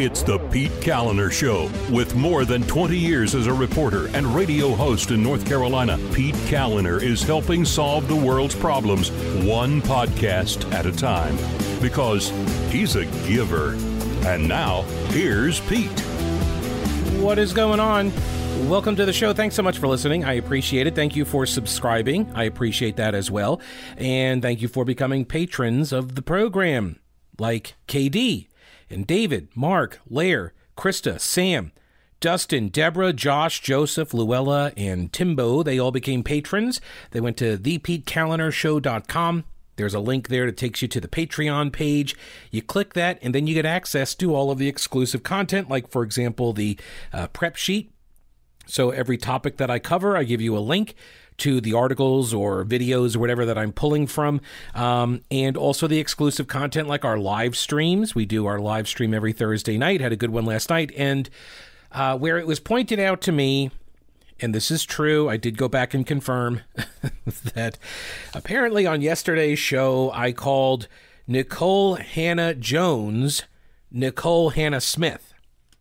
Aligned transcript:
It's 0.00 0.22
the 0.22 0.38
Pete 0.38 0.72
Kaliner 0.80 1.30
Show. 1.30 1.70
With 1.94 2.14
more 2.14 2.46
than 2.46 2.62
20 2.62 2.96
years 2.96 3.34
as 3.34 3.46
a 3.46 3.52
reporter 3.52 4.06
and 4.16 4.26
radio 4.28 4.74
host 4.74 5.10
in 5.10 5.22
North 5.22 5.44
Carolina, 5.44 5.98
Pete 6.14 6.34
Kaliner 6.46 7.02
is 7.02 7.22
helping 7.22 7.66
solve 7.66 8.08
the 8.08 8.16
world's 8.16 8.54
problems 8.54 9.10
one 9.44 9.82
podcast 9.82 10.72
at 10.72 10.86
a 10.86 10.92
time 10.92 11.36
because 11.82 12.30
he's 12.72 12.96
a 12.96 13.04
giver. 13.28 13.74
And 14.26 14.48
now, 14.48 14.84
here's 15.10 15.60
Pete. 15.68 16.00
What 17.20 17.38
is 17.38 17.52
going 17.52 17.78
on? 17.78 18.10
Welcome 18.70 18.96
to 18.96 19.04
the 19.04 19.12
show. 19.12 19.34
Thanks 19.34 19.54
so 19.54 19.62
much 19.62 19.76
for 19.76 19.86
listening. 19.86 20.24
I 20.24 20.32
appreciate 20.32 20.86
it. 20.86 20.94
Thank 20.94 21.14
you 21.14 21.26
for 21.26 21.44
subscribing. 21.44 22.32
I 22.34 22.44
appreciate 22.44 22.96
that 22.96 23.14
as 23.14 23.30
well. 23.30 23.60
And 23.98 24.40
thank 24.40 24.62
you 24.62 24.68
for 24.68 24.86
becoming 24.86 25.26
patrons 25.26 25.92
of 25.92 26.14
the 26.14 26.22
program, 26.22 27.00
like 27.38 27.74
KD 27.86 28.46
and 28.90 29.06
David, 29.06 29.48
Mark, 29.54 30.00
Lair, 30.08 30.52
Krista, 30.76 31.20
Sam, 31.20 31.72
Dustin, 32.20 32.68
Deborah, 32.68 33.12
Josh, 33.12 33.60
Joseph, 33.60 34.12
Luella, 34.12 34.72
and 34.76 35.12
Timbo. 35.12 35.62
They 35.62 35.78
all 35.78 35.90
became 35.90 36.22
patrons. 36.22 36.80
They 37.12 37.20
went 37.20 37.36
to 37.38 37.56
thepetekalinershow.com. 37.56 39.44
There's 39.76 39.94
a 39.94 40.00
link 40.00 40.28
there 40.28 40.44
that 40.44 40.58
takes 40.58 40.82
you 40.82 40.88
to 40.88 41.00
the 41.00 41.08
Patreon 41.08 41.72
page. 41.72 42.14
You 42.50 42.60
click 42.60 42.92
that, 42.92 43.18
and 43.22 43.34
then 43.34 43.46
you 43.46 43.54
get 43.54 43.64
access 43.64 44.14
to 44.16 44.34
all 44.34 44.50
of 44.50 44.58
the 44.58 44.68
exclusive 44.68 45.22
content, 45.22 45.70
like, 45.70 45.88
for 45.88 46.02
example, 46.02 46.52
the 46.52 46.78
uh, 47.14 47.28
prep 47.28 47.56
sheet. 47.56 47.90
So 48.66 48.90
every 48.90 49.16
topic 49.16 49.56
that 49.56 49.70
I 49.70 49.78
cover, 49.78 50.16
I 50.16 50.24
give 50.24 50.42
you 50.42 50.56
a 50.56 50.60
link 50.60 50.94
to 51.40 51.60
the 51.60 51.74
articles 51.74 52.32
or 52.32 52.64
videos 52.64 53.16
or 53.16 53.18
whatever 53.18 53.44
that 53.44 53.58
I'm 53.58 53.72
pulling 53.72 54.06
from, 54.06 54.40
um, 54.74 55.22
and 55.30 55.56
also 55.56 55.86
the 55.86 55.98
exclusive 55.98 56.46
content 56.46 56.88
like 56.88 57.04
our 57.04 57.18
live 57.18 57.56
streams. 57.56 58.14
We 58.14 58.26
do 58.26 58.46
our 58.46 58.58
live 58.58 58.88
stream 58.88 59.12
every 59.12 59.32
Thursday 59.32 59.76
night. 59.76 60.00
Had 60.00 60.12
a 60.12 60.16
good 60.16 60.30
one 60.30 60.44
last 60.44 60.70
night, 60.70 60.92
and 60.96 61.28
uh, 61.92 62.16
where 62.16 62.38
it 62.38 62.46
was 62.46 62.60
pointed 62.60 62.98
out 62.98 63.20
to 63.22 63.32
me. 63.32 63.70
And 64.42 64.54
this 64.54 64.70
is 64.70 64.84
true. 64.84 65.28
I 65.28 65.36
did 65.36 65.58
go 65.58 65.68
back 65.68 65.92
and 65.92 66.06
confirm 66.06 66.62
that 67.54 67.76
apparently 68.32 68.86
on 68.86 69.02
yesterday's 69.02 69.58
show, 69.58 70.10
I 70.14 70.32
called 70.32 70.88
Nicole 71.26 71.96
Hannah 71.96 72.54
Jones 72.54 73.42
Nicole 73.90 74.50
Hannah 74.50 74.80
Smith 74.80 75.34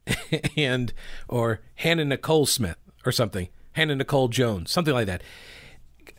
and 0.57 0.93
or 1.27 1.61
Hannah 1.75 2.05
Nicole 2.05 2.45
Smith 2.45 2.77
or 3.05 3.11
something. 3.11 3.49
Hannah 3.79 3.95
Nicole 3.95 4.27
Jones, 4.27 4.71
something 4.71 4.93
like 4.93 5.07
that. 5.07 5.23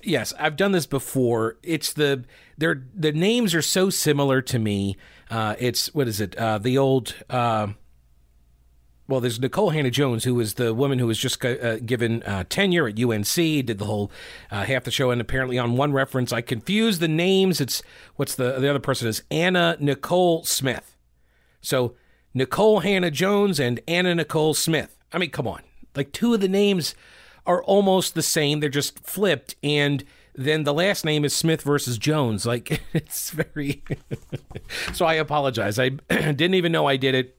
Yes, 0.03 0.33
I've 0.39 0.57
done 0.57 0.73
this 0.73 0.87
before. 0.87 1.59
It's 1.63 1.93
the 1.93 2.25
they're 2.57 2.83
the 2.95 3.13
names 3.13 3.55
are 3.55 3.63
so 3.63 3.91
similar 3.91 4.41
to 4.43 4.59
me. 4.59 4.97
Uh, 5.31 5.57
it's 5.59 5.95
what 5.95 6.09
is 6.09 6.21
it? 6.21 6.37
Uh, 6.37 6.59
the 6.59 6.79
old. 6.79 7.15
Uh, 7.29 7.69
well, 9.09 9.21
there's 9.21 9.41
Nicole 9.41 9.71
Hannah 9.71 9.91
Jones, 9.91 10.23
who 10.23 10.37
was 10.37 10.55
the 10.55 10.73
woman 10.73 11.01
who 11.01 11.07
was 11.09 11.19
just 11.19 11.45
uh, 11.45 11.79
given 11.79 12.23
uh, 12.23 12.45
tenure 12.49 12.87
at 12.87 13.03
UNC, 13.03 13.35
did 13.35 13.79
the 13.79 13.85
whole 13.85 14.13
uh, 14.53 14.65
half 14.65 14.85
the 14.85 14.93
show, 14.93 15.11
and 15.11 15.21
apparently 15.21 15.59
on 15.59 15.77
one 15.77 15.93
reference, 15.93 16.33
I 16.33 16.43
confused 16.43 17.01
the 17.01 17.09
names. 17.09 17.61
It's 17.61 17.83
what's 18.17 18.37
the 18.37 18.59
the 18.61 18.71
other 18.71 18.79
person 18.79 19.09
is 19.09 19.23
Anna 19.31 19.77
Nicole 19.81 20.45
Smith. 20.45 20.97
So 21.61 21.97
Nicole 22.33 22.81
Hannah 22.81 23.11
Jones 23.11 23.59
and 23.59 23.81
Anna 23.89 24.15
Nicole 24.15 24.55
Smith. 24.55 24.97
I 25.13 25.19
mean, 25.19 25.31
come 25.31 25.49
on, 25.49 25.63
like 25.97 26.13
two 26.13 26.33
of 26.33 26.41
the 26.41 26.49
names 26.49 26.95
are 27.51 27.63
almost 27.65 28.15
the 28.15 28.23
same. 28.23 28.61
They're 28.61 28.69
just 28.69 29.01
flipped, 29.01 29.57
and 29.63 30.05
then 30.35 30.63
the 30.65 30.73
last 30.73 31.05
name 31.05 31.25
is 31.25 31.35
Smith 31.35 31.63
versus 31.63 31.99
Jones. 31.99 32.47
Like 32.47 32.81
it's 32.93 33.31
very. 33.31 33.83
so 34.93 35.05
I 35.05 35.15
apologize. 35.15 35.79
I 35.79 35.89
didn't 36.09 36.55
even 36.55 36.73
know 36.73 36.87
I 36.87 36.97
did 36.97 37.15
it. 37.15 37.37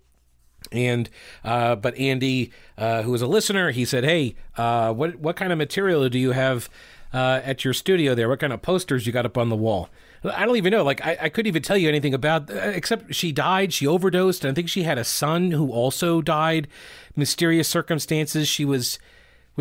And 0.72 1.10
uh, 1.44 1.76
but 1.76 1.98
Andy, 1.98 2.52
uh, 2.78 3.02
who 3.02 3.12
was 3.12 3.22
a 3.22 3.28
listener, 3.28 3.72
he 3.72 3.86
said, 3.86 4.04
"Hey, 4.04 4.36
uh, 4.58 4.94
what 4.94 5.16
what 5.16 5.36
kind 5.36 5.52
of 5.52 5.58
material 5.58 6.08
do 6.10 6.20
you 6.20 6.32
have 6.32 6.70
uh, 7.14 7.42
at 7.44 7.66
your 7.66 7.74
studio 7.74 8.14
there? 8.14 8.30
What 8.30 8.40
kind 8.40 8.54
of 8.54 8.62
posters 8.62 9.08
you 9.08 9.14
got 9.14 9.26
up 9.26 9.38
on 9.38 9.50
the 9.50 9.56
wall?" 9.56 9.90
I 10.24 10.46
don't 10.46 10.58
even 10.58 10.72
know. 10.72 10.84
Like 10.84 11.04
I, 11.04 11.18
I 11.22 11.30
couldn't 11.30 11.48
even 11.48 11.64
tell 11.64 11.78
you 11.78 11.90
anything 11.90 12.14
about 12.14 12.52
uh, 12.52 12.54
except 12.54 13.16
she 13.16 13.32
died. 13.32 13.74
She 13.74 13.88
overdosed. 13.88 14.46
And 14.46 14.52
I 14.52 14.54
think 14.54 14.70
she 14.70 14.84
had 14.84 14.98
a 14.98 15.04
son 15.04 15.52
who 15.52 15.72
also 15.72 16.22
died. 16.22 16.68
Mysterious 17.16 17.68
circumstances. 17.68 18.48
She 18.48 18.64
was 18.64 19.00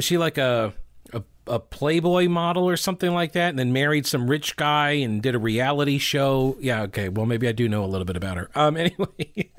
was 0.00 0.06
she 0.06 0.16
like 0.16 0.38
a, 0.38 0.72
a 1.12 1.22
a 1.46 1.58
Playboy 1.58 2.26
model 2.26 2.66
or 2.66 2.78
something 2.78 3.12
like 3.12 3.32
that, 3.32 3.50
and 3.50 3.58
then 3.58 3.70
married 3.70 4.06
some 4.06 4.30
rich 4.30 4.56
guy 4.56 4.92
and 4.92 5.20
did 5.20 5.34
a 5.34 5.38
reality 5.38 5.98
show. 5.98 6.56
Yeah, 6.58 6.84
okay. 6.84 7.10
Well, 7.10 7.26
maybe 7.26 7.46
I 7.46 7.52
do 7.52 7.68
know 7.68 7.84
a 7.84 7.86
little 7.86 8.06
bit 8.06 8.16
about 8.16 8.38
her. 8.38 8.50
Um, 8.54 8.76
anyway, 8.78 9.50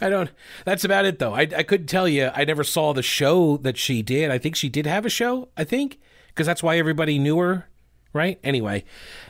I 0.00 0.08
don't. 0.08 0.30
That's 0.64 0.84
about 0.84 1.04
it, 1.04 1.18
though. 1.18 1.34
I 1.34 1.40
I 1.40 1.64
couldn't 1.64 1.88
tell 1.88 2.06
you. 2.06 2.30
I 2.32 2.44
never 2.44 2.62
saw 2.62 2.92
the 2.92 3.02
show 3.02 3.56
that 3.56 3.76
she 3.76 4.00
did. 4.02 4.30
I 4.30 4.38
think 4.38 4.54
she 4.54 4.68
did 4.68 4.86
have 4.86 5.04
a 5.04 5.10
show. 5.10 5.48
I 5.56 5.64
think 5.64 5.98
because 6.28 6.46
that's 6.46 6.62
why 6.62 6.78
everybody 6.78 7.18
knew 7.18 7.38
her, 7.38 7.68
right? 8.12 8.38
Anyway, 8.44 8.84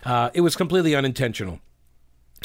uh, 0.05 0.29
it 0.35 0.43
was 0.43 0.55
completely 0.55 0.95
unintentional. 0.95 1.61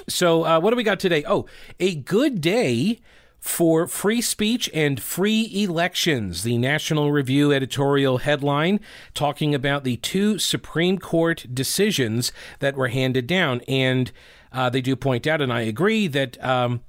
So, 0.07 0.45
uh, 0.45 0.61
what 0.61 0.69
do 0.69 0.77
we 0.77 0.83
got 0.83 1.01
today? 1.01 1.25
Oh, 1.27 1.45
a 1.77 1.93
good 1.93 2.39
day 2.39 3.01
for 3.43 3.87
free 3.87 4.21
speech 4.21 4.69
and 4.73 5.01
free 5.03 5.51
elections. 5.53 6.43
The 6.43 6.57
National 6.57 7.11
Review 7.11 7.51
editorial 7.51 8.19
headline 8.19 8.79
talking 9.13 9.53
about 9.53 9.83
the 9.83 9.97
two 9.97 10.39
Supreme 10.39 10.97
Court 10.97 11.45
decisions 11.53 12.31
that 12.59 12.77
were 12.77 12.87
handed 12.87 13.27
down. 13.27 13.59
And 13.67 14.13
uh, 14.53 14.69
they 14.69 14.79
do 14.79 14.95
point 14.95 15.27
out, 15.27 15.41
and 15.41 15.51
I 15.51 15.59
agree, 15.61 16.07
that, 16.07 16.41
um, 16.41 16.83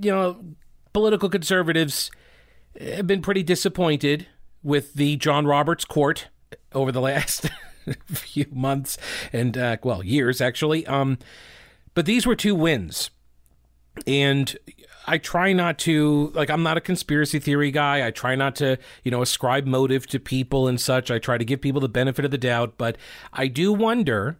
you 0.00 0.12
know, 0.12 0.44
political 0.92 1.28
conservatives 1.28 2.12
have 2.80 3.08
been 3.08 3.20
pretty 3.20 3.42
disappointed 3.42 4.28
with 4.62 4.94
the 4.94 5.16
John 5.16 5.48
Roberts 5.48 5.84
court 5.84 6.28
over 6.74 6.92
the 6.92 7.00
last 7.00 7.50
few 8.06 8.46
months 8.52 8.98
and, 9.32 9.58
uh, 9.58 9.78
well, 9.82 10.04
years 10.04 10.40
actually. 10.40 10.86
Um, 10.86 11.18
but 11.92 12.06
these 12.06 12.24
were 12.24 12.36
two 12.36 12.54
wins. 12.54 13.10
And 14.06 14.56
I 15.06 15.18
try 15.18 15.52
not 15.52 15.78
to 15.80 16.32
like 16.34 16.50
I'm 16.50 16.62
not 16.62 16.76
a 16.76 16.80
conspiracy 16.80 17.38
theory 17.38 17.70
guy. 17.70 18.06
I 18.06 18.10
try 18.10 18.34
not 18.34 18.56
to, 18.56 18.78
you 19.04 19.10
know, 19.10 19.22
ascribe 19.22 19.66
motive 19.66 20.06
to 20.08 20.20
people 20.20 20.66
and 20.66 20.80
such. 20.80 21.10
I 21.10 21.18
try 21.18 21.38
to 21.38 21.44
give 21.44 21.60
people 21.60 21.80
the 21.80 21.88
benefit 21.88 22.24
of 22.24 22.30
the 22.30 22.38
doubt, 22.38 22.74
but 22.76 22.96
I 23.32 23.46
do 23.46 23.72
wonder 23.72 24.38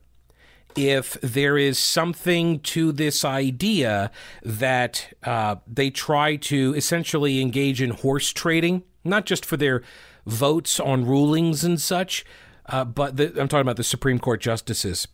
if 0.77 1.15
there 1.23 1.57
is 1.57 1.79
something 1.79 2.61
to 2.61 2.93
this 2.93 3.25
idea 3.25 4.11
that 4.43 5.15
uh, 5.25 5.57
they 5.67 5.89
try 5.89 6.37
to 6.37 6.75
essentially 6.75 7.41
engage 7.41 7.81
in 7.81 7.91
horse 7.91 8.31
trading, 8.31 8.83
not 9.03 9.25
just 9.25 9.47
for 9.47 9.57
their 9.57 9.83
votes 10.27 10.79
on 10.79 11.07
rulings 11.07 11.65
and 11.65 11.81
such, 11.81 12.27
uh, 12.67 12.85
but 12.85 13.17
the, 13.17 13.29
I'm 13.41 13.49
talking 13.49 13.63
about 13.63 13.77
the 13.77 13.85
Supreme 13.85 14.19
Court 14.19 14.41
justices 14.41 15.09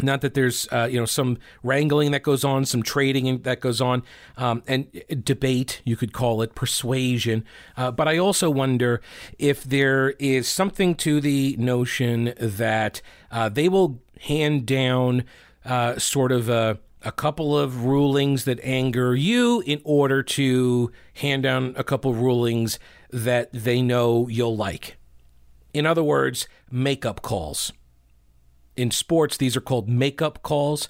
not 0.00 0.22
that 0.22 0.34
there's 0.34 0.66
uh, 0.72 0.88
you 0.90 0.98
know 0.98 1.04
some 1.04 1.38
wrangling 1.62 2.12
that 2.12 2.22
goes 2.22 2.44
on, 2.44 2.64
some 2.64 2.82
trading 2.82 3.42
that 3.42 3.60
goes 3.60 3.80
on, 3.80 4.02
um, 4.36 4.62
and 4.66 4.86
debate 5.22 5.82
you 5.84 5.96
could 5.96 6.12
call 6.12 6.40
it 6.40 6.54
persuasion. 6.54 7.44
Uh, 7.76 7.90
but 7.90 8.08
I 8.08 8.16
also 8.16 8.48
wonder 8.48 9.02
if 9.38 9.64
there 9.64 10.10
is 10.18 10.48
something 10.48 10.94
to 10.96 11.20
the 11.20 11.56
notion 11.58 12.32
that 12.38 13.02
uh, 13.30 13.48
they 13.48 13.68
will 13.68 14.00
hand 14.20 14.66
down 14.66 15.24
uh, 15.64 15.98
sort 15.98 16.32
of 16.32 16.48
a, 16.48 16.78
a 17.02 17.12
couple 17.12 17.58
of 17.58 17.84
rulings 17.84 18.44
that 18.44 18.60
anger 18.62 19.14
you 19.14 19.62
in 19.66 19.80
order 19.84 20.22
to 20.22 20.90
hand 21.14 21.42
down 21.42 21.74
a 21.76 21.84
couple 21.84 22.10
of 22.10 22.20
rulings 22.20 22.78
that 23.10 23.52
they 23.52 23.82
know 23.82 24.26
you'll 24.28 24.56
like. 24.56 24.96
In 25.74 25.86
other 25.86 26.02
words, 26.02 26.48
make-up 26.70 27.22
calls 27.22 27.72
in 28.76 28.90
sports, 28.90 29.36
these 29.36 29.56
are 29.56 29.60
called 29.60 29.88
makeup 29.88 30.42
calls. 30.42 30.88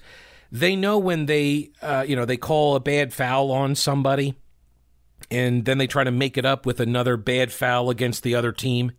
They 0.51 0.75
know 0.75 0.97
when 0.99 1.25
they, 1.25 1.71
uh, 1.81 2.05
you 2.07 2.15
know, 2.15 2.25
they 2.25 2.37
call 2.37 2.75
a 2.75 2.79
bad 2.79 3.13
foul 3.13 3.51
on 3.51 3.75
somebody, 3.75 4.35
and 5.31 5.65
then 5.65 5.77
they 5.77 5.87
try 5.87 6.03
to 6.03 6.11
make 6.11 6.37
it 6.37 6.45
up 6.45 6.65
with 6.65 6.79
another 6.79 7.17
bad 7.17 7.51
foul 7.51 7.89
against 7.89 8.23
the 8.23 8.35
other 8.35 8.51
team, 8.51 8.91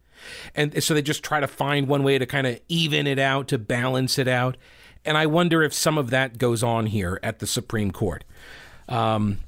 and 0.54 0.82
so 0.82 0.94
they 0.94 1.02
just 1.02 1.22
try 1.22 1.40
to 1.40 1.46
find 1.46 1.86
one 1.86 2.02
way 2.02 2.18
to 2.18 2.26
kind 2.26 2.46
of 2.46 2.60
even 2.68 3.06
it 3.06 3.18
out 3.18 3.48
to 3.48 3.58
balance 3.58 4.18
it 4.18 4.28
out. 4.28 4.56
And 5.04 5.18
I 5.18 5.26
wonder 5.26 5.62
if 5.62 5.74
some 5.74 5.98
of 5.98 6.10
that 6.10 6.38
goes 6.38 6.62
on 6.62 6.86
here 6.86 7.20
at 7.22 7.38
the 7.38 7.46
Supreme 7.46 7.90
Court. 7.90 8.24
Um, 8.88 9.38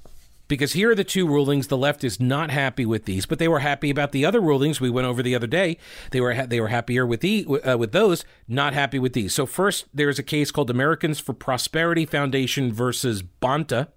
because 0.48 0.72
here 0.74 0.90
are 0.90 0.94
the 0.94 1.04
two 1.04 1.26
rulings. 1.26 1.68
The 1.68 1.76
left 1.76 2.04
is 2.04 2.20
not 2.20 2.50
happy 2.50 2.86
with 2.86 3.04
these, 3.04 3.26
but 3.26 3.38
they 3.38 3.48
were 3.48 3.60
happy 3.60 3.90
about 3.90 4.12
the 4.12 4.24
other 4.24 4.40
rulings 4.40 4.80
we 4.80 4.90
went 4.90 5.06
over 5.06 5.22
the 5.22 5.34
other 5.34 5.46
day. 5.46 5.78
They 6.10 6.20
were 6.20 6.34
ha- 6.34 6.46
they 6.46 6.60
were 6.60 6.68
happier 6.68 7.06
with 7.06 7.20
the 7.20 7.46
uh, 7.46 7.76
with 7.76 7.92
those, 7.92 8.24
not 8.48 8.74
happy 8.74 8.98
with 8.98 9.12
these. 9.12 9.34
So 9.34 9.46
first, 9.46 9.86
there's 9.92 10.18
a 10.18 10.22
case 10.22 10.50
called 10.50 10.70
Americans 10.70 11.20
for 11.20 11.32
Prosperity 11.32 12.06
Foundation 12.06 12.72
versus 12.72 13.22
Bonta, 13.22 13.88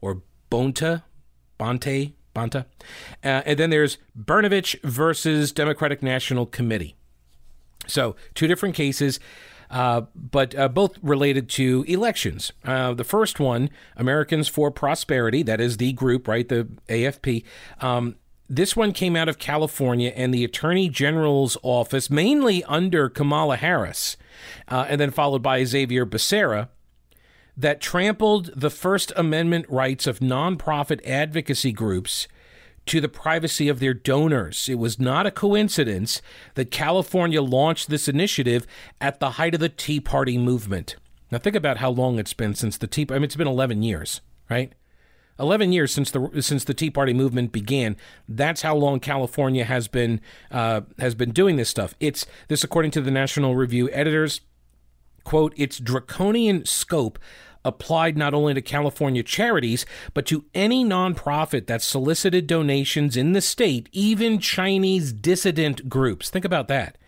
or 0.00 0.22
Bonta, 0.50 1.02
Bonte, 1.58 2.12
Bonta, 2.34 2.66
uh, 3.24 3.42
and 3.44 3.58
then 3.58 3.70
there's 3.70 3.98
Brnovich 4.18 4.80
versus 4.82 5.52
Democratic 5.52 6.02
National 6.02 6.46
Committee. 6.46 6.96
So 7.86 8.16
two 8.34 8.46
different 8.46 8.74
cases. 8.74 9.18
Uh, 9.72 10.02
but 10.14 10.54
uh, 10.54 10.68
both 10.68 10.98
related 11.02 11.48
to 11.48 11.84
elections. 11.88 12.52
Uh, 12.64 12.92
the 12.92 13.04
first 13.04 13.40
one, 13.40 13.70
Americans 13.96 14.46
for 14.46 14.70
Prosperity, 14.70 15.42
that 15.42 15.60
is 15.60 15.78
the 15.78 15.92
group, 15.94 16.28
right? 16.28 16.46
The 16.46 16.68
AFP. 16.88 17.42
Um, 17.80 18.16
this 18.48 18.76
one 18.76 18.92
came 18.92 19.16
out 19.16 19.30
of 19.30 19.38
California 19.38 20.12
and 20.14 20.32
the 20.32 20.44
Attorney 20.44 20.90
General's 20.90 21.56
office, 21.62 22.10
mainly 22.10 22.62
under 22.64 23.08
Kamala 23.08 23.56
Harris, 23.56 24.18
uh, 24.68 24.84
and 24.90 25.00
then 25.00 25.10
followed 25.10 25.42
by 25.42 25.64
Xavier 25.64 26.04
Becerra 26.04 26.68
that 27.56 27.80
trampled 27.80 28.50
the 28.54 28.70
First 28.70 29.10
Amendment 29.16 29.64
rights 29.70 30.06
of 30.06 30.18
nonprofit 30.20 31.00
advocacy 31.06 31.72
groups 31.72 32.28
to 32.86 33.00
the 33.00 33.08
privacy 33.08 33.68
of 33.68 33.80
their 33.80 33.94
donors. 33.94 34.68
It 34.68 34.78
was 34.78 34.98
not 34.98 35.26
a 35.26 35.30
coincidence 35.30 36.20
that 36.54 36.70
California 36.70 37.42
launched 37.42 37.88
this 37.88 38.08
initiative 38.08 38.66
at 39.00 39.20
the 39.20 39.32
height 39.32 39.54
of 39.54 39.60
the 39.60 39.68
Tea 39.68 40.00
Party 40.00 40.38
movement. 40.38 40.96
Now, 41.30 41.38
think 41.38 41.56
about 41.56 41.78
how 41.78 41.90
long 41.90 42.18
it's 42.18 42.34
been 42.34 42.54
since 42.54 42.76
the 42.76 42.86
Tea 42.86 43.06
I 43.10 43.14
mean, 43.14 43.24
it's 43.24 43.36
been 43.36 43.46
11 43.46 43.82
years, 43.82 44.20
right? 44.50 44.72
11 45.38 45.72
years 45.72 45.92
since 45.92 46.10
the 46.10 46.30
since 46.42 46.64
the 46.64 46.74
Tea 46.74 46.90
Party 46.90 47.14
movement 47.14 47.52
began. 47.52 47.96
That's 48.28 48.62
how 48.62 48.76
long 48.76 49.00
California 49.00 49.64
has 49.64 49.88
been 49.88 50.20
uh, 50.50 50.82
has 50.98 51.14
been 51.14 51.30
doing 51.30 51.56
this 51.56 51.70
stuff. 51.70 51.94
It's 52.00 52.26
this, 52.48 52.62
according 52.62 52.90
to 52.92 53.00
the 53.00 53.10
National 53.10 53.56
Review 53.56 53.88
editors 53.92 54.42
quote, 55.24 55.52
its 55.56 55.78
draconian 55.78 56.64
scope 56.64 57.18
applied 57.64 58.16
not 58.16 58.34
only 58.34 58.54
to 58.54 58.62
California 58.62 59.22
charities, 59.22 59.86
but 60.14 60.26
to 60.26 60.44
any 60.54 60.84
nonprofit 60.84 61.66
that 61.66 61.82
solicited 61.82 62.46
donations 62.46 63.16
in 63.16 63.32
the 63.32 63.40
state, 63.40 63.88
even 63.92 64.38
Chinese 64.38 65.12
dissident 65.12 65.88
groups. 65.88 66.30
Think 66.30 66.44
about 66.44 66.68
that. 66.68 66.98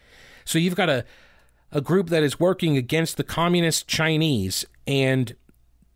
So 0.45 0.59
you've 0.59 0.77
got 0.77 0.89
a, 0.89 1.05
a 1.73 1.81
group 1.81 2.09
that 2.11 2.23
is 2.23 2.39
working 2.39 2.77
against 2.77 3.17
the 3.17 3.25
communist 3.25 3.89
Chinese, 3.89 4.65
and 4.87 5.35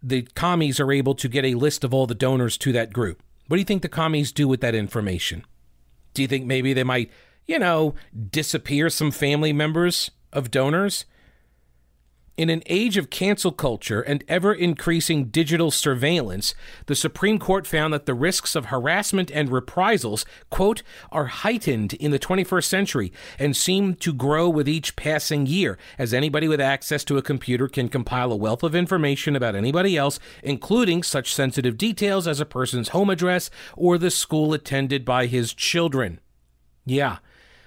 the 0.03 0.23
commies 0.35 0.81
are 0.81 0.93
able 0.93 1.15
to 1.15 1.29
get 1.29 1.45
a 1.45 1.55
list 1.55 1.85
of 1.85 1.95
all 1.95 2.07
the 2.07 2.15
donors 2.15 2.57
to 2.59 2.73
that 2.73 2.93
group. 2.93 3.23
What 3.47 3.57
do 3.57 3.61
you 3.61 3.65
think 3.65 3.83
the 3.83 3.89
commies 3.89 4.33
do 4.33 4.49
with 4.49 4.61
that 4.61 4.75
information? 4.75 5.45
Do 6.15 6.23
you 6.23 6.29
think 6.29 6.47
maybe 6.47 6.73
they 6.73 6.85
might, 6.85 7.11
you 7.47 7.59
know, 7.59 7.95
disappear 8.31 8.91
some 8.91 9.11
family 9.11 9.53
members 9.53 10.11
of 10.33 10.51
donors? 10.51 11.05
In 12.39 12.51
an 12.51 12.63
age 12.67 12.97
of 12.97 13.11
cancel 13.11 13.51
culture 13.51 14.01
and 14.01 14.23
ever 14.29 14.55
increasing 14.55 15.25
digital 15.25 15.73
surveillance, 15.73 16.55
the 16.87 16.95
Supreme 16.95 17.41
Court 17.41 17.67
found 17.67 17.93
that 17.93 18.07
the 18.07 18.15
risks 18.15 18.55
of 18.55 18.67
harassment 18.67 19.33
and 19.33 19.51
reprisals, 19.51 20.25
quote, 20.49 20.85
are 21.11 21.27
heightened 21.27 21.95
in 21.95 22.13
the 22.13 22.19
21st 22.21 22.65
century 22.65 23.13
and 23.41 23.57
seem 23.57 23.95
to 23.95 24.13
grow 24.13 24.49
with 24.49 24.69
each 24.69 24.95
passing 24.95 25.47
year, 25.47 25.79
as 25.99 26.15
anybody 26.15 26.47
with 26.47 26.61
access 26.61 27.03
to 27.07 27.19
a 27.19 27.23
computer 27.23 27.67
can 27.67 27.89
compile 27.89 28.31
a 28.31 28.37
wealth 28.37 28.63
of 28.63 28.77
information 28.77 29.35
about 29.35 29.57
anybody 29.57 29.97
else, 29.97 30.21
including 30.45 31.03
such 31.03 31.35
sensitive 31.35 31.77
details 31.77 32.29
as 32.29 32.39
a 32.39 32.47
person's 32.47 32.91
home 32.91 33.11
address 33.11 33.51
or 33.75 33.99
the 33.99 34.13
school 34.13 34.55
attended 34.55 35.05
by 35.05 35.27
his 35.27 35.53
children. 35.53 36.21
Yeah. 36.87 37.17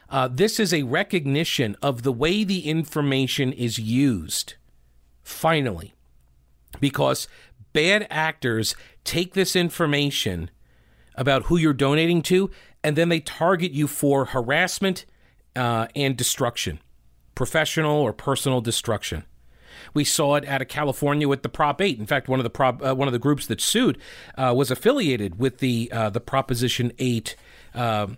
Uh, 0.09 0.29
this 0.29 0.61
is 0.61 0.73
a 0.73 0.83
recognition 0.83 1.75
of 1.81 2.03
the 2.03 2.13
way 2.13 2.45
the 2.45 2.69
information 2.69 3.51
is 3.51 3.77
used 3.77 4.55
finally, 5.23 5.93
because 6.79 7.27
bad 7.73 8.07
actors 8.09 8.75
take 9.03 9.33
this 9.33 9.55
information 9.55 10.49
about 11.15 11.43
who 11.43 11.57
you're 11.57 11.73
donating 11.73 12.21
to 12.23 12.49
and 12.83 12.95
then 12.95 13.09
they 13.09 13.19
target 13.19 13.71
you 13.71 13.87
for 13.87 14.25
harassment 14.25 15.05
uh, 15.55 15.87
and 15.95 16.17
destruction, 16.17 16.79
professional 17.35 18.01
or 18.01 18.13
personal 18.13 18.61
destruction. 18.61 19.23
We 19.93 20.03
saw 20.03 20.35
it 20.35 20.47
out 20.47 20.61
of 20.61 20.67
California 20.67 21.27
with 21.27 21.43
the 21.43 21.49
Prop 21.49 21.81
8. 21.81 21.99
In 21.99 22.05
fact, 22.05 22.27
one 22.27 22.39
of 22.39 22.43
the 22.43 22.49
prop, 22.49 22.83
uh, 22.83 22.95
one 22.95 23.07
of 23.07 23.13
the 23.13 23.19
groups 23.19 23.47
that 23.47 23.59
sued 23.59 23.97
uh, 24.37 24.53
was 24.55 24.71
affiliated 24.71 25.39
with 25.39 25.57
the 25.57 25.91
uh, 25.91 26.09
the 26.09 26.19
Proposition 26.19 26.91
8 26.99 27.35
um, 27.73 28.17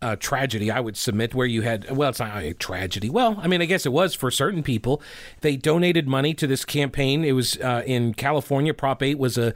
uh, 0.00 0.16
tragedy, 0.16 0.70
I 0.70 0.80
would 0.80 0.96
submit, 0.96 1.34
where 1.34 1.46
you 1.46 1.62
had, 1.62 1.90
well, 1.90 2.10
it's 2.10 2.20
not 2.20 2.42
a 2.42 2.54
tragedy. 2.54 3.10
Well, 3.10 3.38
I 3.40 3.48
mean, 3.48 3.60
I 3.60 3.64
guess 3.64 3.84
it 3.84 3.92
was 3.92 4.14
for 4.14 4.30
certain 4.30 4.62
people. 4.62 5.02
They 5.40 5.56
donated 5.56 6.06
money 6.06 6.34
to 6.34 6.46
this 6.46 6.64
campaign. 6.64 7.24
It 7.24 7.32
was 7.32 7.56
uh, 7.58 7.82
in 7.84 8.14
California. 8.14 8.72
Prop 8.74 9.02
8 9.02 9.18
was 9.18 9.38
a, 9.38 9.54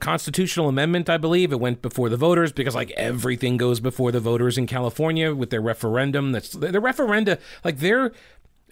constitutional 0.00 0.68
amendment, 0.68 1.08
I 1.08 1.16
believe. 1.16 1.52
It 1.52 1.60
went 1.60 1.80
before 1.80 2.10
the 2.10 2.18
voters 2.18 2.52
because, 2.52 2.74
like, 2.74 2.90
everything 2.90 3.56
goes 3.56 3.80
before 3.80 4.12
the 4.12 4.20
voters 4.20 4.58
in 4.58 4.66
California 4.66 5.34
with 5.34 5.48
their 5.48 5.62
referendum. 5.62 6.32
That's 6.32 6.50
the 6.50 6.68
referenda, 6.72 7.40
like, 7.64 7.78
they're 7.78 8.12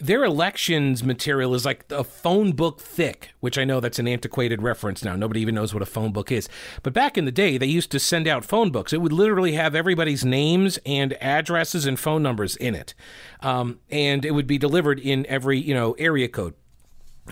their 0.01 0.23
elections 0.23 1.03
material 1.03 1.53
is 1.53 1.65
like 1.65 1.85
a 1.91 2.03
phone 2.03 2.51
book 2.53 2.81
thick, 2.81 3.29
which 3.39 3.57
I 3.57 3.63
know 3.63 3.79
that's 3.79 3.99
an 3.99 4.07
antiquated 4.07 4.61
reference 4.61 5.03
now. 5.03 5.15
Nobody 5.15 5.41
even 5.41 5.55
knows 5.55 5.73
what 5.73 5.83
a 5.83 5.85
phone 5.87 6.11
book 6.11 6.31
is. 6.31 6.49
But 6.83 6.93
back 6.93 7.17
in 7.17 7.25
the 7.25 7.31
day, 7.31 7.57
they 7.57 7.67
used 7.67 7.91
to 7.91 7.99
send 7.99 8.27
out 8.27 8.43
phone 8.43 8.71
books. 8.71 8.93
It 8.93 9.01
would 9.01 9.13
literally 9.13 9.53
have 9.53 9.75
everybody's 9.75 10.25
names 10.25 10.79
and 10.85 11.13
addresses 11.21 11.85
and 11.85 11.99
phone 11.99 12.23
numbers 12.23 12.55
in 12.55 12.75
it. 12.75 12.93
Um, 13.41 13.79
and 13.89 14.25
it 14.25 14.31
would 14.31 14.47
be 14.47 14.57
delivered 14.57 14.99
in 14.99 15.25
every, 15.27 15.59
you 15.59 15.73
know, 15.73 15.93
area 15.93 16.27
code 16.27 16.55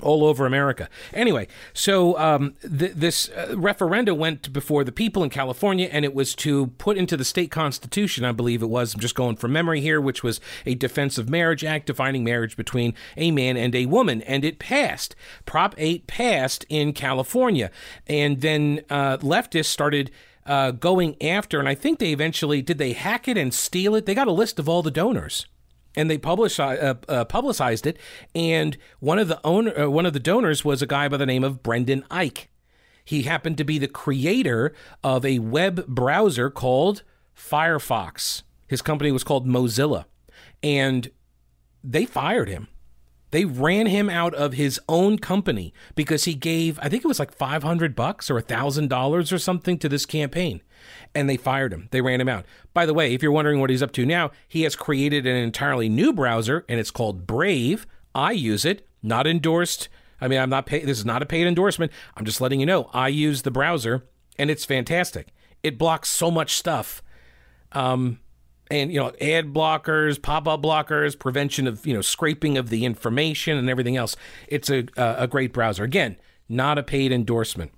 all 0.01 0.25
over 0.25 0.45
America. 0.45 0.89
Anyway, 1.13 1.47
so 1.73 2.17
um, 2.17 2.53
th- 2.61 2.93
this 2.93 3.29
uh, 3.29 3.55
went 4.15 4.51
before 4.53 4.83
the 4.83 4.91
people 4.91 5.23
in 5.23 5.29
California, 5.29 5.89
and 5.91 6.05
it 6.05 6.13
was 6.13 6.35
to 6.35 6.67
put 6.77 6.97
into 6.97 7.17
the 7.17 7.25
state 7.25 7.51
constitution, 7.51 8.25
I 8.25 8.31
believe 8.31 8.61
it 8.61 8.69
was. 8.69 8.93
I'm 8.93 8.99
just 8.99 9.15
going 9.15 9.35
from 9.35 9.53
memory 9.53 9.81
here, 9.81 10.01
which 10.01 10.23
was 10.23 10.39
a 10.65 10.75
Defense 10.75 11.17
of 11.17 11.29
Marriage 11.29 11.63
Act 11.63 11.85
defining 11.87 12.23
marriage 12.23 12.55
between 12.55 12.93
a 13.17 13.31
man 13.31 13.57
and 13.57 13.75
a 13.75 13.85
woman, 13.85 14.21
and 14.23 14.43
it 14.43 14.59
passed. 14.59 15.15
Prop 15.45 15.75
8 15.77 16.07
passed 16.07 16.65
in 16.69 16.93
California, 16.93 17.71
and 18.07 18.41
then 18.41 18.81
uh, 18.89 19.17
leftists 19.17 19.65
started. 19.65 20.11
Uh, 20.45 20.71
going 20.71 21.21
after, 21.21 21.59
and 21.59 21.69
I 21.69 21.75
think 21.75 21.99
they 21.99 22.11
eventually 22.11 22.63
did. 22.63 22.79
They 22.79 22.93
hack 22.93 23.27
it 23.27 23.37
and 23.37 23.53
steal 23.53 23.93
it. 23.93 24.07
They 24.07 24.15
got 24.15 24.27
a 24.27 24.31
list 24.31 24.57
of 24.57 24.67
all 24.67 24.81
the 24.81 24.89
donors 24.89 25.45
and 25.95 26.09
they 26.09 26.17
published, 26.17 26.59
uh, 26.59 26.95
uh, 27.07 27.25
publicized 27.25 27.87
it. 27.87 27.97
And 28.35 28.77
one 28.99 29.19
of 29.19 29.27
the 29.27 29.39
owner, 29.43 29.77
uh, 29.77 29.89
one 29.89 30.05
of 30.05 30.13
the 30.13 30.19
donors 30.19 30.63
was 30.63 30.81
a 30.81 30.87
guy 30.87 31.07
by 31.07 31.17
the 31.17 31.25
name 31.25 31.43
of 31.43 31.63
Brendan 31.63 32.03
Eich. 32.11 32.45
He 33.03 33.23
happened 33.23 33.57
to 33.57 33.63
be 33.63 33.79
the 33.79 33.87
creator 33.87 34.73
of 35.03 35.25
a 35.25 35.39
web 35.39 35.87
browser 35.87 36.49
called 36.49 37.03
Firefox. 37.35 38.43
His 38.67 38.81
company 38.81 39.11
was 39.11 39.23
called 39.23 39.47
Mozilla, 39.47 40.05
and 40.61 41.09
they 41.83 42.05
fired 42.05 42.49
him. 42.49 42.67
They 43.31 43.45
ran 43.45 43.87
him 43.87 44.09
out 44.09 44.33
of 44.33 44.53
his 44.53 44.79
own 44.89 45.17
company 45.17 45.73
because 45.95 46.25
he 46.25 46.33
gave, 46.33 46.79
I 46.81 46.89
think 46.89 47.03
it 47.03 47.07
was 47.07 47.19
like 47.19 47.35
500 47.35 47.95
bucks 47.95 48.29
or 48.29 48.41
$1,000 48.41 49.31
or 49.31 49.37
something 49.39 49.77
to 49.79 49.89
this 49.89 50.05
campaign 50.05 50.61
and 51.13 51.29
they 51.29 51.37
fired 51.37 51.73
him. 51.73 51.87
They 51.91 52.01
ran 52.01 52.21
him 52.21 52.29
out. 52.29 52.45
By 52.73 52.85
the 52.85 52.93
way, 52.93 53.13
if 53.13 53.23
you're 53.23 53.31
wondering 53.31 53.59
what 53.59 53.69
he's 53.69 53.83
up 53.83 53.91
to 53.93 54.05
now, 54.05 54.31
he 54.47 54.63
has 54.63 54.75
created 54.75 55.25
an 55.25 55.35
entirely 55.35 55.89
new 55.89 56.13
browser, 56.13 56.65
and 56.69 56.79
it's 56.79 56.91
called 56.91 57.25
Brave. 57.27 57.87
I 58.13 58.31
use 58.31 58.65
it, 58.65 58.87
not 59.01 59.27
endorsed. 59.27 59.89
I 60.21 60.27
mean, 60.27 60.39
I'm 60.39 60.49
not 60.49 60.65
paid. 60.65 60.85
This 60.85 60.99
is 60.99 61.05
not 61.05 61.21
a 61.21 61.25
paid 61.25 61.47
endorsement. 61.47 61.91
I'm 62.15 62.25
just 62.25 62.41
letting 62.41 62.59
you 62.59 62.65
know. 62.65 62.89
I 62.93 63.07
use 63.07 63.43
the 63.43 63.51
browser, 63.51 64.03
and 64.37 64.49
it's 64.49 64.65
fantastic. 64.65 65.27
It 65.63 65.77
blocks 65.77 66.09
so 66.09 66.29
much 66.29 66.55
stuff. 66.55 67.01
Um, 67.71 68.19
and 68.71 68.91
you 68.91 68.99
know, 68.99 69.11
ad 69.21 69.53
blockers, 69.53 70.21
pop-up 70.21 70.61
blockers, 70.61 71.17
prevention 71.17 71.67
of 71.67 71.85
you 71.87 71.93
know 71.93 72.01
scraping 72.01 72.57
of 72.57 72.69
the 72.69 72.85
information 72.85 73.57
and 73.57 73.69
everything 73.69 73.97
else. 73.97 74.15
It's 74.47 74.69
a 74.69 74.85
a 74.95 75.27
great 75.27 75.53
browser. 75.53 75.83
Again, 75.83 76.17
not 76.47 76.77
a 76.77 76.83
paid 76.83 77.11
endorsement 77.11 77.71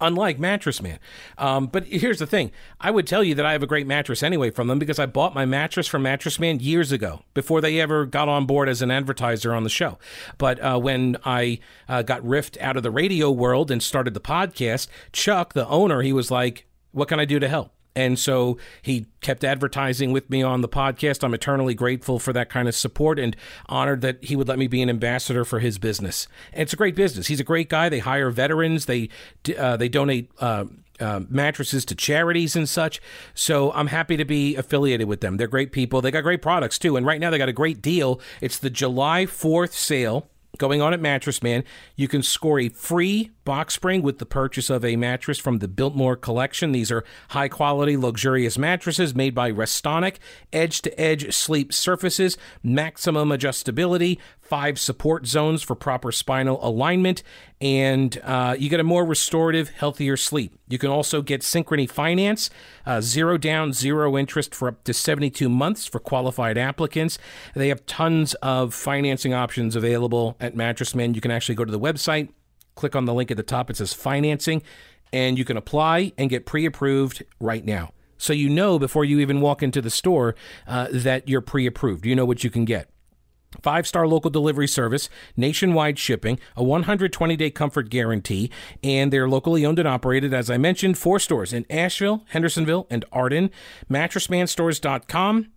unlike 0.00 0.38
Mattress 0.38 0.82
Man. 0.82 0.98
Um, 1.38 1.66
but 1.66 1.84
here's 1.86 2.18
the 2.18 2.26
thing 2.26 2.52
I 2.80 2.90
would 2.90 3.06
tell 3.06 3.22
you 3.22 3.34
that 3.34 3.46
I 3.46 3.52
have 3.52 3.62
a 3.62 3.66
great 3.66 3.86
mattress 3.86 4.22
anyway 4.22 4.50
from 4.50 4.68
them 4.68 4.78
because 4.78 4.98
I 4.98 5.06
bought 5.06 5.34
my 5.34 5.44
mattress 5.44 5.86
from 5.86 6.02
Mattress 6.02 6.38
Man 6.38 6.60
years 6.60 6.92
ago 6.92 7.22
before 7.34 7.60
they 7.60 7.80
ever 7.80 8.06
got 8.06 8.28
on 8.28 8.46
board 8.46 8.68
as 8.68 8.82
an 8.82 8.90
advertiser 8.90 9.54
on 9.54 9.64
the 9.64 9.70
show. 9.70 9.98
But 10.38 10.60
uh, 10.60 10.78
when 10.78 11.16
I 11.24 11.58
uh, 11.88 12.02
got 12.02 12.22
riffed 12.22 12.60
out 12.60 12.76
of 12.76 12.82
the 12.82 12.90
radio 12.90 13.30
world 13.30 13.70
and 13.70 13.82
started 13.82 14.14
the 14.14 14.20
podcast, 14.20 14.88
Chuck, 15.12 15.54
the 15.54 15.66
owner, 15.68 16.02
he 16.02 16.12
was 16.12 16.30
like, 16.30 16.66
What 16.92 17.08
can 17.08 17.20
I 17.20 17.24
do 17.24 17.38
to 17.38 17.48
help? 17.48 17.73
And 17.96 18.18
so 18.18 18.58
he 18.82 19.06
kept 19.20 19.44
advertising 19.44 20.12
with 20.12 20.28
me 20.28 20.42
on 20.42 20.60
the 20.60 20.68
podcast. 20.68 21.22
I'm 21.22 21.34
eternally 21.34 21.74
grateful 21.74 22.18
for 22.18 22.32
that 22.32 22.50
kind 22.50 22.68
of 22.68 22.74
support 22.74 23.18
and 23.18 23.36
honored 23.66 24.00
that 24.00 24.22
he 24.24 24.36
would 24.36 24.48
let 24.48 24.58
me 24.58 24.66
be 24.66 24.82
an 24.82 24.90
ambassador 24.90 25.44
for 25.44 25.60
his 25.60 25.78
business. 25.78 26.26
And 26.52 26.62
it's 26.62 26.72
a 26.72 26.76
great 26.76 26.96
business. 26.96 27.28
He's 27.28 27.40
a 27.40 27.44
great 27.44 27.68
guy. 27.68 27.88
They 27.88 28.00
hire 28.00 28.30
veterans. 28.30 28.86
They 28.86 29.08
uh, 29.56 29.76
they 29.76 29.88
donate. 29.88 30.30
Uh, 30.40 30.66
uh, 31.00 31.20
mattresses 31.28 31.84
to 31.84 31.92
charities 31.92 32.54
and 32.54 32.68
such. 32.68 33.02
So 33.34 33.72
I'm 33.72 33.88
happy 33.88 34.16
to 34.16 34.24
be 34.24 34.54
affiliated 34.54 35.08
with 35.08 35.22
them. 35.22 35.38
They're 35.38 35.48
great 35.48 35.72
people. 35.72 36.00
They 36.00 36.12
got 36.12 36.22
great 36.22 36.40
products 36.40 36.78
too. 36.78 36.96
And 36.96 37.04
right 37.04 37.20
now 37.20 37.30
they 37.30 37.38
got 37.38 37.48
a 37.48 37.52
great 37.52 37.82
deal. 37.82 38.20
It's 38.40 38.58
the 38.58 38.70
July 38.70 39.26
4th 39.26 39.72
sale 39.72 40.28
going 40.58 40.80
on 40.80 40.92
at 40.92 41.00
Mattress 41.00 41.42
Man. 41.42 41.64
You 41.96 42.08
can 42.08 42.22
score 42.22 42.60
a 42.60 42.68
free 42.68 43.30
box 43.44 43.74
spring 43.74 44.02
with 44.02 44.18
the 44.18 44.26
purchase 44.26 44.70
of 44.70 44.84
a 44.84 44.96
mattress 44.96 45.38
from 45.38 45.58
the 45.58 45.68
Biltmore 45.68 46.16
collection. 46.16 46.72
These 46.72 46.90
are 46.90 47.04
high 47.30 47.48
quality, 47.48 47.96
luxurious 47.96 48.58
mattresses 48.58 49.14
made 49.14 49.34
by 49.34 49.50
Restonic, 49.50 50.16
edge 50.52 50.82
to 50.82 51.00
edge 51.00 51.34
sleep 51.34 51.72
surfaces, 51.72 52.38
maximum 52.62 53.30
adjustability, 53.30 54.18
five 54.44 54.78
support 54.78 55.26
zones 55.26 55.62
for 55.62 55.74
proper 55.74 56.12
spinal 56.12 56.58
alignment, 56.62 57.22
and 57.60 58.20
uh, 58.22 58.54
you 58.58 58.68
get 58.68 58.78
a 58.78 58.84
more 58.84 59.04
restorative, 59.04 59.70
healthier 59.70 60.16
sleep. 60.16 60.58
You 60.68 60.78
can 60.78 60.90
also 60.90 61.22
get 61.22 61.40
Synchrony 61.40 61.90
Finance, 61.90 62.50
uh, 62.84 63.00
zero 63.00 63.38
down, 63.38 63.72
zero 63.72 64.18
interest 64.18 64.54
for 64.54 64.68
up 64.68 64.84
to 64.84 64.92
72 64.92 65.48
months 65.48 65.86
for 65.86 65.98
qualified 65.98 66.58
applicants. 66.58 67.18
They 67.54 67.68
have 67.68 67.86
tons 67.86 68.34
of 68.34 68.74
financing 68.74 69.32
options 69.32 69.74
available 69.74 70.36
at 70.40 70.54
Mattress 70.54 70.94
Man. 70.94 71.14
You 71.14 71.22
can 71.22 71.30
actually 71.30 71.54
go 71.54 71.64
to 71.64 71.72
the 71.72 71.80
website, 71.80 72.28
click 72.74 72.94
on 72.94 73.06
the 73.06 73.14
link 73.14 73.30
at 73.30 73.38
the 73.38 73.42
top, 73.42 73.70
it 73.70 73.78
says 73.78 73.94
financing, 73.94 74.62
and 75.12 75.38
you 75.38 75.44
can 75.44 75.56
apply 75.56 76.12
and 76.18 76.28
get 76.28 76.44
pre 76.44 76.66
approved 76.66 77.24
right 77.40 77.64
now. 77.64 77.92
So 78.18 78.32
you 78.32 78.48
know 78.50 78.78
before 78.78 79.04
you 79.04 79.20
even 79.20 79.40
walk 79.40 79.62
into 79.62 79.80
the 79.80 79.90
store 79.90 80.34
uh, 80.66 80.88
that 80.92 81.28
you're 81.28 81.40
pre 81.40 81.66
approved. 81.66 82.04
You 82.04 82.14
know 82.14 82.24
what 82.24 82.44
you 82.44 82.50
can 82.50 82.64
get. 82.64 82.90
Five 83.62 83.86
star 83.86 84.06
local 84.06 84.30
delivery 84.30 84.68
service, 84.68 85.08
nationwide 85.36 85.98
shipping, 85.98 86.38
a 86.56 86.64
120 86.64 87.36
day 87.36 87.50
comfort 87.50 87.90
guarantee, 87.90 88.50
and 88.82 89.12
they're 89.12 89.28
locally 89.28 89.64
owned 89.64 89.78
and 89.78 89.88
operated, 89.88 90.32
as 90.32 90.50
I 90.50 90.58
mentioned, 90.58 90.98
four 90.98 91.18
stores 91.18 91.52
in 91.52 91.66
Asheville, 91.70 92.24
Hendersonville, 92.28 92.86
and 92.90 93.04
Arden. 93.12 93.50
MattressManStores.com. 93.90 95.50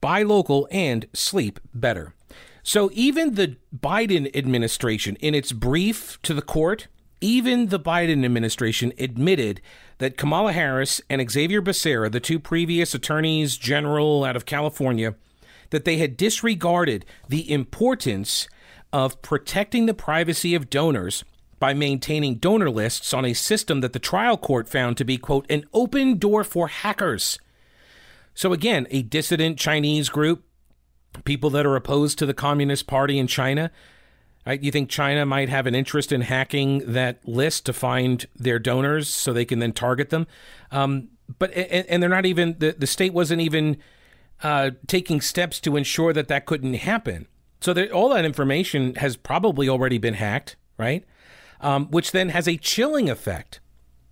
Buy 0.00 0.22
local 0.22 0.68
and 0.70 1.06
sleep 1.12 1.58
better. 1.74 2.14
So 2.62 2.90
even 2.92 3.34
the 3.34 3.56
Biden 3.74 4.34
administration, 4.36 5.16
in 5.16 5.34
its 5.34 5.52
brief 5.52 6.20
to 6.22 6.34
the 6.34 6.42
court, 6.42 6.86
even 7.20 7.68
the 7.68 7.80
Biden 7.80 8.24
administration 8.24 8.92
admitted 8.98 9.60
that 9.98 10.16
Kamala 10.16 10.52
Harris 10.52 11.00
and 11.10 11.28
Xavier 11.30 11.60
Becerra, 11.60 12.10
the 12.10 12.20
two 12.20 12.38
previous 12.38 12.94
attorneys 12.94 13.56
general 13.56 14.24
out 14.24 14.36
of 14.36 14.46
California, 14.46 15.14
that 15.70 15.84
they 15.84 15.98
had 15.98 16.16
disregarded 16.16 17.04
the 17.28 17.50
importance 17.50 18.48
of 18.92 19.20
protecting 19.22 19.86
the 19.86 19.94
privacy 19.94 20.54
of 20.54 20.70
donors 20.70 21.24
by 21.58 21.74
maintaining 21.74 22.36
donor 22.36 22.70
lists 22.70 23.12
on 23.12 23.24
a 23.24 23.34
system 23.34 23.80
that 23.80 23.92
the 23.92 23.98
trial 23.98 24.36
court 24.36 24.68
found 24.68 24.96
to 24.96 25.04
be, 25.04 25.18
quote, 25.18 25.44
an 25.50 25.64
open 25.72 26.18
door 26.18 26.44
for 26.44 26.68
hackers. 26.68 27.38
So, 28.34 28.52
again, 28.52 28.86
a 28.90 29.02
dissident 29.02 29.58
Chinese 29.58 30.08
group, 30.08 30.44
people 31.24 31.50
that 31.50 31.66
are 31.66 31.76
opposed 31.76 32.18
to 32.18 32.26
the 32.26 32.34
Communist 32.34 32.86
Party 32.86 33.18
in 33.18 33.26
China. 33.26 33.70
Right? 34.46 34.62
You 34.62 34.70
think 34.70 34.88
China 34.88 35.26
might 35.26 35.50
have 35.50 35.66
an 35.66 35.74
interest 35.74 36.10
in 36.12 36.22
hacking 36.22 36.92
that 36.92 37.26
list 37.28 37.66
to 37.66 37.72
find 37.72 38.26
their 38.34 38.58
donors 38.58 39.08
so 39.08 39.32
they 39.32 39.44
can 39.44 39.58
then 39.58 39.72
target 39.72 40.10
them? 40.10 40.26
Um, 40.70 41.08
but 41.38 41.52
and, 41.52 41.86
and, 41.86 42.02
they're 42.02 42.08
not 42.08 42.24
even 42.24 42.56
the, 42.58 42.74
the 42.78 42.86
state 42.86 43.12
wasn't 43.12 43.42
even 43.42 43.76
uh, 44.42 44.70
taking 44.86 45.20
steps 45.20 45.60
to 45.60 45.76
ensure 45.76 46.12
that 46.12 46.28
that 46.28 46.46
couldn't 46.46 46.74
happen. 46.74 47.26
So 47.60 47.72
that 47.74 47.90
all 47.90 48.10
that 48.10 48.24
information 48.24 48.94
has 48.96 49.16
probably 49.16 49.68
already 49.68 49.98
been 49.98 50.14
hacked, 50.14 50.56
right? 50.76 51.04
Um, 51.60 51.90
which 51.90 52.12
then 52.12 52.28
has 52.28 52.46
a 52.46 52.56
chilling 52.56 53.10
effect. 53.10 53.60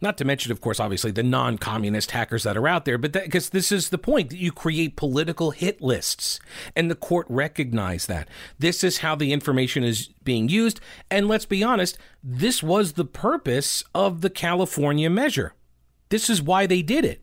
Not 0.00 0.18
to 0.18 0.24
mention, 0.26 0.52
of 0.52 0.60
course, 0.60 0.78
obviously 0.78 1.10
the 1.10 1.22
non-communist 1.22 2.10
hackers 2.10 2.42
that 2.42 2.56
are 2.56 2.68
out 2.68 2.84
there, 2.84 2.98
but 2.98 3.12
because 3.12 3.50
this 3.50 3.72
is 3.72 3.88
the 3.88 3.98
point 3.98 4.28
that 4.28 4.38
you 4.38 4.52
create 4.52 4.94
political 4.94 5.52
hit 5.52 5.80
lists, 5.80 6.38
and 6.74 6.90
the 6.90 6.94
court 6.94 7.26
recognized 7.30 8.06
that 8.08 8.28
this 8.58 8.84
is 8.84 8.98
how 8.98 9.14
the 9.14 9.32
information 9.32 9.84
is 9.84 10.08
being 10.22 10.50
used. 10.50 10.80
And 11.10 11.28
let's 11.28 11.46
be 11.46 11.64
honest, 11.64 11.96
this 12.22 12.62
was 12.62 12.92
the 12.92 13.06
purpose 13.06 13.84
of 13.94 14.20
the 14.20 14.30
California 14.30 15.08
measure. 15.08 15.54
This 16.10 16.28
is 16.28 16.42
why 16.42 16.66
they 16.66 16.82
did 16.82 17.04
it. 17.04 17.22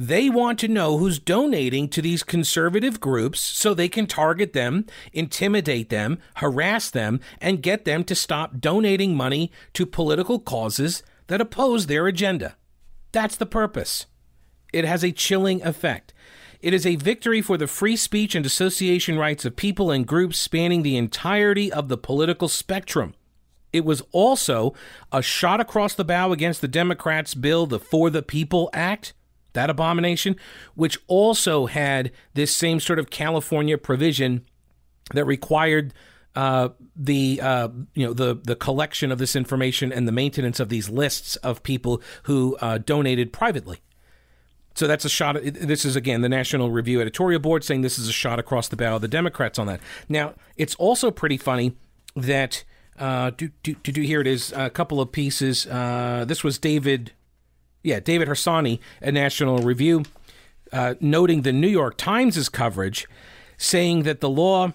They 0.00 0.30
want 0.30 0.60
to 0.60 0.68
know 0.68 0.96
who's 0.96 1.18
donating 1.18 1.88
to 1.88 2.00
these 2.00 2.22
conservative 2.22 3.00
groups 3.00 3.40
so 3.40 3.74
they 3.74 3.88
can 3.88 4.06
target 4.06 4.52
them, 4.52 4.86
intimidate 5.12 5.88
them, 5.88 6.20
harass 6.36 6.88
them, 6.88 7.18
and 7.40 7.64
get 7.64 7.84
them 7.84 8.04
to 8.04 8.14
stop 8.14 8.60
donating 8.60 9.16
money 9.16 9.50
to 9.72 9.84
political 9.84 10.38
causes 10.38 11.02
that 11.26 11.40
oppose 11.40 11.88
their 11.88 12.06
agenda. 12.06 12.54
That's 13.10 13.34
the 13.34 13.44
purpose. 13.44 14.06
It 14.72 14.84
has 14.84 15.02
a 15.02 15.10
chilling 15.10 15.66
effect. 15.66 16.14
It 16.60 16.72
is 16.72 16.86
a 16.86 16.94
victory 16.94 17.42
for 17.42 17.56
the 17.56 17.66
free 17.66 17.96
speech 17.96 18.36
and 18.36 18.46
association 18.46 19.18
rights 19.18 19.44
of 19.44 19.56
people 19.56 19.90
and 19.90 20.06
groups 20.06 20.38
spanning 20.38 20.84
the 20.84 20.96
entirety 20.96 21.72
of 21.72 21.88
the 21.88 21.98
political 21.98 22.46
spectrum. 22.46 23.14
It 23.72 23.84
was 23.84 24.02
also 24.12 24.74
a 25.10 25.22
shot 25.22 25.58
across 25.58 25.94
the 25.94 26.04
bow 26.04 26.30
against 26.30 26.60
the 26.60 26.68
Democrats' 26.68 27.34
bill, 27.34 27.66
the 27.66 27.80
For 27.80 28.10
the 28.10 28.22
People 28.22 28.70
Act, 28.72 29.12
that 29.52 29.70
abomination, 29.70 30.36
which 30.74 30.98
also 31.06 31.66
had 31.66 32.12
this 32.34 32.54
same 32.54 32.80
sort 32.80 32.98
of 32.98 33.10
California 33.10 33.78
provision 33.78 34.44
that 35.14 35.24
required 35.24 35.94
uh, 36.34 36.68
the 36.94 37.40
uh, 37.42 37.68
you 37.94 38.06
know 38.06 38.12
the 38.12 38.38
the 38.44 38.54
collection 38.54 39.10
of 39.10 39.18
this 39.18 39.34
information 39.34 39.92
and 39.92 40.06
the 40.06 40.12
maintenance 40.12 40.60
of 40.60 40.68
these 40.68 40.88
lists 40.88 41.36
of 41.36 41.62
people 41.62 42.00
who 42.24 42.56
uh, 42.60 42.78
donated 42.78 43.32
privately. 43.32 43.80
So 44.74 44.86
that's 44.86 45.04
a 45.04 45.08
shot. 45.08 45.36
This 45.42 45.84
is 45.84 45.96
again 45.96 46.20
the 46.20 46.28
National 46.28 46.70
Review 46.70 47.00
editorial 47.00 47.40
board 47.40 47.64
saying 47.64 47.80
this 47.80 47.98
is 47.98 48.08
a 48.08 48.12
shot 48.12 48.38
across 48.38 48.68
the 48.68 48.76
bow 48.76 48.96
of 48.96 49.02
the 49.02 49.08
Democrats 49.08 49.58
on 49.58 49.66
that. 49.66 49.80
Now 50.08 50.34
it's 50.56 50.76
also 50.76 51.10
pretty 51.10 51.36
funny 51.36 51.72
that 52.14 52.62
uh, 52.96 53.30
do 53.30 53.50
do 53.64 53.74
do, 53.82 53.90
do 53.90 54.02
here 54.02 54.20
it 54.20 54.28
is 54.28 54.52
a 54.52 54.70
couple 54.70 55.00
of 55.00 55.10
pieces. 55.10 55.66
Uh, 55.66 56.24
this 56.28 56.44
was 56.44 56.58
David 56.58 57.12
yeah, 57.82 58.00
David 58.00 58.28
Harsanyi 58.28 58.80
at 59.00 59.14
National 59.14 59.58
Review, 59.58 60.04
uh, 60.72 60.94
noting 61.00 61.42
the 61.42 61.52
New 61.52 61.68
York 61.68 61.96
Times' 61.96 62.48
coverage, 62.48 63.06
saying 63.56 64.02
that 64.04 64.20
the 64.20 64.28
law 64.28 64.72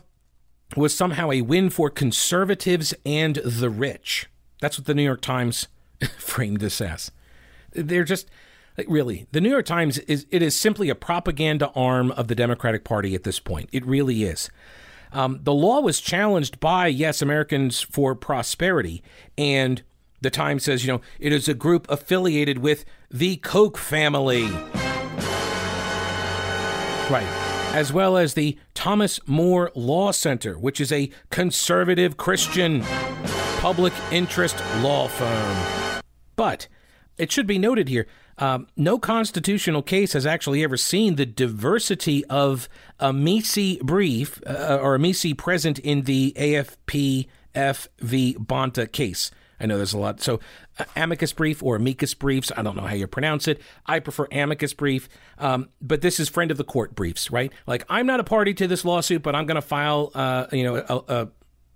was 0.76 0.96
somehow 0.96 1.32
a 1.32 1.42
win 1.42 1.70
for 1.70 1.90
conservatives 1.90 2.94
and 3.06 3.36
the 3.38 3.70
rich. 3.70 4.28
That's 4.62 4.78
what 4.78 4.88
the 4.88 4.96
New 4.96 5.04
York 5.04 5.22
Times 5.22 5.68
framed 6.18 6.60
this 6.60 6.82
as. 6.82 7.12
They're 7.72 8.04
just 8.04 8.30
like, 8.78 8.88
really 8.90 9.28
the 9.32 9.42
New 9.42 9.50
York 9.50 9.66
Times 9.66 10.00
is 10.00 10.26
it 10.32 10.42
is 10.42 10.56
simply 10.56 10.90
a 10.90 10.96
propaganda 10.96 11.70
arm 11.76 12.12
of 12.12 12.28
the 12.28 12.36
Democratic 12.36 12.84
Party 12.84 13.16
at 13.16 13.24
this 13.24 13.40
point. 13.40 13.70
It 13.72 13.86
really 13.86 14.24
is. 14.24 14.50
Um, 15.12 15.40
the 15.44 15.54
law 15.54 15.80
was 15.80 16.02
challenged 16.02 16.60
by 16.60 16.88
yes 16.88 17.22
Americans 17.22 17.82
for 17.82 18.16
Prosperity 18.16 19.04
and 19.38 19.84
the 20.24 20.30
Times 20.30 20.64
says, 20.64 20.86
you 20.86 20.92
know, 20.92 21.02
it 21.20 21.32
is 21.32 21.48
a 21.48 21.54
group 21.54 21.86
affiliated 21.90 22.58
with 22.58 22.86
the 23.12 23.38
Koch 23.38 23.78
family. 23.78 24.50
Right. 27.10 27.28
As 27.74 27.92
well 27.94 28.18
as 28.18 28.34
the 28.34 28.58
Thomas 28.74 29.20
More 29.28 29.72
Law 29.76 30.12
Center, 30.12 30.58
which 30.58 30.82
is 30.82 30.92
a 30.92 31.10
conservative 31.30 32.18
Christian 32.18 32.82
public 33.60 33.94
interest 34.12 34.58
law 34.82 35.08
firm. 35.08 36.02
But 36.36 36.68
it 37.18 37.32
should 37.32 37.48
be 37.48 37.60
noted 37.60 37.88
here 37.88 38.08
um, 38.38 38.68
no 38.76 38.98
constitutional 38.98 39.82
case 39.82 40.14
has 40.14 40.26
actually 40.26 40.64
ever 40.64 40.78
seen 40.78 41.16
the 41.16 41.26
diversity 41.26 42.26
of 42.26 42.68
amici 43.00 43.80
brief 43.84 44.42
uh, 44.48 44.80
or 44.82 44.96
amici 44.96 45.34
present 45.34 45.80
in 45.80 46.04
the 46.04 46.34
AFPFV 46.36 47.28
Bonta 48.38 48.92
case. 48.92 49.32
I 49.64 49.66
know 49.66 49.78
there's 49.78 49.94
a 49.94 49.98
lot. 49.98 50.22
So, 50.22 50.42
uh, 50.78 50.84
amicus 50.98 51.32
brief 51.32 51.64
or 51.64 51.78
amicus 51.78 52.14
briefs, 52.14 52.52
I 52.56 52.62
don't 52.62 52.76
know 52.76 52.84
how 52.84 52.96
you 52.96 53.08
pronounce 53.08 53.48
it. 53.48 53.62
I 53.86 54.00
prefer 54.00 54.28
amicus 54.30 54.74
brief, 54.74 55.08
um, 55.40 55.70
but 55.82 56.02
this 56.02 56.20
is 56.20 56.28
friend 56.28 56.52
of 56.52 56.58
the 56.58 56.66
court 56.66 56.94
briefs, 56.96 57.32
right? 57.32 57.52
Like, 57.66 57.86
I'm 57.90 58.06
not 58.06 58.20
a 58.20 58.26
party 58.26 58.54
to 58.56 58.68
this 58.68 58.84
lawsuit, 58.84 59.24
but 59.24 59.36
I'm 59.36 59.46
going 59.46 59.56
to 59.56 59.62
file, 59.62 60.12
uh, 60.14 60.48
you 60.52 60.64
know, 60.66 60.76
a, 60.76 61.14
a, 61.14 61.28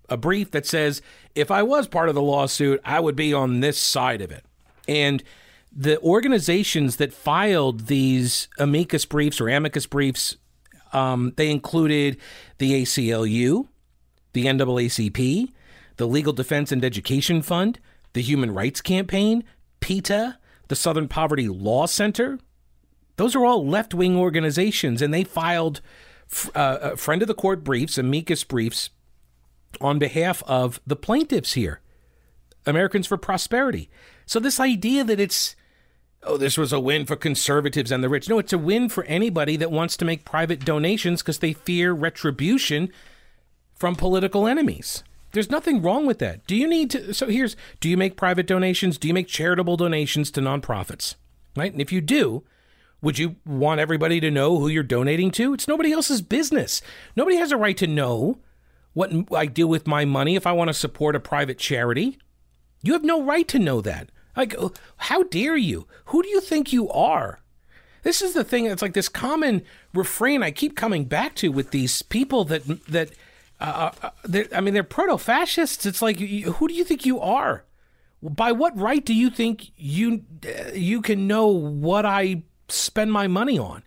a 0.09 0.17
brief 0.17 0.51
that 0.51 0.65
says 0.65 1.01
if 1.33 1.49
I 1.49 1.63
was 1.63 1.87
part 1.87 2.09
of 2.09 2.15
the 2.15 2.21
lawsuit, 2.21 2.81
I 2.83 2.99
would 2.99 3.15
be 3.15 3.33
on 3.33 3.61
this 3.61 3.77
side 3.77 4.21
of 4.21 4.31
it. 4.31 4.43
And 4.87 5.23
the 5.71 5.99
organizations 6.01 6.97
that 6.97 7.13
filed 7.13 7.87
these 7.87 8.49
amicus 8.59 9.05
briefs 9.05 9.39
or 9.39 9.47
amicus 9.47 9.85
briefs, 9.85 10.35
um, 10.91 11.31
they 11.37 11.49
included 11.49 12.17
the 12.57 12.81
ACLU, 12.81 13.67
the 14.33 14.45
NAACP, 14.45 15.53
the 15.97 16.07
Legal 16.07 16.33
Defense 16.33 16.71
and 16.71 16.83
Education 16.83 17.41
Fund, 17.41 17.79
the 18.13 18.21
Human 18.21 18.51
Rights 18.51 18.81
Campaign, 18.81 19.43
PETA, 19.79 20.37
the 20.67 20.75
Southern 20.75 21.07
Poverty 21.07 21.47
Law 21.47 21.85
Center. 21.85 22.39
Those 23.17 23.35
are 23.35 23.45
all 23.45 23.67
left 23.67 23.93
wing 23.93 24.15
organizations, 24.15 25.01
and 25.01 25.13
they 25.13 25.23
filed 25.23 25.81
uh, 26.55 26.95
friend 26.95 27.21
of 27.21 27.27
the 27.27 27.33
court 27.33 27.63
briefs, 27.63 27.97
amicus 27.97 28.43
briefs, 28.43 28.89
on 29.81 29.99
behalf 29.99 30.43
of 30.43 30.79
the 30.85 30.95
plaintiffs 30.95 31.53
here, 31.53 31.81
Americans 32.65 33.07
for 33.07 33.17
Prosperity. 33.17 33.89
So, 34.25 34.39
this 34.39 34.59
idea 34.59 35.03
that 35.03 35.19
it's, 35.19 35.55
oh, 36.23 36.37
this 36.37 36.57
was 36.57 36.73
a 36.73 36.79
win 36.79 37.05
for 37.05 37.15
conservatives 37.15 37.91
and 37.91 38.03
the 38.03 38.09
rich. 38.09 38.29
No, 38.29 38.39
it's 38.39 38.53
a 38.53 38.57
win 38.57 38.89
for 38.89 39.03
anybody 39.05 39.55
that 39.57 39.71
wants 39.71 39.97
to 39.97 40.05
make 40.05 40.25
private 40.25 40.65
donations 40.65 41.21
because 41.21 41.39
they 41.39 41.53
fear 41.53 41.93
retribution 41.93 42.89
from 43.75 43.95
political 43.95 44.47
enemies. 44.47 45.03
There's 45.37 45.51
nothing 45.51 45.83
wrong 45.83 46.07
with 46.07 46.17
that. 46.17 46.47
Do 46.47 46.55
you 46.55 46.67
need 46.67 46.89
to? 46.89 47.13
So 47.13 47.27
here's 47.27 47.55
do 47.79 47.87
you 47.87 47.95
make 47.95 48.17
private 48.17 48.47
donations? 48.47 48.97
Do 48.97 49.07
you 49.07 49.13
make 49.13 49.27
charitable 49.27 49.77
donations 49.77 50.31
to 50.31 50.41
nonprofits? 50.41 51.13
Right? 51.55 51.71
And 51.71 51.79
if 51.79 51.91
you 51.91 52.01
do, 52.01 52.43
would 53.03 53.19
you 53.19 53.35
want 53.45 53.79
everybody 53.79 54.19
to 54.19 54.31
know 54.31 54.57
who 54.57 54.67
you're 54.67 54.81
donating 54.81 55.29
to? 55.33 55.53
It's 55.53 55.67
nobody 55.67 55.91
else's 55.91 56.23
business. 56.23 56.81
Nobody 57.15 57.37
has 57.37 57.51
a 57.51 57.57
right 57.57 57.77
to 57.77 57.85
know 57.85 58.39
what 58.93 59.11
I 59.31 59.45
do 59.45 59.67
with 59.67 59.85
my 59.85 60.05
money 60.05 60.35
if 60.35 60.47
I 60.47 60.53
want 60.53 60.69
to 60.69 60.73
support 60.73 61.15
a 61.15 61.19
private 61.19 61.59
charity. 61.59 62.17
You 62.81 62.93
have 62.93 63.03
no 63.03 63.21
right 63.21 63.47
to 63.49 63.59
know 63.59 63.79
that. 63.81 64.09
Like, 64.35 64.55
oh, 64.57 64.73
how 64.97 65.21
dare 65.21 65.55
you? 65.55 65.87
Who 66.05 66.23
do 66.23 66.29
you 66.29 66.41
think 66.41 66.73
you 66.73 66.89
are? 66.89 67.41
This 68.01 68.23
is 68.23 68.33
the 68.33 68.43
thing. 68.43 68.65
It's 68.65 68.81
like 68.81 68.93
this 68.93 69.07
common 69.07 69.61
refrain 69.93 70.41
I 70.41 70.49
keep 70.49 70.75
coming 70.75 71.05
back 71.05 71.35
to 71.35 71.49
with 71.49 71.69
these 71.69 72.01
people 72.01 72.43
that 72.45 72.63
that. 72.87 73.11
Uh, 73.59 73.91
uh 74.01 74.09
I 74.53 74.61
mean, 74.61 74.73
they're 74.73 74.83
proto 74.83 75.17
fascists. 75.17 75.85
It's 75.85 76.01
like, 76.01 76.19
who 76.19 76.67
do 76.67 76.73
you 76.73 76.83
think 76.83 77.05
you 77.05 77.19
are? 77.19 77.65
By 78.21 78.51
what 78.51 78.77
right 78.77 79.05
do 79.05 79.13
you 79.13 79.29
think 79.29 79.71
you 79.75 80.23
you 80.73 81.01
can 81.01 81.27
know 81.27 81.47
what 81.47 82.05
I 82.05 82.43
spend 82.67 83.11
my 83.11 83.27
money 83.27 83.59
on? 83.59 83.83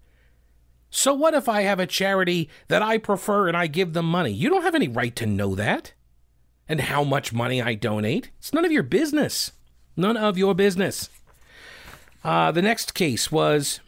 So 0.90 1.14
what 1.14 1.34
if 1.34 1.48
I 1.48 1.62
have 1.62 1.78
a 1.78 1.86
charity 1.86 2.50
that 2.68 2.82
I 2.82 2.98
prefer 2.98 3.48
and 3.48 3.56
I 3.56 3.68
give 3.68 3.92
them 3.92 4.06
money? 4.06 4.32
You 4.32 4.48
don't 4.50 4.62
have 4.62 4.74
any 4.74 4.88
right 4.88 5.14
to 5.16 5.26
know 5.26 5.54
that. 5.54 5.92
And 6.68 6.82
how 6.82 7.02
much 7.02 7.32
money 7.32 7.60
I 7.60 7.74
donate. 7.74 8.30
It's 8.38 8.52
none 8.52 8.64
of 8.64 8.70
your 8.70 8.84
business. 8.84 9.52
None 9.96 10.16
of 10.16 10.38
your 10.38 10.54
business. 10.54 11.08
Uh, 12.22 12.52
the 12.52 12.62
next 12.62 12.94
case 12.94 13.32
was 13.32 13.80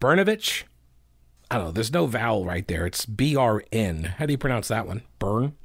Brnovich. 0.00 0.64
I 1.50 1.56
don't 1.56 1.66
know. 1.66 1.72
There's 1.72 1.92
no 1.92 2.06
vowel 2.06 2.44
right 2.44 2.66
there. 2.68 2.86
It's 2.86 3.04
B 3.06 3.34
R 3.34 3.64
N. 3.72 4.14
How 4.18 4.26
do 4.26 4.32
you 4.32 4.38
pronounce 4.38 4.68
that 4.68 4.86
one? 4.86 5.02
Burn? 5.18 5.56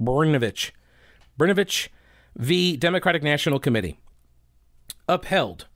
Brnovich. 0.00 0.70
Brnovich 1.38 1.88
v. 2.36 2.76
Democratic 2.76 3.22
National 3.22 3.58
Committee. 3.58 3.98
Upheld 5.08 5.66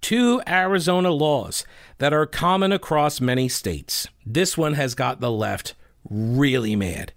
two 0.00 0.40
Arizona 0.46 1.10
laws 1.10 1.64
that 1.98 2.12
are 2.12 2.26
common 2.26 2.72
across 2.72 3.20
many 3.20 3.48
states. 3.48 4.08
This 4.24 4.56
one 4.56 4.74
has 4.74 4.94
got 4.94 5.20
the 5.20 5.30
left 5.30 5.74
really 6.08 6.74
mad. 6.76 7.12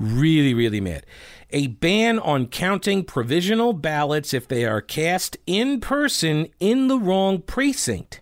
Really, 0.00 0.54
really 0.54 0.80
mad. 0.80 1.06
A 1.50 1.68
ban 1.68 2.18
on 2.18 2.48
counting 2.48 3.04
provisional 3.04 3.72
ballots 3.72 4.34
if 4.34 4.48
they 4.48 4.64
are 4.64 4.80
cast 4.80 5.36
in 5.46 5.80
person 5.80 6.48
in 6.58 6.88
the 6.88 6.98
wrong 6.98 7.40
precinct. 7.40 8.20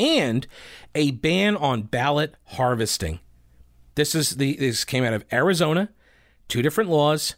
And 0.00 0.46
a 0.94 1.12
ban 1.12 1.56
on 1.56 1.82
ballot 1.82 2.34
harvesting. 2.44 3.20
This 3.94 4.14
is 4.14 4.36
the 4.36 4.56
this 4.56 4.84
came 4.84 5.04
out 5.04 5.12
of 5.12 5.24
Arizona, 5.32 5.90
two 6.48 6.62
different 6.62 6.90
laws 6.90 7.36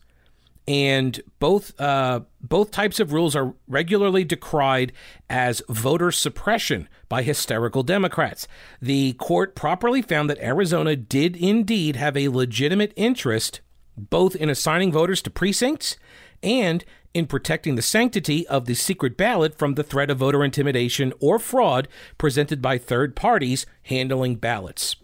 and 0.69 1.21
both 1.41 1.79
uh, 1.81 2.21
both 2.41 2.71
types 2.71 3.01
of 3.01 3.13
rules 3.13 3.35
are 3.35 3.55
regularly 3.67 4.25
decried 4.25 4.93
as 5.29 5.63
voter 5.69 6.13
suppression 6.13 6.89
by 7.09 7.23
hysterical 7.23 7.83
Democrats. 7.83 8.47
The 8.81 9.15
court 9.15 9.57
properly 9.57 10.03
found 10.03 10.31
that 10.31 10.39
Arizona 10.39 10.95
did 10.95 11.37
indeed 11.37 11.97
have 11.97 12.17
a 12.17 12.29
legitimate 12.29 12.93
interest 12.97 13.61
both 13.97 14.37
in 14.37 14.49
assigning 14.49 14.93
voters 14.93 15.21
to 15.23 15.31
precincts 15.31 15.97
and 16.43 16.85
in 17.15 17.27
protecting 17.27 17.75
the 17.75 17.83
sanctity 17.83 18.47
of 18.49 18.65
the 18.65 18.75
secret 18.75 19.17
ballot 19.17 19.59
from 19.59 19.75
the 19.75 19.83
threat 19.83 20.11
of 20.11 20.19
voter 20.19 20.43
intimidation 20.45 21.13
or 21.21 21.39
fraud 21.39 21.89
presented 22.19 22.63
by 22.63 22.79
third 22.79 23.15
parties 23.15 23.67
handling 23.85 24.37
ballots. 24.37 24.97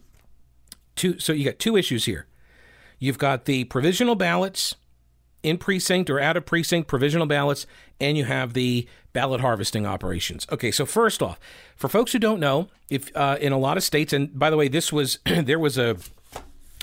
Two, 0.97 1.19
so 1.19 1.33
you 1.33 1.45
got 1.45 1.59
two 1.59 1.77
issues 1.77 2.07
here. 2.07 2.27
You've 2.99 3.19
got 3.19 3.45
the 3.45 3.65
provisional 3.65 4.15
ballots 4.15 4.75
in 5.43 5.59
precinct 5.59 6.11
or 6.11 6.19
out 6.19 6.37
of 6.37 6.45
precinct 6.45 6.88
provisional 6.88 7.27
ballots, 7.27 7.67
and 8.00 8.17
you 8.17 8.25
have 8.25 8.55
the 8.55 8.88
ballot 9.12 9.41
harvesting 9.41 9.87
operations. 9.87 10.47
Okay, 10.50 10.71
so 10.71 10.85
first 10.85 11.23
off, 11.23 11.38
for 11.77 11.88
folks 11.88 12.12
who 12.12 12.19
don't 12.19 12.41
know, 12.41 12.69
if 12.91 13.15
uh, 13.17 13.37
in 13.41 13.53
a 13.53 13.59
lot 13.59 13.77
of 13.77 13.85
states, 13.85 14.12
and 14.12 14.37
by 14.37 14.50
the 14.50 14.57
way, 14.57 14.69
this 14.69 14.93
was 14.93 15.19
there 15.25 15.59
was 15.59 15.79
a 15.79 15.97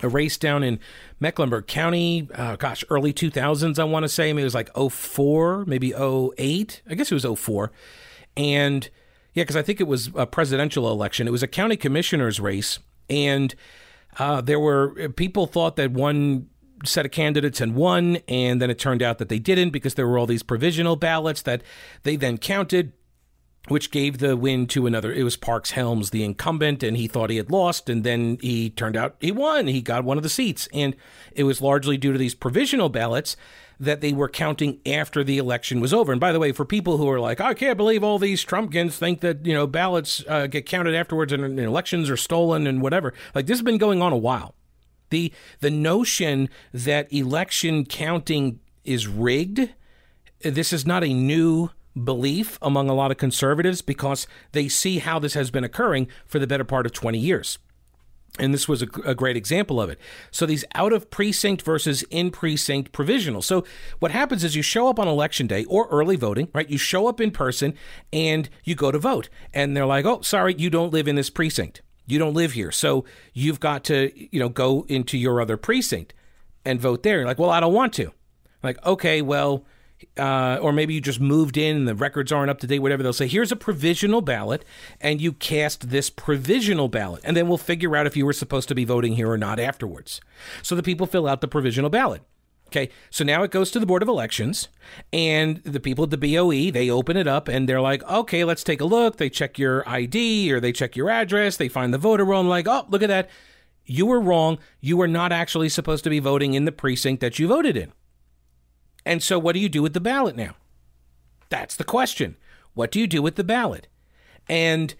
a 0.06 0.10
race 0.10 0.38
down 0.38 0.64
in 0.64 0.80
Mecklenburg 1.20 1.68
County, 1.68 2.30
uh, 2.34 2.56
gosh, 2.56 2.84
early 2.90 3.14
2000s, 3.14 3.78
I 3.80 3.84
want 3.84 4.04
to 4.04 4.10
say. 4.10 4.30
It 4.30 4.34
was 4.36 4.56
like 4.56 4.70
04, 4.74 5.66
maybe 5.66 5.94
08. 5.94 6.82
I 6.90 6.96
guess 6.96 7.12
it 7.12 7.22
was 7.22 7.40
04. 7.40 7.72
And 8.38 8.90
yeah, 9.34 9.44
because 9.44 9.58
I 9.58 9.62
think 9.62 9.82
it 9.82 9.88
was 9.88 10.10
a 10.16 10.26
presidential 10.26 10.90
election. 10.90 11.28
It 11.28 11.32
was 11.32 11.44
a 11.44 11.48
county 11.48 11.76
commissioner's 11.76 12.40
race. 12.40 12.80
And 13.10 13.54
uh, 14.18 14.42
there 14.42 14.60
were 14.60 15.10
people 15.10 15.46
thought 15.46 15.76
that 15.76 15.92
one 15.92 16.48
set 16.86 17.06
of 17.06 17.12
candidates 17.12 17.62
and 17.62 17.76
won, 17.76 18.18
and 18.28 18.62
then 18.62 18.70
it 18.70 18.80
turned 18.80 19.02
out 19.02 19.18
that 19.18 19.30
they 19.30 19.40
didn't 19.40 19.72
because 19.72 19.96
there 19.96 20.08
were 20.08 20.18
all 20.18 20.26
these 20.26 20.44
provisional 20.44 20.96
ballots 20.96 21.42
that 21.44 21.62
they 22.04 22.16
then 22.16 22.38
counted 22.38 22.94
which 23.68 23.92
gave 23.92 24.18
the 24.20 24.38
win 24.38 24.68
to 24.68 24.88
another. 24.88 25.12
It 25.12 25.24
was 25.24 25.38
Parks 25.38 25.72
Helms, 25.72 26.12
the 26.12 26.24
incumbent, 26.24 26.84
and 26.84 26.98
he 26.98 27.08
thought 27.08 27.30
he 27.30 27.38
had 27.38 27.52
lost, 27.52 27.90
and 27.90 28.04
then 28.04 28.38
he 28.42 28.70
turned 28.70 28.96
out 28.96 29.16
he 29.20 29.32
won. 29.32 29.68
He 29.68 29.82
got 29.82 30.04
one 30.04 30.18
of 30.18 30.24
the 30.24 30.30
seats, 30.30 30.68
and 30.74 30.96
it 31.34 31.44
was 31.44 31.62
largely 31.62 31.98
due 31.98 32.12
to 32.12 32.18
these 32.18 32.36
provisional 32.36 32.90
ballots 32.90 33.36
that 33.80 34.02
they 34.02 34.14
were 34.14 34.30
counting 34.30 34.80
after 34.86 35.24
the 35.24 35.38
election 35.38 35.82
was 35.82 35.94
over. 35.94 36.12
And 36.12 36.22
by 36.22 36.32
the 36.32 36.40
way, 36.40 36.52
for 36.52 36.66
people 36.66 36.98
who 36.98 37.10
are 37.10 37.20
like, 37.20 37.42
I 37.42 37.54
can't 37.54 37.78
believe 37.78 38.04
all 38.04 38.20
these 38.20 38.44
Trumpkins 38.44 38.98
think 38.98 39.20
that 39.22 39.46
you 39.46 39.54
know 39.54 39.68
ballots 39.68 40.24
uh, 40.28 40.48
get 40.48 40.66
counted 40.66 40.96
afterwards 40.96 41.34
and, 41.34 41.44
and 41.44 41.60
elections 41.60 42.10
are 42.10 42.18
stolen 42.18 42.68
and 42.68 42.82
whatever, 42.82 43.14
like 43.34 43.48
this 43.48 43.58
has 43.58 43.64
been 43.64 43.78
going 43.78 44.02
on 44.02 44.14
a 44.14 44.18
while. 44.18 44.56
The 45.10 45.32
the 45.60 45.72
notion 45.72 46.50
that 46.74 47.12
election 47.12 47.86
counting 47.86 48.60
is 48.84 49.08
rigged, 49.08 49.70
this 50.42 50.72
is 50.72 50.86
not 50.86 51.04
a 51.04 51.14
new 51.14 51.72
belief 52.02 52.58
among 52.62 52.90
a 52.90 52.94
lot 52.94 53.12
of 53.12 53.18
conservatives 53.18 53.82
because 53.82 54.28
they 54.52 54.68
see 54.68 55.00
how 55.00 55.20
this 55.20 55.34
has 55.34 55.52
been 55.52 55.64
occurring 55.64 56.08
for 56.26 56.40
the 56.40 56.48
better 56.48 56.64
part 56.64 56.86
of 56.86 56.92
20 56.92 57.18
years. 57.18 57.58
And 58.38 58.54
this 58.54 58.68
was 58.68 58.82
a, 58.82 58.88
a, 59.06 59.16
great 59.16 59.38
example 59.38 59.80
of 59.80 59.90
it. 59.90 59.98
So 60.30 60.46
these 60.46 60.66
out 60.76 60.92
of 60.92 61.10
precinct 61.10 61.62
versus 61.62 62.04
in 62.10 62.32
precinct 62.32 62.92
provisional. 62.92 63.42
So 63.42 63.64
what 64.00 64.12
happens 64.12 64.44
is 64.44 64.58
you 64.58 64.62
show 64.62 64.90
up 64.90 65.00
on 65.00 65.08
election 65.08 65.48
day 65.48 65.64
or 65.66 65.88
early 65.88 66.18
voting, 66.18 66.50
right? 66.54 66.70
You 66.70 66.78
show 66.78 67.08
up 67.08 67.22
in 67.22 67.32
person 67.32 67.76
and 68.12 68.50
you 68.66 68.76
go 68.76 68.92
to 68.92 69.00
vote. 69.00 69.30
And 69.54 69.76
they're 69.76 69.86
like, 69.86 70.06
oh, 70.06 70.22
sorry, 70.22 70.54
you 70.58 70.70
don't 70.70 70.92
live 70.92 71.08
in 71.08 71.16
this 71.16 71.30
precinct. 71.30 71.82
You 72.08 72.20
don't 72.20 72.34
live 72.34 72.52
here. 72.52 72.72
So 72.72 73.06
you've 73.34 73.62
got 73.62 73.86
to, 73.86 74.12
you 74.14 74.40
know, 74.40 74.50
go 74.50 74.86
into 74.90 75.18
your 75.18 75.40
other 75.40 75.56
precinct 75.56 76.14
and 76.66 76.82
vote 76.82 77.04
there. 77.04 77.20
You're 77.20 77.28
like, 77.28 77.40
well, 77.40 77.52
I 77.52 77.62
don't 77.62 77.74
want 77.74 77.94
to. 77.94 78.12
Like, 78.62 78.84
okay, 78.86 79.22
well, 79.22 79.66
uh, 80.18 80.58
or 80.62 80.72
maybe 80.72 80.94
you 80.94 81.02
just 81.02 81.20
moved 81.20 81.58
in 81.58 81.76
and 81.76 81.88
the 81.88 81.96
records 81.96 82.32
aren't 82.32 82.50
up 82.50 82.60
to 82.60 82.68
date, 82.68 82.80
whatever. 82.80 83.04
They'll 83.04 83.14
say, 83.14 83.28
here's 83.28 83.52
a 83.52 83.56
provisional 83.56 84.22
ballot, 84.22 84.66
and 85.02 85.22
you 85.22 85.34
cast 85.34 85.90
this 85.90 86.10
provisional 86.10 86.88
ballot. 86.88 87.22
And 87.24 87.36
then 87.36 87.48
we'll 87.48 87.58
figure 87.58 87.96
out 87.96 88.08
if 88.08 88.18
you 88.18 88.26
were 88.26 88.34
supposed 88.34 88.68
to 88.70 88.76
be 88.76 88.86
voting 88.86 89.16
here 89.16 89.30
or 89.30 89.38
not 89.38 89.60
afterwards. 89.60 90.22
So 90.62 90.76
the 90.76 90.84
people 90.84 91.08
fill 91.08 91.28
out 91.28 91.42
the 91.42 91.48
provisional 91.48 91.90
ballot. 91.90 92.22
Okay, 92.68 92.90
so 93.10 93.24
now 93.24 93.44
it 93.44 93.52
goes 93.52 93.70
to 93.72 93.80
the 93.80 93.86
Board 93.86 94.02
of 94.02 94.10
Elections, 94.10 94.70
and 95.14 95.58
the 95.64 95.80
people 95.80 96.04
at 96.04 96.10
the 96.10 96.18
BOE 96.18 96.72
they 96.72 96.90
open 96.90 97.16
it 97.16 97.28
up 97.28 97.48
and 97.48 97.70
they're 97.70 97.80
like, 97.80 98.04
okay, 98.04 98.44
let's 98.44 98.64
take 98.64 98.82
a 98.82 98.86
look. 98.86 99.18
They 99.18 99.30
check 99.30 99.60
your 99.60 99.88
ID 99.88 100.52
or 100.52 100.60
they 100.60 100.72
check 100.72 100.96
your 100.96 101.10
address. 101.10 101.58
They 101.58 101.70
find 101.70 101.94
the 101.94 102.00
voter 102.00 102.26
roll 102.26 102.42
and 102.42 102.50
like, 102.50 102.68
oh, 102.68 102.86
look 102.90 103.04
at 103.04 103.10
that. 103.10 103.30
You 103.86 104.08
were 104.08 104.20
wrong. 104.20 104.58
You 104.82 104.98
were 104.98 105.08
not 105.08 105.32
actually 105.32 105.70
supposed 105.70 106.04
to 106.06 106.10
be 106.10 106.20
voting 106.20 106.56
in 106.56 106.66
the 106.66 106.72
precinct 106.72 107.22
that 107.22 107.38
you 107.38 107.48
voted 107.48 107.78
in. 107.78 107.94
And 109.06 109.22
so, 109.22 109.38
what 109.38 109.54
do 109.54 109.60
you 109.60 109.70
do 109.70 109.82
with 109.82 109.94
the 109.94 110.00
ballot 110.00 110.36
now? 110.36 110.56
That's 111.50 111.76
the 111.76 111.84
question. 111.84 112.38
What 112.74 112.92
do 112.92 113.00
you 113.00 113.08
do 113.08 113.22
with 113.22 113.36
the 113.36 113.44
ballot? 113.44 113.88
And 114.50 114.94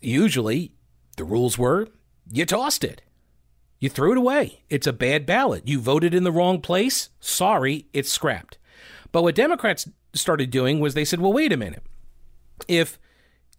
usually, 0.00 0.72
the 1.16 1.24
rules 1.24 1.56
were 1.56 1.88
you 2.30 2.46
tossed 2.46 2.84
it. 2.84 3.02
You 3.78 3.88
threw 3.88 4.12
it 4.12 4.18
away. 4.18 4.62
It's 4.70 4.86
a 4.86 4.92
bad 4.92 5.26
ballot. 5.26 5.66
You 5.66 5.80
voted 5.80 6.14
in 6.14 6.24
the 6.24 6.32
wrong 6.32 6.60
place. 6.60 7.10
Sorry, 7.20 7.86
it's 7.92 8.10
scrapped. 8.10 8.58
But 9.10 9.22
what 9.22 9.34
Democrats 9.34 9.88
started 10.14 10.50
doing 10.50 10.80
was 10.80 10.94
they 10.94 11.04
said, 11.04 11.20
"Well, 11.20 11.32
wait 11.32 11.52
a 11.52 11.56
minute. 11.56 11.82
If 12.68 12.98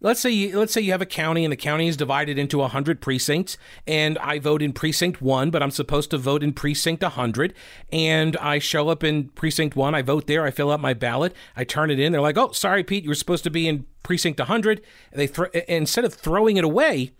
let's 0.04 0.20
say 0.20 0.30
you, 0.30 0.56
let's 0.58 0.72
say 0.72 0.82
you 0.82 0.92
have 0.92 1.02
a 1.02 1.06
county 1.06 1.44
and 1.44 1.50
the 1.50 1.56
county 1.56 1.88
is 1.88 1.96
divided 1.96 2.38
into 2.38 2.58
100 2.58 3.00
precincts 3.00 3.56
and 3.86 4.18
I 4.18 4.38
vote 4.38 4.62
in 4.62 4.72
precinct 4.72 5.20
1 5.20 5.50
but 5.50 5.62
I'm 5.62 5.70
supposed 5.72 6.10
to 6.10 6.18
vote 6.18 6.44
in 6.44 6.52
precinct 6.52 7.02
100 7.02 7.54
and 7.90 8.36
I 8.36 8.58
show 8.60 8.90
up 8.90 9.02
in 9.02 9.30
precinct 9.30 9.74
1 9.74 9.94
I 9.94 10.02
vote 10.02 10.26
there 10.26 10.44
I 10.44 10.50
fill 10.50 10.70
out 10.70 10.80
my 10.80 10.94
ballot 10.94 11.34
I 11.56 11.64
turn 11.64 11.90
it 11.90 11.98
in 11.98 12.12
they're 12.12 12.20
like 12.20 12.38
oh 12.38 12.52
sorry 12.52 12.84
Pete 12.84 13.04
you 13.04 13.10
were 13.10 13.14
supposed 13.14 13.44
to 13.44 13.50
be 13.50 13.66
in 13.66 13.86
precinct 14.02 14.38
100 14.38 14.82
they 15.12 15.26
th- 15.26 15.64
instead 15.66 16.04
of 16.04 16.14
throwing 16.14 16.58
it 16.58 16.64
away 16.64 17.12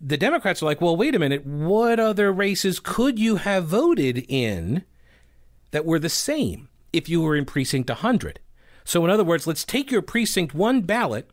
the 0.00 0.16
Democrats 0.16 0.62
are 0.62 0.66
like, 0.66 0.80
well, 0.80 0.96
wait 0.96 1.14
a 1.14 1.18
minute. 1.18 1.44
What 1.44 2.00
other 2.00 2.32
races 2.32 2.80
could 2.80 3.18
you 3.18 3.36
have 3.36 3.66
voted 3.66 4.24
in 4.30 4.82
that 5.72 5.84
were 5.84 5.98
the 5.98 6.08
same 6.08 6.70
if 6.90 7.06
you 7.06 7.20
were 7.20 7.36
in 7.36 7.44
precinct 7.44 7.90
100? 7.90 8.40
So, 8.82 9.04
in 9.04 9.10
other 9.10 9.24
words, 9.24 9.46
let's 9.46 9.62
take 9.62 9.90
your 9.90 10.00
precinct 10.00 10.54
1 10.54 10.80
ballot, 10.80 11.30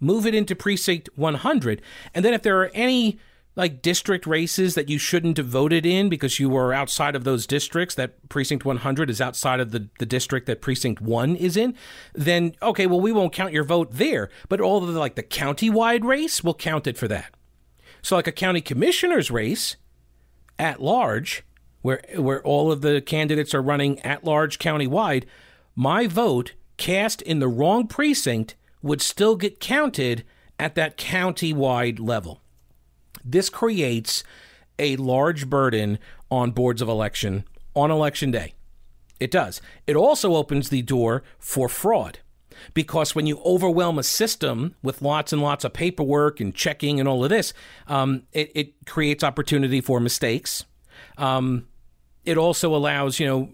move 0.00 0.26
it 0.26 0.34
into 0.34 0.54
precinct 0.54 1.08
100, 1.14 1.82
and 2.14 2.24
then 2.24 2.34
if 2.34 2.42
there 2.42 2.60
are 2.60 2.70
any 2.74 3.18
like 3.56 3.80
district 3.80 4.26
races 4.26 4.74
that 4.74 4.90
you 4.90 4.98
shouldn't 4.98 5.38
have 5.38 5.46
voted 5.46 5.86
in 5.86 6.10
because 6.10 6.38
you 6.38 6.48
were 6.48 6.74
outside 6.74 7.16
of 7.16 7.24
those 7.24 7.46
districts 7.46 7.94
that 7.94 8.28
precinct 8.28 8.66
100 8.66 9.08
is 9.08 9.20
outside 9.20 9.60
of 9.60 9.70
the, 9.70 9.88
the 9.98 10.04
district 10.04 10.46
that 10.46 10.60
precinct 10.60 11.00
1 11.00 11.34
is 11.36 11.56
in 11.56 11.74
then 12.12 12.54
okay 12.60 12.86
well 12.86 13.00
we 13.00 13.12
won't 13.12 13.32
count 13.32 13.54
your 13.54 13.64
vote 13.64 13.88
there. 13.92 14.28
But 14.48 14.60
all 14.60 14.84
of 14.84 14.92
the 14.92 15.00
like 15.00 15.14
the 15.14 15.22
county-wide 15.22 16.04
race 16.04 16.44
will 16.44 16.54
count 16.54 16.86
it 16.86 16.98
for 16.98 17.08
that. 17.08 17.34
So, 18.02 18.14
like 18.14 18.28
a 18.28 18.32
county 18.32 18.60
commissioner's 18.60 19.32
race 19.32 19.76
at 20.60 20.80
large, 20.80 21.42
where 21.82 22.02
where 22.16 22.42
all 22.42 22.70
of 22.70 22.80
the 22.80 23.00
candidates 23.00 23.54
are 23.54 23.62
running 23.62 23.98
at 24.00 24.22
large 24.22 24.58
countywide, 24.58 25.24
my 25.74 26.06
vote 26.06 26.52
cast 26.76 27.20
in 27.22 27.40
the 27.40 27.48
wrong 27.48 27.88
precinct 27.88 28.54
would 28.86 29.02
still 29.02 29.36
get 29.36 29.60
counted 29.60 30.24
at 30.58 30.74
that 30.74 30.96
county-wide 30.96 31.98
level. 31.98 32.40
This 33.24 33.50
creates 33.50 34.24
a 34.78 34.96
large 34.96 35.48
burden 35.50 35.98
on 36.30 36.52
boards 36.52 36.80
of 36.80 36.88
election 36.88 37.44
on 37.74 37.90
election 37.90 38.30
day. 38.30 38.54
It 39.20 39.30
does. 39.30 39.60
It 39.86 39.96
also 39.96 40.34
opens 40.34 40.68
the 40.68 40.82
door 40.82 41.22
for 41.38 41.68
fraud 41.68 42.20
because 42.74 43.14
when 43.14 43.26
you 43.26 43.40
overwhelm 43.44 43.98
a 43.98 44.02
system 44.02 44.74
with 44.82 45.02
lots 45.02 45.32
and 45.32 45.42
lots 45.42 45.64
of 45.64 45.72
paperwork 45.72 46.40
and 46.40 46.54
checking 46.54 46.98
and 47.00 47.08
all 47.08 47.22
of 47.22 47.30
this, 47.30 47.52
um, 47.86 48.22
it, 48.32 48.50
it, 48.54 48.86
creates 48.86 49.22
opportunity 49.22 49.80
for 49.80 50.00
mistakes. 50.00 50.64
Um, 51.18 51.66
it 52.24 52.38
also 52.38 52.74
allows, 52.74 53.20
you 53.20 53.26
know, 53.26 53.50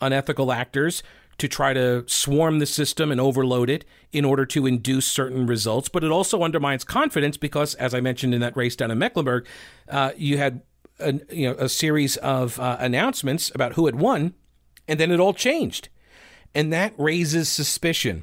unethical 0.00 0.52
actors 0.52 1.02
to 1.42 1.48
try 1.48 1.72
to 1.72 2.04
swarm 2.06 2.60
the 2.60 2.66
system 2.66 3.10
and 3.10 3.20
overload 3.20 3.68
it 3.68 3.84
in 4.12 4.24
order 4.24 4.46
to 4.46 4.64
induce 4.64 5.04
certain 5.06 5.44
results. 5.44 5.88
But 5.88 6.04
it 6.04 6.10
also 6.12 6.44
undermines 6.44 6.84
confidence 6.84 7.36
because, 7.36 7.74
as 7.74 7.94
I 7.94 8.00
mentioned 8.00 8.32
in 8.32 8.40
that 8.42 8.56
race 8.56 8.76
down 8.76 8.92
in 8.92 8.98
Mecklenburg, 8.98 9.44
uh, 9.88 10.12
you 10.16 10.38
had 10.38 10.62
a, 11.00 11.14
you 11.32 11.48
know 11.48 11.56
a 11.58 11.68
series 11.68 12.16
of 12.18 12.60
uh, 12.60 12.76
announcements 12.78 13.50
about 13.56 13.72
who 13.72 13.86
had 13.86 13.96
won, 13.96 14.34
and 14.86 15.00
then 15.00 15.10
it 15.10 15.18
all 15.18 15.34
changed, 15.34 15.88
and 16.54 16.72
that 16.72 16.94
raises 16.96 17.48
suspicion. 17.48 18.22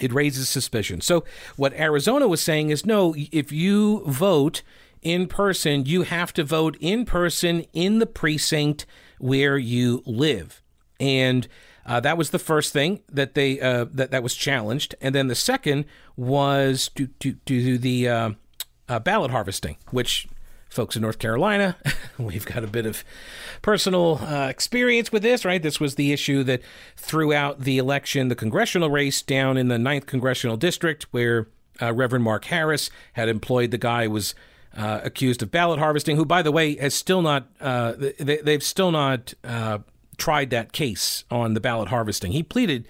It 0.00 0.12
raises 0.12 0.48
suspicion. 0.48 1.00
So 1.00 1.22
what 1.54 1.72
Arizona 1.74 2.26
was 2.26 2.42
saying 2.42 2.70
is 2.70 2.84
no, 2.84 3.14
if 3.16 3.52
you 3.52 4.02
vote 4.08 4.62
in 5.02 5.28
person, 5.28 5.86
you 5.86 6.02
have 6.02 6.32
to 6.32 6.42
vote 6.42 6.76
in 6.80 7.04
person 7.04 7.64
in 7.72 8.00
the 8.00 8.06
precinct 8.06 8.86
where 9.20 9.56
you 9.56 10.02
live, 10.04 10.64
and 10.98 11.46
uh, 11.86 12.00
that 12.00 12.16
was 12.16 12.30
the 12.30 12.38
first 12.38 12.72
thing 12.72 13.00
that 13.10 13.34
they 13.34 13.60
uh, 13.60 13.86
that 13.92 14.10
that 14.10 14.22
was 14.22 14.34
challenged, 14.34 14.94
and 15.00 15.14
then 15.14 15.28
the 15.28 15.34
second 15.34 15.84
was 16.16 16.90
to 16.94 17.08
to, 17.20 17.34
to 17.46 17.78
the 17.78 18.08
uh, 18.08 18.30
uh, 18.88 18.98
ballot 18.98 19.30
harvesting, 19.30 19.76
which 19.90 20.26
folks 20.68 20.96
in 20.96 21.02
North 21.02 21.18
Carolina, 21.18 21.76
we've 22.18 22.46
got 22.46 22.64
a 22.64 22.66
bit 22.66 22.86
of 22.86 23.04
personal 23.62 24.18
uh, 24.22 24.48
experience 24.48 25.12
with 25.12 25.22
this, 25.22 25.44
right? 25.44 25.62
This 25.62 25.78
was 25.78 25.94
the 25.94 26.12
issue 26.12 26.42
that 26.44 26.62
throughout 26.96 27.60
the 27.60 27.78
election, 27.78 28.28
the 28.28 28.34
congressional 28.34 28.90
race 28.90 29.22
down 29.22 29.56
in 29.56 29.68
the 29.68 29.76
9th 29.76 30.06
congressional 30.06 30.56
district, 30.56 31.06
where 31.12 31.46
uh, 31.80 31.92
Reverend 31.92 32.24
Mark 32.24 32.46
Harris 32.46 32.90
had 33.12 33.28
employed 33.28 33.70
the 33.70 33.78
guy 33.78 34.08
was 34.08 34.34
uh, 34.76 35.00
accused 35.04 35.42
of 35.42 35.52
ballot 35.52 35.78
harvesting, 35.78 36.16
who, 36.16 36.24
by 36.24 36.42
the 36.42 36.50
way, 36.50 36.76
has 36.76 36.94
still 36.94 37.22
not 37.22 37.46
they, 37.60 38.40
have 38.46 38.62
still 38.64 38.90
not 38.90 39.34
tried 40.16 40.50
that 40.50 40.72
case 40.72 41.24
on 41.30 41.54
the 41.54 41.60
ballot 41.60 41.88
harvesting. 41.88 42.32
He 42.32 42.42
pleaded 42.42 42.86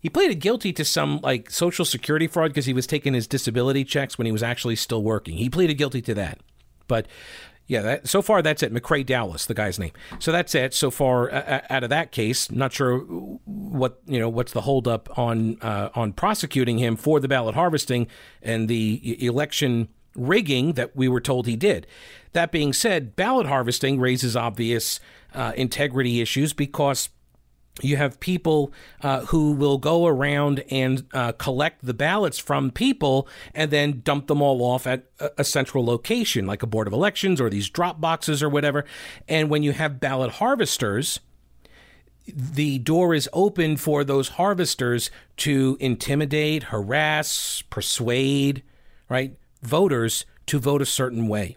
he 0.00 0.08
pleaded 0.08 0.36
guilty 0.36 0.72
to 0.74 0.84
some 0.84 1.20
like 1.22 1.50
social 1.50 1.84
security 1.84 2.26
fraud 2.26 2.50
because 2.50 2.66
he 2.66 2.72
was 2.72 2.86
taking 2.86 3.14
his 3.14 3.26
disability 3.26 3.84
checks 3.84 4.16
when 4.16 4.26
he 4.26 4.32
was 4.32 4.42
actually 4.42 4.76
still 4.76 5.02
working. 5.02 5.36
He 5.36 5.50
pleaded 5.50 5.74
guilty 5.74 6.00
to 6.02 6.14
that. 6.14 6.38
But 6.86 7.06
yeah, 7.66 7.82
that, 7.82 8.08
so 8.08 8.22
far 8.22 8.40
that's 8.40 8.62
it. 8.62 8.72
McCrae 8.72 9.04
Dowless, 9.04 9.46
the 9.46 9.54
guy's 9.54 9.78
name. 9.78 9.92
So 10.20 10.32
that's 10.32 10.54
it 10.54 10.72
so 10.72 10.90
far 10.90 11.30
uh, 11.30 11.60
out 11.68 11.84
of 11.84 11.90
that 11.90 12.12
case. 12.12 12.50
Not 12.50 12.72
sure 12.72 12.98
what 12.98 14.00
you 14.06 14.18
know 14.18 14.28
what's 14.28 14.52
the 14.52 14.62
holdup 14.62 15.18
on 15.18 15.58
uh, 15.60 15.90
on 15.94 16.12
prosecuting 16.12 16.78
him 16.78 16.96
for 16.96 17.20
the 17.20 17.28
ballot 17.28 17.54
harvesting 17.54 18.06
and 18.42 18.68
the 18.68 19.22
election 19.24 19.88
rigging 20.18 20.74
that 20.74 20.96
we 20.96 21.08
were 21.08 21.20
told 21.20 21.46
he 21.46 21.56
did. 21.56 21.86
That 22.32 22.52
being 22.52 22.72
said, 22.72 23.16
ballot 23.16 23.46
harvesting 23.46 24.00
raises 24.00 24.36
obvious 24.36 25.00
uh, 25.34 25.52
integrity 25.56 26.20
issues 26.20 26.52
because 26.52 27.08
you 27.80 27.96
have 27.96 28.18
people 28.20 28.72
uh, 29.02 29.20
who 29.26 29.52
will 29.52 29.78
go 29.78 30.06
around 30.06 30.64
and 30.70 31.06
uh, 31.12 31.32
collect 31.32 31.84
the 31.84 31.94
ballots 31.94 32.38
from 32.38 32.70
people 32.70 33.28
and 33.54 33.70
then 33.70 34.00
dump 34.04 34.26
them 34.26 34.42
all 34.42 34.62
off 34.62 34.86
at 34.86 35.04
a, 35.20 35.30
a, 35.38 35.44
central 35.44 35.84
location, 35.84 36.46
like 36.46 36.62
a 36.62 36.66
board 36.66 36.86
of 36.86 36.92
elections 36.92 37.40
or 37.40 37.48
these 37.48 37.68
drop 37.68 38.00
boxes 38.00 38.42
or 38.42 38.48
whatever. 38.48 38.84
And 39.28 39.48
when 39.48 39.62
you 39.62 39.72
have 39.72 40.00
ballot 40.00 40.32
harvesters, 40.32 41.20
the 42.26 42.78
door 42.78 43.14
is 43.14 43.28
open 43.32 43.76
for 43.76 44.04
those 44.04 44.30
harvesters 44.30 45.10
to 45.38 45.76
intimidate, 45.80 46.64
harass, 46.64 47.62
persuade, 47.70 48.62
right, 49.08 49.36
voters 49.62 50.24
to 50.46 50.58
vote 50.58 50.82
a 50.82 50.86
certain 50.86 51.28
way. 51.28 51.56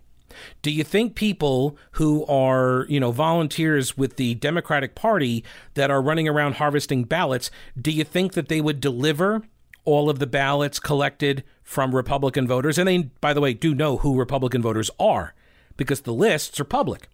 Do 0.62 0.72
you 0.72 0.84
think 0.84 1.16
people 1.16 1.78
who 1.92 2.26
are, 2.26 2.86
you 2.90 3.00
know, 3.00 3.12
volunteers 3.12 3.98
with 3.98 4.16
the 4.16 4.36
Democratic 4.36 4.96
Party 4.96 5.44
that 5.74 5.92
are 5.92 6.02
running 6.02 6.28
around 6.28 6.56
harvesting 6.56 7.04
ballots, 7.04 7.52
do 7.80 7.92
you 7.92 8.04
think 8.04 8.34
that 8.34 8.48
they 8.48 8.62
would 8.62 8.80
deliver 8.80 9.44
all 9.84 10.10
of 10.10 10.20
the 10.20 10.28
ballots 10.28 10.80
collected 10.80 11.44
from 11.64 11.96
Republican 11.96 12.48
voters? 12.48 12.78
And 12.78 12.88
they, 12.88 12.98
by 13.20 13.34
the 13.34 13.42
way, 13.42 13.54
do 13.54 13.76
know 13.76 13.98
who 13.98 14.18
Republican 14.18 14.62
voters 14.62 14.92
are 15.00 15.34
because 15.78 16.02
the 16.02 16.14
lists 16.14 16.60
are 16.60 16.66
public. 16.66 17.08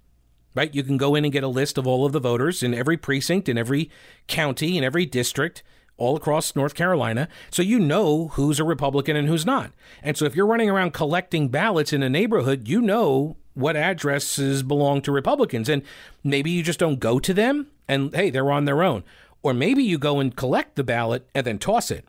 Right? 0.55 0.73
You 0.73 0.81
can 0.81 0.97
go 0.97 1.13
in 1.13 1.23
and 1.23 1.31
get 1.31 1.43
a 1.43 1.47
list 1.47 1.77
of 1.77 1.85
all 1.85 2.03
of 2.03 2.13
the 2.13 2.19
voters 2.19 2.63
in 2.63 2.73
every 2.73 2.97
precinct, 2.97 3.47
in 3.47 3.59
every 3.59 3.91
county, 4.27 4.75
in 4.75 4.83
every 4.83 5.05
district 5.05 5.61
all 5.97 6.15
across 6.15 6.55
North 6.55 6.75
Carolina. 6.75 7.27
So 7.51 7.61
you 7.61 7.79
know 7.79 8.29
who's 8.29 8.59
a 8.59 8.63
Republican 8.63 9.15
and 9.15 9.27
who's 9.27 9.45
not. 9.45 9.71
And 10.01 10.15
so 10.15 10.25
if 10.25 10.35
you're 10.35 10.45
running 10.45 10.69
around 10.69 10.93
collecting 10.93 11.49
ballots 11.49 11.91
in 11.91 12.03
a 12.03 12.09
neighborhood, 12.09 12.67
you 12.67 12.81
know 12.81 13.37
what 13.53 13.75
addresses 13.75 14.63
belong 14.63 15.01
to 15.01 15.11
Republicans. 15.11 15.67
And 15.67 15.81
maybe 16.23 16.51
you 16.51 16.63
just 16.63 16.79
don't 16.79 16.99
go 16.99 17.19
to 17.19 17.33
them 17.33 17.67
and 17.87 18.15
hey, 18.15 18.29
they're 18.29 18.51
on 18.51 18.65
their 18.65 18.83
own. 18.83 19.03
Or 19.41 19.53
maybe 19.53 19.83
you 19.83 19.97
go 19.97 20.19
and 20.19 20.35
collect 20.35 20.75
the 20.75 20.83
ballot 20.83 21.27
and 21.33 21.45
then 21.45 21.59
toss 21.59 21.89
it, 21.89 22.05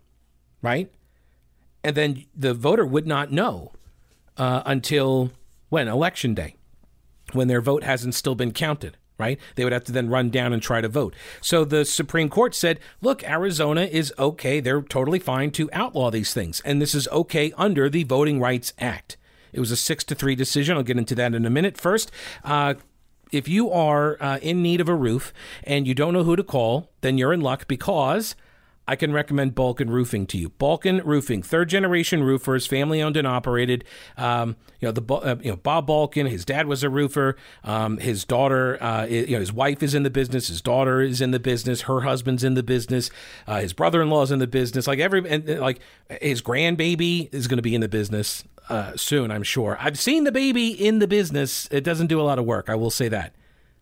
right? 0.63 0.91
And 1.83 1.97
then 1.97 2.25
the 2.37 2.55
voter 2.55 2.85
would 2.85 3.07
not 3.07 3.33
know 3.33 3.73
uh, 4.37 4.63
until 4.67 5.31
when? 5.69 5.89
Election 5.89 6.35
day, 6.35 6.57
when 7.33 7.49
their 7.49 7.61
vote 7.61 7.85
hasn't 7.85 8.15
still 8.15 8.35
been 8.35 8.53
counted 8.53 8.97
right? 9.19 9.39
They 9.57 9.65
would 9.65 9.73
have 9.73 9.85
to 9.85 9.93
then 9.93 10.09
run 10.09 10.31
down 10.31 10.53
and 10.53 10.63
try 10.63 10.81
to 10.81 10.89
vote. 10.89 11.15
So 11.41 11.65
the 11.65 11.85
Supreme 11.85 12.29
Court 12.29 12.55
said, 12.55 12.79
look, 13.01 13.23
Arizona 13.25 13.83
is 13.83 14.13
okay. 14.19 14.61
They're 14.61 14.83
totally 14.83 15.19
fine 15.19 15.51
to 15.53 15.69
outlaw 15.73 16.11
these 16.11 16.33
things. 16.33 16.63
And 16.65 16.81
this 16.81 16.95
is 16.95 17.09
okay 17.09 17.53
under 17.57 17.91
the 17.91 18.05
Voting 18.05 18.41
Rights 18.41 18.73
Act. 18.79 19.17
It 19.53 19.61
was 19.61 19.71
a 19.71 19.77
six 19.77 20.05
to 20.05 20.15
three 20.15 20.35
decision. 20.35 20.77
I'll 20.77 20.83
get 20.83 20.99
into 20.99 21.15
that 21.17 21.35
in 21.35 21.45
a 21.45 21.51
minute. 21.51 21.77
First, 21.77 22.13
uh, 22.45 22.75
if 23.33 23.49
you 23.49 23.71
are 23.71 24.17
uh, 24.23 24.39
in 24.41 24.63
need 24.63 24.81
of 24.81 24.89
a 24.89 24.95
roof 24.95 25.33
and 25.65 25.87
you 25.87 25.95
don't 25.95 26.13
know 26.13 26.25
who 26.25 26.37
to 26.37 26.45
call, 26.45 26.91
then 27.01 27.19
you're 27.19 27.33
in 27.33 27.41
luck 27.41 27.67
because 27.69 28.35
I 28.89 28.97
can 28.97 29.13
recommend 29.13 29.55
Balken 29.55 29.91
Roofing 29.91 30.27
to 30.29 30.39
you. 30.39 30.49
Balken 30.49 31.03
Roofing, 31.05 31.43
third 31.43 31.69
generation 31.69 32.23
roofers, 32.23 32.67
family 32.67 33.03
owned 33.03 33.19
and 33.19 33.27
operated. 33.27 33.85
Um, 34.17 34.57
you 34.81 34.89
know 34.89 34.93
the 34.93 35.15
uh, 35.15 35.37
you 35.43 35.51
know 35.51 35.57
Bob 35.57 35.87
Balken, 35.87 36.27
his 36.27 36.47
dad 36.47 36.67
was 36.67 36.83
a 36.83 36.89
roofer. 36.89 37.37
Um, 37.65 37.99
his 37.99 38.25
daughter, 38.25 38.83
uh, 38.83 39.05
you 39.05 39.33
know, 39.33 39.41
his 39.41 39.53
wife 39.53 39.83
is 39.83 39.95
in 39.95 40.05
the 40.05 40.11
business. 40.11 40.49
His 40.49 40.63
daughter 40.63 41.03
is 41.03 41.21
in 41.21 41.33
the 41.33 41.39
business. 41.39 41.83
Her 41.83 42.01
husband's 42.01 42.43
in 42.43 42.55
the 42.55 42.63
business. 42.63 43.11
Uh, 43.47 43.61
his 43.61 43.75
brother 43.75 44.01
in 44.01 44.09
law 44.09 44.23
is 44.23 44.31
in 44.31 44.39
the 44.39 44.47
business. 44.47 44.87
Like 44.87 45.01
every 45.01 45.29
and, 45.29 45.61
like 45.61 45.81
his 46.23 46.41
grandbaby 46.41 47.33
is 47.33 47.47
going 47.47 47.59
to 47.59 47.63
be 47.63 47.75
in 47.75 47.83
the 47.83 47.89
business 47.89 48.43
uh, 48.71 48.97
soon. 48.97 49.31
I'm 49.31 49.43
sure. 49.43 49.77
I've 49.79 49.99
seen 49.99 50.25
the 50.25 50.33
baby 50.33 50.69
in 50.69 50.99
the 50.99 51.07
business. 51.07 51.69
It 51.71 51.85
doesn't 51.85 52.07
do 52.07 52.19
a 52.19 52.25
lot 52.25 52.39
of 52.39 52.47
work. 52.47 52.71
I 52.71 52.75
will 52.75 52.91
say 52.91 53.09
that 53.09 53.35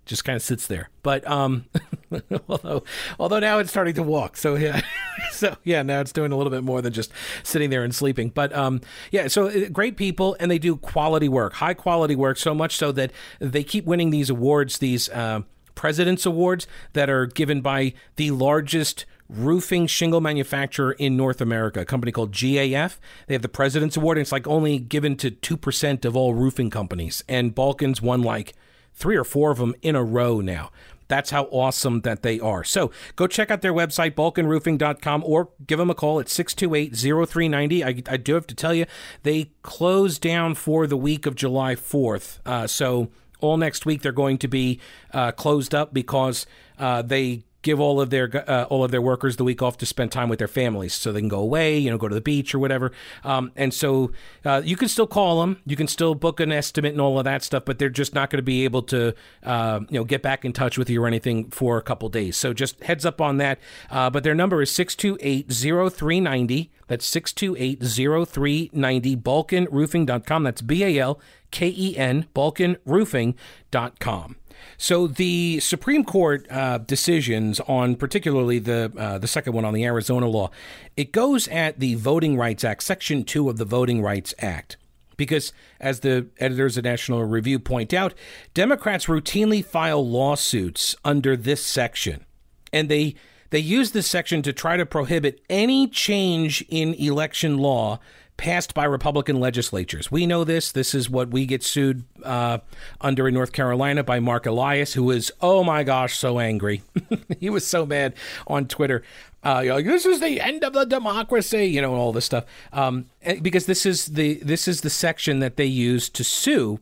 just 0.06 0.24
kind 0.24 0.36
of 0.36 0.42
sits 0.42 0.66
there. 0.66 0.88
But 1.02 1.26
um, 1.28 1.66
although 2.48 2.84
although 3.18 3.40
now 3.40 3.58
it's 3.58 3.70
starting 3.70 3.94
to 3.94 4.02
walk, 4.02 4.36
so 4.36 4.54
yeah, 4.54 4.80
so 5.32 5.56
yeah, 5.64 5.82
now 5.82 6.00
it's 6.00 6.12
doing 6.12 6.32
a 6.32 6.36
little 6.36 6.50
bit 6.50 6.62
more 6.62 6.80
than 6.80 6.92
just 6.92 7.12
sitting 7.42 7.70
there 7.70 7.84
and 7.84 7.94
sleeping. 7.94 8.30
But 8.30 8.54
um, 8.54 8.80
yeah, 9.10 9.28
so 9.28 9.48
uh, 9.48 9.68
great 9.68 9.96
people, 9.96 10.36
and 10.40 10.50
they 10.50 10.58
do 10.58 10.76
quality 10.76 11.28
work, 11.28 11.54
high 11.54 11.74
quality 11.74 12.16
work, 12.16 12.38
so 12.38 12.54
much 12.54 12.76
so 12.76 12.92
that 12.92 13.12
they 13.38 13.62
keep 13.62 13.84
winning 13.84 14.10
these 14.10 14.30
awards, 14.30 14.78
these 14.78 15.08
uh, 15.10 15.42
President's 15.74 16.24
Awards 16.24 16.66
that 16.94 17.10
are 17.10 17.26
given 17.26 17.60
by 17.60 17.92
the 18.16 18.30
largest 18.32 19.04
roofing 19.28 19.86
shingle 19.86 20.20
manufacturer 20.20 20.92
in 20.92 21.16
North 21.16 21.40
America, 21.40 21.80
a 21.80 21.84
company 21.84 22.12
called 22.12 22.32
GAF. 22.32 22.96
They 23.26 23.34
have 23.34 23.42
the 23.42 23.48
President's 23.48 23.96
Award, 23.96 24.18
and 24.18 24.22
it's 24.22 24.32
like 24.32 24.46
only 24.46 24.78
given 24.78 25.16
to 25.16 25.30
2% 25.30 26.04
of 26.04 26.16
all 26.16 26.34
roofing 26.34 26.70
companies. 26.70 27.22
And 27.28 27.54
Balkens 27.54 28.00
won 28.00 28.22
like 28.22 28.54
three 28.96 29.16
or 29.16 29.24
four 29.24 29.50
of 29.50 29.58
them 29.58 29.74
in 29.82 29.94
a 29.94 30.02
row 30.02 30.40
now. 30.40 30.70
That's 31.08 31.30
how 31.30 31.44
awesome 31.44 32.00
that 32.00 32.22
they 32.22 32.40
are. 32.40 32.64
So 32.64 32.90
go 33.14 33.26
check 33.26 33.50
out 33.50 33.62
their 33.62 33.72
website, 33.72 34.14
balkenroofing.com, 34.14 35.22
or 35.24 35.50
give 35.66 35.78
them 35.78 35.90
a 35.90 35.94
call 35.94 36.18
at 36.18 36.28
628 36.28 36.96
0390. 36.96 37.84
I, 37.84 38.02
I 38.12 38.16
do 38.16 38.34
have 38.34 38.46
to 38.48 38.54
tell 38.54 38.74
you, 38.74 38.86
they 39.22 39.52
close 39.62 40.18
down 40.18 40.54
for 40.54 40.86
the 40.86 40.96
week 40.96 41.26
of 41.26 41.36
July 41.36 41.74
4th. 41.76 42.40
Uh, 42.44 42.66
so 42.66 43.10
all 43.40 43.56
next 43.56 43.86
week 43.86 44.02
they're 44.02 44.12
going 44.12 44.38
to 44.38 44.48
be 44.48 44.80
uh, 45.12 45.30
closed 45.32 45.74
up 45.74 45.94
because 45.94 46.46
uh, 46.78 47.02
they 47.02 47.44
give 47.66 47.80
all 47.80 48.00
of 48.00 48.10
their 48.10 48.30
uh, 48.48 48.62
all 48.70 48.84
of 48.84 48.92
their 48.92 49.02
workers 49.02 49.36
the 49.36 49.44
week 49.44 49.60
off 49.60 49.76
to 49.78 49.84
spend 49.84 50.12
time 50.12 50.28
with 50.28 50.38
their 50.38 50.48
families, 50.48 50.94
so 50.94 51.12
they 51.12 51.18
can 51.18 51.28
go 51.28 51.40
away, 51.40 51.76
you 51.76 51.90
know, 51.90 51.98
go 51.98 52.06
to 52.06 52.14
the 52.14 52.20
beach 52.20 52.54
or 52.54 52.60
whatever. 52.60 52.92
Um, 53.24 53.50
and 53.56 53.74
so 53.74 54.12
uh, 54.44 54.62
you 54.64 54.76
can 54.76 54.86
still 54.88 55.08
call 55.08 55.40
them, 55.40 55.60
you 55.66 55.74
can 55.74 55.88
still 55.88 56.14
book 56.14 56.38
an 56.38 56.52
estimate 56.52 56.92
and 56.92 57.00
all 57.00 57.18
of 57.18 57.24
that 57.24 57.42
stuff, 57.42 57.64
but 57.66 57.80
they're 57.80 57.88
just 57.88 58.14
not 58.14 58.30
going 58.30 58.38
to 58.38 58.44
be 58.44 58.62
able 58.64 58.82
to, 58.82 59.14
uh, 59.42 59.80
you 59.90 59.98
know, 59.98 60.04
get 60.04 60.22
back 60.22 60.44
in 60.44 60.52
touch 60.52 60.78
with 60.78 60.88
you 60.88 61.02
or 61.02 61.08
anything 61.08 61.50
for 61.50 61.76
a 61.76 61.82
couple 61.82 62.08
days. 62.08 62.36
So 62.36 62.54
just 62.54 62.80
heads 62.84 63.04
up 63.04 63.20
on 63.20 63.38
that. 63.38 63.58
Uh, 63.90 64.10
but 64.10 64.22
their 64.22 64.34
number 64.34 64.62
is 64.62 64.70
628 64.70 65.50
0390. 65.50 66.70
That's 66.86 67.04
628 67.04 67.82
0390, 67.82 69.16
balkenroofing.com. 69.16 70.44
That's 70.44 70.62
B 70.62 70.84
A 70.84 71.00
L 71.00 71.18
K 71.50 71.74
E 71.76 71.96
N, 71.96 72.26
balkenroofing.com. 72.34 74.36
So 74.78 75.06
the 75.06 75.60
Supreme 75.60 76.04
Court 76.04 76.46
uh, 76.50 76.78
decisions 76.78 77.60
on 77.60 77.96
particularly 77.96 78.58
the 78.58 78.92
uh, 78.96 79.18
the 79.18 79.26
second 79.26 79.52
one 79.52 79.64
on 79.64 79.74
the 79.74 79.84
Arizona 79.84 80.26
law, 80.26 80.50
it 80.96 81.12
goes 81.12 81.48
at 81.48 81.80
the 81.80 81.94
Voting 81.94 82.36
Rights 82.36 82.64
Act, 82.64 82.82
Section 82.82 83.24
Two 83.24 83.48
of 83.48 83.56
the 83.56 83.64
Voting 83.64 84.02
Rights 84.02 84.34
Act. 84.38 84.76
Because, 85.16 85.54
as 85.80 86.00
the 86.00 86.26
editors 86.38 86.76
of 86.76 86.84
National 86.84 87.24
Review 87.24 87.58
point 87.58 87.94
out, 87.94 88.12
Democrats 88.52 89.06
routinely 89.06 89.64
file 89.64 90.06
lawsuits 90.06 90.94
under 91.06 91.38
this 91.38 91.64
section, 91.64 92.26
and 92.70 92.90
they 92.90 93.14
they 93.50 93.58
use 93.58 93.92
this 93.92 94.06
section 94.06 94.42
to 94.42 94.52
try 94.52 94.76
to 94.76 94.84
prohibit 94.84 95.40
any 95.48 95.86
change 95.86 96.64
in 96.68 96.94
election 96.94 97.58
law 97.58 97.98
passed 98.36 98.74
by 98.74 98.84
Republican 98.84 99.40
legislatures. 99.40 100.10
We 100.10 100.26
know 100.26 100.44
this. 100.44 100.70
This 100.72 100.94
is 100.94 101.08
what 101.08 101.30
we 101.30 101.46
get 101.46 101.62
sued 101.62 102.04
uh, 102.22 102.58
under 103.00 103.28
in 103.28 103.34
North 103.34 103.52
Carolina 103.52 104.04
by 104.04 104.20
Marc 104.20 104.46
Elias, 104.46 104.92
who 104.92 105.10
is, 105.10 105.32
oh 105.40 105.64
my 105.64 105.82
gosh, 105.82 106.16
so 106.16 106.38
angry. 106.38 106.82
he 107.40 107.50
was 107.50 107.66
so 107.66 107.86
mad 107.86 108.14
on 108.46 108.66
Twitter. 108.66 109.02
Uh, 109.44 109.62
like, 109.66 109.84
this 109.84 110.04
is 110.04 110.20
the 110.20 110.40
end 110.40 110.64
of 110.64 110.72
the 110.72 110.84
democracy, 110.84 111.66
you 111.66 111.80
know, 111.80 111.94
all 111.94 112.12
this 112.12 112.24
stuff. 112.24 112.44
Um, 112.72 113.06
eh, 113.22 113.38
because 113.40 113.66
this 113.66 113.86
is 113.86 114.06
the 114.06 114.34
this 114.42 114.66
is 114.66 114.80
the 114.80 114.90
section 114.90 115.38
that 115.38 115.56
they 115.56 115.66
use 115.66 116.08
to 116.10 116.24
sue 116.24 116.80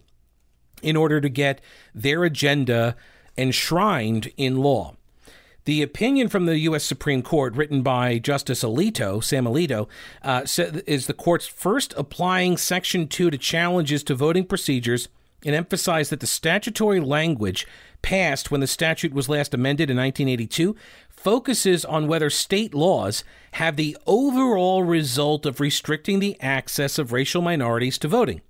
in 0.82 0.96
order 0.96 1.20
to 1.20 1.28
get 1.28 1.60
their 1.94 2.24
agenda 2.24 2.96
enshrined 3.36 4.32
in 4.36 4.58
law. 4.58 4.94
The 5.64 5.80
opinion 5.80 6.28
from 6.28 6.44
the 6.44 6.58
U.S. 6.60 6.84
Supreme 6.84 7.22
Court, 7.22 7.56
written 7.56 7.80
by 7.80 8.18
Justice 8.18 8.62
Alito, 8.62 9.24
Sam 9.24 9.46
Alito, 9.46 9.88
uh, 10.22 10.42
is 10.86 11.06
the 11.06 11.14
court's 11.14 11.46
first 11.46 11.94
applying 11.96 12.58
Section 12.58 13.08
2 13.08 13.30
to 13.30 13.38
challenges 13.38 14.02
to 14.04 14.14
voting 14.14 14.44
procedures 14.44 15.08
and 15.42 15.54
emphasized 15.54 16.10
that 16.10 16.20
the 16.20 16.26
statutory 16.26 17.00
language 17.00 17.66
passed 18.02 18.50
when 18.50 18.60
the 18.60 18.66
statute 18.66 19.14
was 19.14 19.30
last 19.30 19.54
amended 19.54 19.88
in 19.88 19.96
1982 19.96 20.76
focuses 21.08 21.86
on 21.86 22.08
whether 22.08 22.28
state 22.28 22.74
laws 22.74 23.24
have 23.52 23.76
the 23.76 23.96
overall 24.06 24.82
result 24.82 25.46
of 25.46 25.60
restricting 25.60 26.18
the 26.18 26.38
access 26.42 26.98
of 26.98 27.12
racial 27.12 27.40
minorities 27.40 27.96
to 27.96 28.08
voting. 28.08 28.42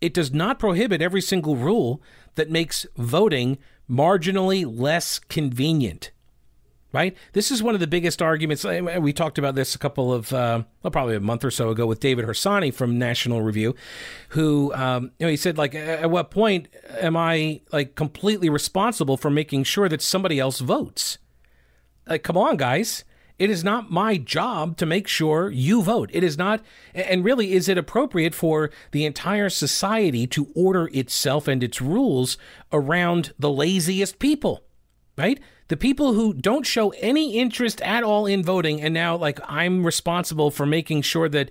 It 0.00 0.14
does 0.14 0.32
not 0.32 0.60
prohibit 0.60 1.02
every 1.02 1.20
single 1.20 1.56
rule 1.56 2.00
that 2.36 2.48
makes 2.48 2.86
voting 2.96 3.58
marginally 3.90 4.64
less 4.64 5.18
convenient 5.18 6.12
right? 6.92 7.16
This 7.32 7.50
is 7.50 7.62
one 7.62 7.74
of 7.74 7.80
the 7.80 7.86
biggest 7.86 8.22
arguments. 8.22 8.64
We 8.64 9.12
talked 9.12 9.38
about 9.38 9.54
this 9.54 9.74
a 9.74 9.78
couple 9.78 10.12
of, 10.12 10.32
uh, 10.32 10.62
well, 10.82 10.90
probably 10.90 11.16
a 11.16 11.20
month 11.20 11.44
or 11.44 11.50
so 11.50 11.68
ago 11.70 11.86
with 11.86 12.00
David 12.00 12.24
Harsanyi 12.24 12.72
from 12.72 12.98
National 12.98 13.42
Review, 13.42 13.74
who, 14.30 14.72
um, 14.74 15.12
you 15.18 15.26
know, 15.26 15.30
he 15.30 15.36
said, 15.36 15.58
like, 15.58 15.74
at 15.74 16.10
what 16.10 16.30
point 16.30 16.68
am 17.00 17.16
I, 17.16 17.60
like, 17.72 17.94
completely 17.94 18.48
responsible 18.48 19.16
for 19.16 19.30
making 19.30 19.64
sure 19.64 19.88
that 19.88 20.00
somebody 20.00 20.38
else 20.40 20.60
votes? 20.60 21.18
Like, 22.06 22.22
come 22.22 22.38
on, 22.38 22.56
guys. 22.56 23.04
It 23.38 23.50
is 23.50 23.62
not 23.62 23.88
my 23.88 24.16
job 24.16 24.76
to 24.78 24.86
make 24.86 25.06
sure 25.06 25.48
you 25.48 25.80
vote. 25.80 26.10
It 26.12 26.24
is 26.24 26.36
not, 26.36 26.60
and 26.92 27.24
really, 27.24 27.52
is 27.52 27.68
it 27.68 27.78
appropriate 27.78 28.34
for 28.34 28.70
the 28.90 29.04
entire 29.04 29.48
society 29.48 30.26
to 30.28 30.48
order 30.56 30.90
itself 30.92 31.46
and 31.46 31.62
its 31.62 31.80
rules 31.80 32.36
around 32.72 33.32
the 33.38 33.50
laziest 33.50 34.18
people, 34.18 34.64
right? 35.16 35.38
The 35.68 35.76
people 35.76 36.14
who 36.14 36.34
don't 36.34 36.66
show 36.66 36.90
any 36.98 37.38
interest 37.38 37.80
at 37.82 38.02
all 38.02 38.26
in 38.26 38.42
voting 38.42 38.80
and 38.80 38.92
now 38.92 39.16
like 39.16 39.38
I'm 39.46 39.84
responsible 39.84 40.50
for 40.50 40.66
making 40.66 41.02
sure 41.02 41.28
that 41.28 41.50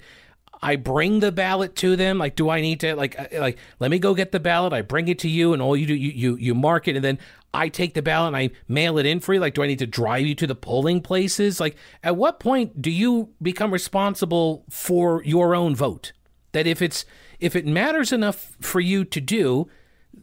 I 0.62 0.76
bring 0.76 1.20
the 1.20 1.32
ballot 1.32 1.76
to 1.78 1.96
them. 1.96 2.18
Like, 2.18 2.36
do 2.36 2.50
I 2.50 2.62
need 2.62 2.80
to 2.82 2.96
like 2.96 3.20
uh, 3.20 3.28
like 3.34 3.58
let 3.80 3.92
me 3.92 4.00
go 4.00 4.14
get 4.14 4.32
the 4.32 4.40
ballot? 4.40 4.74
I 4.74 4.82
bring 4.82 5.08
it 5.08 5.20
to 5.20 5.30
you, 5.30 5.54
and 5.54 5.62
all 5.62 5.76
you 5.78 5.86
do 5.86 5.94
you 5.94 6.12
you 6.12 6.36
you 6.38 6.56
mark 6.56 6.88
it, 6.88 6.96
and 6.96 7.04
then 7.04 7.20
I 7.54 7.70
take 7.70 7.94
the 7.94 8.02
ballot 8.02 8.30
and 8.30 8.38
I 8.38 8.50
mail 8.68 8.98
it 8.98 9.06
in 9.06 9.20
for 9.20 9.34
you. 9.34 9.40
Like, 9.40 9.54
do 9.54 9.64
I 9.64 9.68
need 9.68 9.80
to 9.80 9.88
drive 9.88 10.26
you 10.26 10.36
to 10.36 10.48
the 10.48 10.56
polling 10.56 11.02
places? 11.02 11.60
Like, 11.60 11.76
at 12.04 12.16
what 12.16 12.40
point 12.40 12.82
do 12.82 12.92
you 12.92 13.30
become 13.42 13.72
responsible 13.72 14.66
for 14.70 15.24
your 15.24 15.56
own 15.56 15.76
vote? 15.76 16.12
That 16.52 16.68
if 16.68 16.82
it's 16.82 17.06
if 17.40 17.56
it 17.56 17.66
matters 17.66 18.12
enough 18.12 18.56
for 18.60 18.80
you 18.80 19.06
to 19.06 19.22
do, 19.22 19.70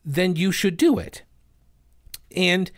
then 0.05 0.37
you 0.37 0.53
should 0.53 0.77
do 0.77 0.99
it. 0.99 1.23
And 2.35 2.71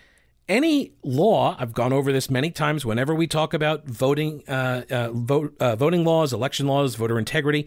any 0.49 0.93
law, 1.03 1.57
I've 1.59 1.73
gone 1.73 1.93
over 1.93 2.13
this 2.13 2.31
many 2.31 2.51
times 2.51 2.87
whenever 2.87 3.15
we 3.15 3.27
talk 3.27 3.53
about 3.53 3.87
voting, 3.87 4.45
uh, 4.49 4.83
uh, 4.91 5.11
vote, 5.13 5.57
uh, 5.59 5.77
voting 5.77 6.05
laws, 6.05 6.33
election 6.33 6.67
laws, 6.67 6.95
voter 6.95 7.19
integrity, 7.19 7.67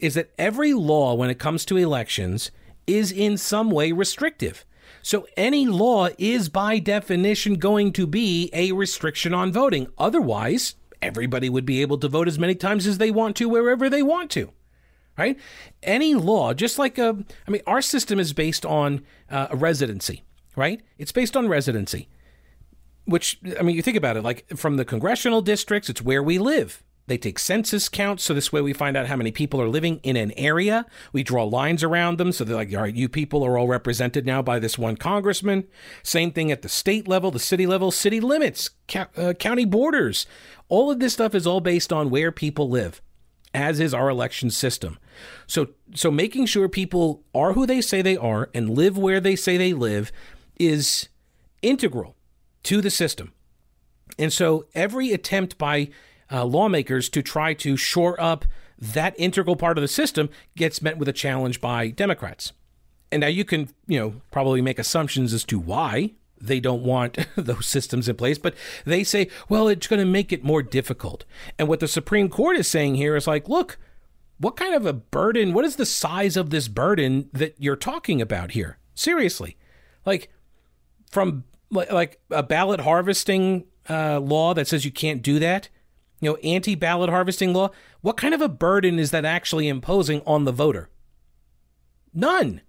is 0.00 0.14
that 0.14 0.30
every 0.36 0.74
law, 0.74 1.14
when 1.14 1.30
it 1.30 1.38
comes 1.38 1.64
to 1.66 1.76
elections, 1.76 2.50
is 2.86 3.12
in 3.12 3.36
some 3.36 3.70
way 3.70 3.92
restrictive. 3.92 4.64
So 5.02 5.26
any 5.36 5.66
law 5.66 6.08
is 6.18 6.48
by 6.48 6.78
definition 6.78 7.54
going 7.54 7.92
to 7.92 8.06
be 8.06 8.50
a 8.52 8.72
restriction 8.72 9.32
on 9.32 9.52
voting. 9.52 9.86
Otherwise, 9.96 10.74
everybody 11.00 11.48
would 11.48 11.64
be 11.64 11.80
able 11.80 11.98
to 11.98 12.08
vote 12.08 12.28
as 12.28 12.38
many 12.38 12.56
times 12.56 12.86
as 12.86 12.98
they 12.98 13.10
want 13.10 13.36
to, 13.36 13.48
wherever 13.48 13.88
they 13.88 14.02
want 14.02 14.30
to. 14.32 14.50
Right? 15.16 15.38
Any 15.82 16.14
law, 16.14 16.52
just 16.52 16.78
like 16.78 16.98
a, 16.98 17.24
I 17.46 17.50
mean, 17.50 17.62
our 17.66 17.80
system 17.80 18.18
is 18.18 18.34
based 18.34 18.66
on 18.66 19.02
uh, 19.30 19.46
a 19.50 19.56
residency, 19.56 20.24
right? 20.56 20.82
It's 20.98 21.12
based 21.12 21.36
on 21.36 21.48
residency 21.48 22.08
which 23.06 23.40
I 23.58 23.62
mean, 23.62 23.76
you 23.76 23.82
think 23.82 23.96
about 23.96 24.16
it, 24.16 24.22
like 24.22 24.46
from 24.56 24.76
the 24.76 24.84
congressional 24.84 25.40
districts, 25.40 25.88
it's 25.88 26.02
where 26.02 26.22
we 26.22 26.38
live. 26.38 26.82
They 27.08 27.18
take 27.18 27.38
census 27.38 27.88
counts, 27.88 28.24
so 28.24 28.34
this 28.34 28.52
way 28.52 28.60
we 28.60 28.72
find 28.72 28.96
out 28.96 29.06
how 29.06 29.14
many 29.14 29.30
people 29.30 29.62
are 29.62 29.68
living 29.68 30.00
in 30.02 30.16
an 30.16 30.32
area. 30.32 30.84
We 31.12 31.22
draw 31.22 31.44
lines 31.44 31.84
around 31.84 32.18
them, 32.18 32.32
so 32.32 32.42
they're 32.42 32.56
like, 32.56 32.74
all 32.74 32.82
right, 32.82 32.94
you 32.94 33.08
people 33.08 33.44
are 33.44 33.56
all 33.56 33.68
represented 33.68 34.26
now 34.26 34.42
by 34.42 34.58
this 34.58 34.76
one 34.76 34.96
congressman. 34.96 35.68
Same 36.02 36.32
thing 36.32 36.50
at 36.50 36.62
the 36.62 36.68
state 36.68 37.06
level, 37.06 37.30
the 37.30 37.38
city 37.38 37.64
level, 37.64 37.92
city 37.92 38.18
limits, 38.18 38.70
ca- 38.88 39.06
uh, 39.16 39.34
county 39.34 39.64
borders. 39.64 40.26
All 40.68 40.90
of 40.90 40.98
this 40.98 41.12
stuff 41.12 41.32
is 41.34 41.46
all 41.46 41.60
based 41.60 41.92
on 41.92 42.10
where 42.10 42.32
people 42.32 42.68
live, 42.68 43.00
as 43.54 43.78
is 43.78 43.94
our 43.94 44.10
election 44.10 44.50
system. 44.50 44.98
So, 45.46 45.68
so 45.94 46.10
making 46.10 46.46
sure 46.46 46.68
people 46.68 47.22
are 47.32 47.52
who 47.52 47.66
they 47.66 47.80
say 47.80 48.02
they 48.02 48.16
are 48.16 48.50
and 48.52 48.70
live 48.70 48.98
where 48.98 49.20
they 49.20 49.36
say 49.36 49.56
they 49.56 49.74
live 49.74 50.10
is 50.58 51.08
integral 51.62 52.15
to 52.66 52.80
the 52.80 52.90
system. 52.90 53.32
And 54.18 54.32
so 54.32 54.66
every 54.74 55.12
attempt 55.12 55.58
by 55.58 55.88
uh, 56.30 56.44
lawmakers 56.44 57.08
to 57.10 57.22
try 57.22 57.54
to 57.54 57.76
shore 57.76 58.20
up 58.20 58.44
that 58.78 59.14
integral 59.18 59.56
part 59.56 59.78
of 59.78 59.82
the 59.82 59.88
system 59.88 60.28
gets 60.56 60.82
met 60.82 60.98
with 60.98 61.08
a 61.08 61.12
challenge 61.12 61.60
by 61.60 61.88
Democrats. 61.88 62.52
And 63.10 63.20
now 63.20 63.28
you 63.28 63.44
can, 63.44 63.68
you 63.86 63.98
know, 63.98 64.14
probably 64.30 64.60
make 64.60 64.78
assumptions 64.78 65.32
as 65.32 65.44
to 65.44 65.58
why 65.58 66.12
they 66.40 66.60
don't 66.60 66.82
want 66.82 67.18
those 67.36 67.66
systems 67.66 68.08
in 68.08 68.16
place, 68.16 68.36
but 68.36 68.54
they 68.84 69.04
say, 69.04 69.28
well, 69.48 69.68
it's 69.68 69.86
going 69.86 70.00
to 70.00 70.06
make 70.06 70.32
it 70.32 70.44
more 70.44 70.62
difficult. 70.62 71.24
And 71.58 71.68
what 71.68 71.80
the 71.80 71.88
Supreme 71.88 72.28
Court 72.28 72.56
is 72.56 72.68
saying 72.68 72.96
here 72.96 73.16
is 73.16 73.26
like, 73.26 73.48
look, 73.48 73.78
what 74.38 74.56
kind 74.56 74.74
of 74.74 74.84
a 74.84 74.92
burden, 74.92 75.54
what 75.54 75.64
is 75.64 75.76
the 75.76 75.86
size 75.86 76.36
of 76.36 76.50
this 76.50 76.68
burden 76.68 77.30
that 77.32 77.54
you're 77.58 77.76
talking 77.76 78.20
about 78.20 78.50
here? 78.50 78.78
Seriously. 78.94 79.56
Like, 80.04 80.30
from 81.10 81.44
like 81.70 82.20
a 82.30 82.42
ballot 82.42 82.80
harvesting 82.80 83.64
uh, 83.88 84.20
law 84.20 84.54
that 84.54 84.68
says 84.68 84.84
you 84.84 84.92
can't 84.92 85.22
do 85.22 85.38
that, 85.38 85.68
you 86.20 86.30
know, 86.30 86.36
anti 86.36 86.74
ballot 86.74 87.10
harvesting 87.10 87.52
law, 87.52 87.70
what 88.00 88.16
kind 88.16 88.34
of 88.34 88.40
a 88.40 88.48
burden 88.48 88.98
is 88.98 89.10
that 89.10 89.24
actually 89.24 89.68
imposing 89.68 90.22
on 90.26 90.44
the 90.44 90.52
voter? 90.52 90.88
None. 92.14 92.62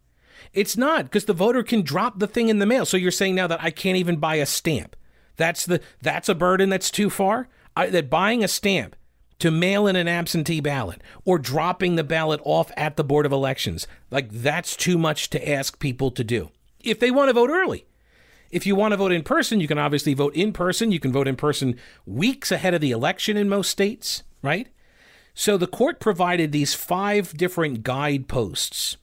It's 0.53 0.77
not 0.77 1.05
because 1.05 1.25
the 1.25 1.33
voter 1.33 1.63
can 1.63 1.81
drop 1.81 2.19
the 2.19 2.27
thing 2.27 2.49
in 2.49 2.59
the 2.59 2.65
mail. 2.65 2.85
So 2.85 2.97
you're 2.97 3.11
saying 3.11 3.35
now 3.35 3.47
that 3.47 3.63
I 3.63 3.69
can't 3.69 3.97
even 3.97 4.17
buy 4.17 4.35
a 4.35 4.45
stamp. 4.45 4.95
That's 5.35 5.65
the 5.65 5.81
that's 6.01 6.29
a 6.29 6.35
burden 6.35 6.69
that's 6.69 6.89
too 6.89 7.09
far. 7.09 7.47
I, 7.75 7.87
that 7.87 8.09
buying 8.09 8.43
a 8.43 8.47
stamp 8.47 8.95
to 9.39 9.51
mail 9.51 9.87
in 9.87 9.95
an 9.95 10.07
absentee 10.07 10.61
ballot 10.61 11.01
or 11.25 11.37
dropping 11.37 11.95
the 11.95 12.03
ballot 12.03 12.41
off 12.43 12.71
at 12.75 12.97
the 12.97 13.03
board 13.03 13.25
of 13.25 13.31
elections 13.31 13.87
like 14.09 14.31
that's 14.31 14.75
too 14.75 14.97
much 14.97 15.29
to 15.29 15.49
ask 15.49 15.79
people 15.79 16.09
to 16.11 16.23
do 16.23 16.49
if 16.83 16.99
they 16.99 17.11
want 17.11 17.29
to 17.29 17.33
vote 17.33 17.49
early 17.49 17.85
if 18.51 18.65
you 18.65 18.75
want 18.75 18.93
to 18.93 18.97
vote 18.97 19.11
in 19.11 19.23
person, 19.23 19.59
you 19.59 19.67
can 19.67 19.77
obviously 19.77 20.13
vote 20.13 20.35
in 20.35 20.53
person. 20.53 20.91
You 20.91 20.99
can 20.99 21.11
vote 21.11 21.27
in 21.27 21.35
person 21.35 21.75
weeks 22.05 22.51
ahead 22.51 22.73
of 22.73 22.81
the 22.81 22.91
election 22.91 23.37
in 23.37 23.49
most 23.49 23.69
states, 23.69 24.23
right? 24.41 24.67
So 25.33 25.57
the 25.57 25.67
court 25.67 25.99
provided 25.99 26.51
these 26.51 26.73
five 26.73 27.33
different 27.37 27.83
guideposts. 27.83 28.97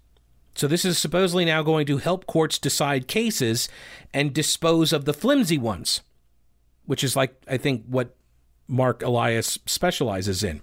So 0.57 0.67
this 0.69 0.85
is 0.85 0.99
supposedly 0.99 1.45
now 1.45 1.63
going 1.63 1.87
to 1.87 1.99
help 1.99 2.27
courts 2.27 2.59
decide 2.59 3.09
cases 3.09 3.69
and 4.13 4.33
dispose 4.33 4.93
of 4.93 5.05
the 5.05 5.15
flimsy 5.15 5.59
ones. 5.59 6.01
which 6.87 7.05
is 7.05 7.17
like, 7.17 7.35
I 7.49 7.57
think, 7.57 7.85
what 7.87 8.15
Marc 8.69 9.03
Elias 9.03 9.59
specializes 9.67 10.43
in. 10.43 10.61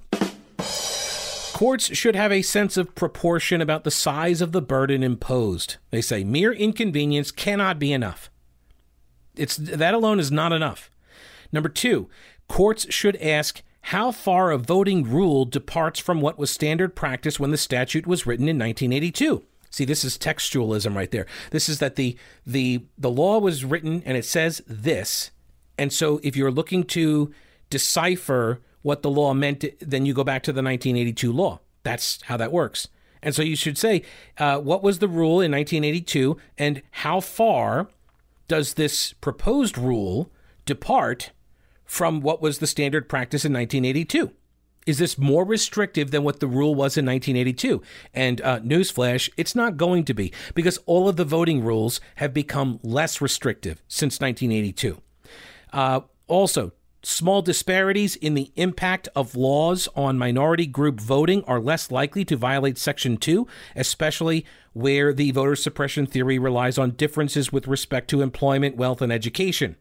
Courts 1.54 1.96
should 1.96 2.16
have 2.16 2.32
a 2.32 2.42
sense 2.42 2.78
of 2.78 2.96
proportion 2.96 3.62
about 3.62 3.84
the 3.84 3.92
size 3.92 4.42
of 4.42 4.52
the 4.52 4.62
burden 4.62 5.04
imposed. 5.04 5.78
They 5.92 6.02
say 6.02 6.24
mere 6.24 6.52
inconvenience 6.52 7.30
cannot 7.32 7.78
be 7.78 7.94
enough. 7.94 8.32
It's 9.42 9.58
that 9.58 9.96
alone 9.96 10.20
is 10.20 10.32
not 10.32 10.54
enough. 10.54 10.92
Number 11.52 11.68
2, 11.68 12.08
courts 12.48 12.86
should 12.94 13.16
ask 13.18 13.64
how 13.86 14.12
far 14.12 14.52
a 14.52 14.58
voting 14.60 15.04
rule 15.04 15.46
departs 15.46 16.00
from 16.00 16.22
what 16.22 16.38
was 16.38 16.52
standard 16.52 16.96
practice 16.96 17.40
when 17.40 17.50
the 17.50 17.58
statute 17.58 18.06
was 18.06 18.28
written 18.28 18.48
in 18.48 18.60
1982. 18.60 19.44
See, 19.72 19.84
this 19.84 20.04
is 20.04 20.16
textualism 20.18 20.96
right 20.96 21.10
there. 21.10 21.26
This 21.50 21.70
is 21.70 21.80
that 21.80 21.96
the 21.96 22.16
the 22.46 22.86
the 23.00 23.10
law 23.10 23.40
was 23.40 23.66
written 23.66 24.04
and 24.06 24.16
it 24.16 24.26
says 24.26 24.62
this, 24.68 25.32
and 25.76 25.92
so 25.92 26.20
if 26.22 26.36
you're 26.36 26.52
looking 26.52 26.84
to 26.84 27.34
decipher 27.72 28.60
what 28.84 29.02
the 29.02 29.10
law 29.10 29.34
meant, 29.34 29.66
then 29.80 30.06
you 30.06 30.14
go 30.14 30.24
back 30.24 30.44
to 30.44 30.52
the 30.52 30.62
1982 30.62 31.32
law. 31.34 31.62
That's 31.82 32.22
how 32.24 32.38
that 32.38 32.52
works. 32.52 32.90
And 33.24 33.34
so 33.34 33.42
you 33.42 33.56
should 33.56 33.78
say, 33.78 34.04
uh, 34.38 34.60
what 34.60 34.84
was 34.84 35.00
the 35.00 35.08
rule 35.08 35.42
in 35.42 35.52
1982, 35.52 36.38
and 36.58 36.84
how 36.92 37.22
far 37.22 37.88
does 38.52 38.74
this 38.74 39.14
proposed 39.14 39.78
rule 39.78 40.30
depart 40.66 41.32
from 41.86 42.20
what 42.20 42.42
was 42.42 42.60
the 42.60 42.68
standard 42.68 43.08
practice 43.08 43.46
in 43.46 43.54
1982? 43.54 44.30
Is 44.86 44.98
this 44.98 45.18
more 45.18 45.46
restrictive 45.46 46.12
than 46.12 46.24
what 46.24 46.42
the 46.42 46.48
rule 46.48 46.76
was 46.76 46.98
in 46.98 47.06
1982? 47.06 47.82
And 48.14 48.42
uh, 48.42 48.60
newsflash, 48.60 49.30
it's 49.38 49.56
not 49.56 49.78
going 49.78 50.04
to 50.04 50.14
be 50.14 50.34
because 50.54 50.80
all 50.86 51.08
of 51.08 51.16
the 51.16 51.24
voting 51.24 51.64
rules 51.64 52.02
have 52.16 52.34
become 52.34 52.82
less 52.84 53.22
restrictive 53.22 53.82
since 53.88 54.20
1982. 54.20 55.02
Uh, 55.72 56.02
also, 56.28 56.74
Small 57.04 57.42
disparities 57.42 58.16
in 58.16 58.36
the 58.36 58.52
impact 58.56 59.10
of 59.16 59.36
laws 59.36 59.90
on 59.96 60.20
minority 60.20 60.68
group 60.68 61.00
voting 61.00 61.44
are 61.46 61.60
less 61.60 61.90
likely 61.90 62.24
to 62.26 62.36
violate 62.36 62.78
Section 62.78 63.18
2, 63.18 63.48
especially 63.76 64.46
where 64.74 65.12
the 65.12 65.32
voter 65.32 65.56
suppression 65.56 66.06
theory 66.06 66.38
relies 66.38 66.78
on 66.78 66.92
differences 66.92 67.52
with 67.52 67.68
respect 67.68 68.08
to 68.12 68.22
employment, 68.22 68.78
wealth, 68.78 69.02
and 69.02 69.12
education. 69.12 69.78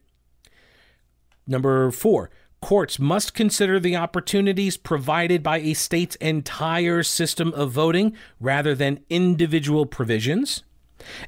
Number 1.45 1.91
four, 1.91 2.31
courts 2.59 2.97
must 2.97 3.35
consider 3.35 3.79
the 3.79 3.95
opportunities 3.95 4.77
provided 4.77 5.43
by 5.43 5.59
a 5.59 5.75
state's 5.75 6.15
entire 6.15 7.03
system 7.03 7.53
of 7.53 7.71
voting 7.71 8.15
rather 8.39 8.73
than 8.73 9.03
individual 9.11 9.85
provisions. 9.85 10.63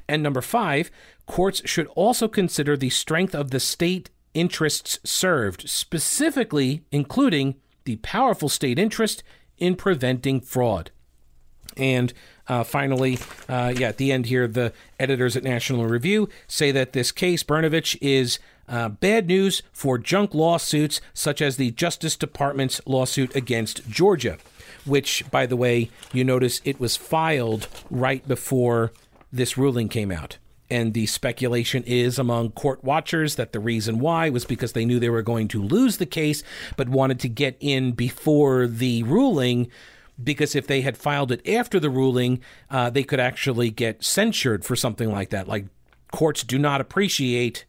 And 0.08 0.24
number 0.24 0.40
five, 0.40 0.90
courts 1.26 1.62
should 1.64 1.86
also 1.94 2.26
consider 2.26 2.76
the 2.76 2.90
strength 2.90 3.34
of 3.34 3.50
the 3.50 3.60
state 3.60 4.10
interests 4.34 4.98
served, 5.04 5.68
specifically 5.68 6.82
including 6.90 7.54
the 7.84 7.96
powerful 7.96 8.48
state 8.48 8.78
interest 8.78 9.22
in 9.58 9.76
preventing 9.76 10.40
fraud. 10.40 10.90
And 11.76 12.12
uh, 12.48 12.64
finally, 12.64 13.18
uh, 13.48 13.72
yeah, 13.76 13.88
at 13.88 13.96
the 13.96 14.12
end 14.12 14.26
here, 14.26 14.46
the 14.46 14.72
editors 15.00 15.36
at 15.36 15.44
National 15.44 15.86
Review 15.86 16.28
say 16.46 16.70
that 16.72 16.92
this 16.92 17.10
case, 17.10 17.42
Brnovich, 17.42 17.96
is 18.00 18.38
uh, 18.68 18.88
bad 18.88 19.26
news 19.26 19.62
for 19.72 19.98
junk 19.98 20.34
lawsuits 20.34 21.00
such 21.12 21.40
as 21.42 21.56
the 21.56 21.70
Justice 21.72 22.16
Department's 22.16 22.80
lawsuit 22.86 23.34
against 23.34 23.88
Georgia, 23.88 24.38
which, 24.84 25.24
by 25.30 25.46
the 25.46 25.56
way, 25.56 25.90
you 26.12 26.24
notice 26.24 26.60
it 26.64 26.80
was 26.80 26.96
filed 26.96 27.68
right 27.90 28.26
before 28.26 28.92
this 29.32 29.58
ruling 29.58 29.88
came 29.88 30.12
out. 30.12 30.38
And 30.74 30.92
the 30.92 31.06
speculation 31.06 31.84
is 31.86 32.18
among 32.18 32.50
court 32.50 32.82
watchers 32.82 33.36
that 33.36 33.52
the 33.52 33.60
reason 33.60 34.00
why 34.00 34.28
was 34.28 34.44
because 34.44 34.72
they 34.72 34.84
knew 34.84 34.98
they 34.98 35.08
were 35.08 35.22
going 35.22 35.46
to 35.48 35.62
lose 35.62 35.98
the 35.98 36.04
case, 36.04 36.42
but 36.76 36.88
wanted 36.88 37.20
to 37.20 37.28
get 37.28 37.56
in 37.60 37.92
before 37.92 38.66
the 38.66 39.04
ruling. 39.04 39.70
Because 40.20 40.56
if 40.56 40.66
they 40.66 40.80
had 40.80 40.96
filed 40.96 41.30
it 41.30 41.48
after 41.48 41.78
the 41.78 41.90
ruling, 41.90 42.40
uh, 42.70 42.90
they 42.90 43.04
could 43.04 43.20
actually 43.20 43.70
get 43.70 44.02
censured 44.02 44.64
for 44.64 44.74
something 44.74 45.12
like 45.12 45.30
that. 45.30 45.46
Like 45.46 45.66
courts 46.10 46.42
do 46.42 46.58
not 46.58 46.80
appreciate 46.80 47.66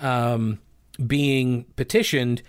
um, 0.00 0.58
being 1.06 1.64
petitioned 1.76 2.40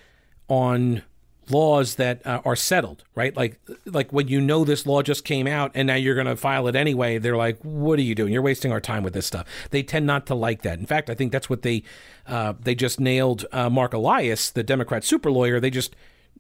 on 0.48 1.04
laws 1.52 1.96
that 1.96 2.26
uh, 2.26 2.42
are 2.46 2.56
settled, 2.56 3.04
right? 3.16 3.36
Like 3.36 3.60
like 3.86 4.12
when 4.12 4.28
you 4.28 4.42
know 4.42 4.64
this 4.64 4.86
law 4.86 5.02
just 5.02 5.26
came 5.26 5.48
out 5.48 5.72
and 5.76 5.88
now 5.88 5.96
you're 5.96 6.16
going 6.16 6.28
to 6.28 6.36
file 6.36 6.68
it 6.68 6.76
anyway, 6.76 7.18
they're 7.18 7.38
like, 7.38 7.60
"What 7.62 8.00
are 8.00 8.04
you 8.04 8.16
doing? 8.16 8.34
You're 8.34 8.42
wasting 8.42 8.72
our 8.72 8.82
time 8.82 9.04
with 9.04 9.14
this 9.14 9.26
stuff." 9.26 9.48
They 9.72 9.84
tend 9.84 10.06
not 10.06 10.26
to 10.28 10.36
like 10.36 10.62
that. 10.64 10.80
In 10.80 10.86
fact, 10.86 11.10
I 11.10 11.16
think 11.16 11.32
that's 11.32 11.50
what 11.50 11.62
they 11.62 11.84
uh, 12.28 12.54
they 12.60 12.76
just 12.76 13.00
nailed 13.00 13.46
uh, 13.52 13.70
Marc 13.70 13.94
Elias, 13.94 14.50
the 14.50 14.64
Democrat 14.64 15.04
super 15.04 15.32
lawyer. 15.32 15.60
They 15.60 15.70
just 15.70 15.96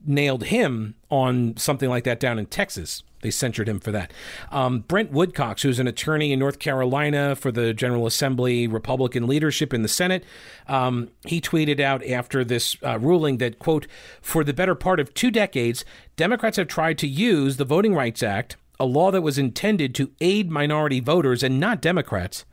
nailed 0.05 0.45
him 0.45 0.95
on 1.09 1.57
something 1.57 1.89
like 1.89 2.03
that 2.05 2.19
down 2.19 2.39
in 2.39 2.45
Texas. 2.45 3.03
They 3.21 3.31
censured 3.31 3.67
him 3.67 3.79
for 3.79 3.91
that. 3.91 4.13
Um, 4.51 4.79
Brent 4.81 5.11
Woodcox, 5.11 5.61
who's 5.61 5.79
an 5.79 5.87
attorney 5.87 6.31
in 6.31 6.39
North 6.39 6.59
Carolina 6.59 7.35
for 7.35 7.51
the 7.51 7.73
General 7.73 8.07
Assembly 8.07 8.67
Republican 8.67 9.27
leadership 9.27 9.73
in 9.73 9.81
the 9.81 9.89
Senate, 9.89 10.23
um, 10.67 11.09
he 11.25 11.41
tweeted 11.41 11.79
out 11.79 12.05
after 12.05 12.43
this 12.43 12.77
uh, 12.83 12.97
ruling 12.99 13.37
that, 13.37 13.59
quote, 13.59 13.87
for 14.21 14.43
the 14.43 14.53
better 14.53 14.75
part 14.75 14.99
of 14.99 15.13
two 15.13 15.31
decades, 15.31 15.83
Democrats 16.15 16.57
have 16.57 16.67
tried 16.67 16.97
to 16.99 17.07
use 17.07 17.57
the 17.57 17.65
Voting 17.65 17.93
Rights 17.93 18.23
Act, 18.23 18.55
a 18.79 18.85
law 18.85 19.11
that 19.11 19.21
was 19.21 19.37
intended 19.37 19.93
to 19.95 20.11
aid 20.21 20.49
minority 20.49 21.01
voters 21.01 21.43
and 21.43 21.59
not 21.59 21.81
Democrats. 21.81 22.45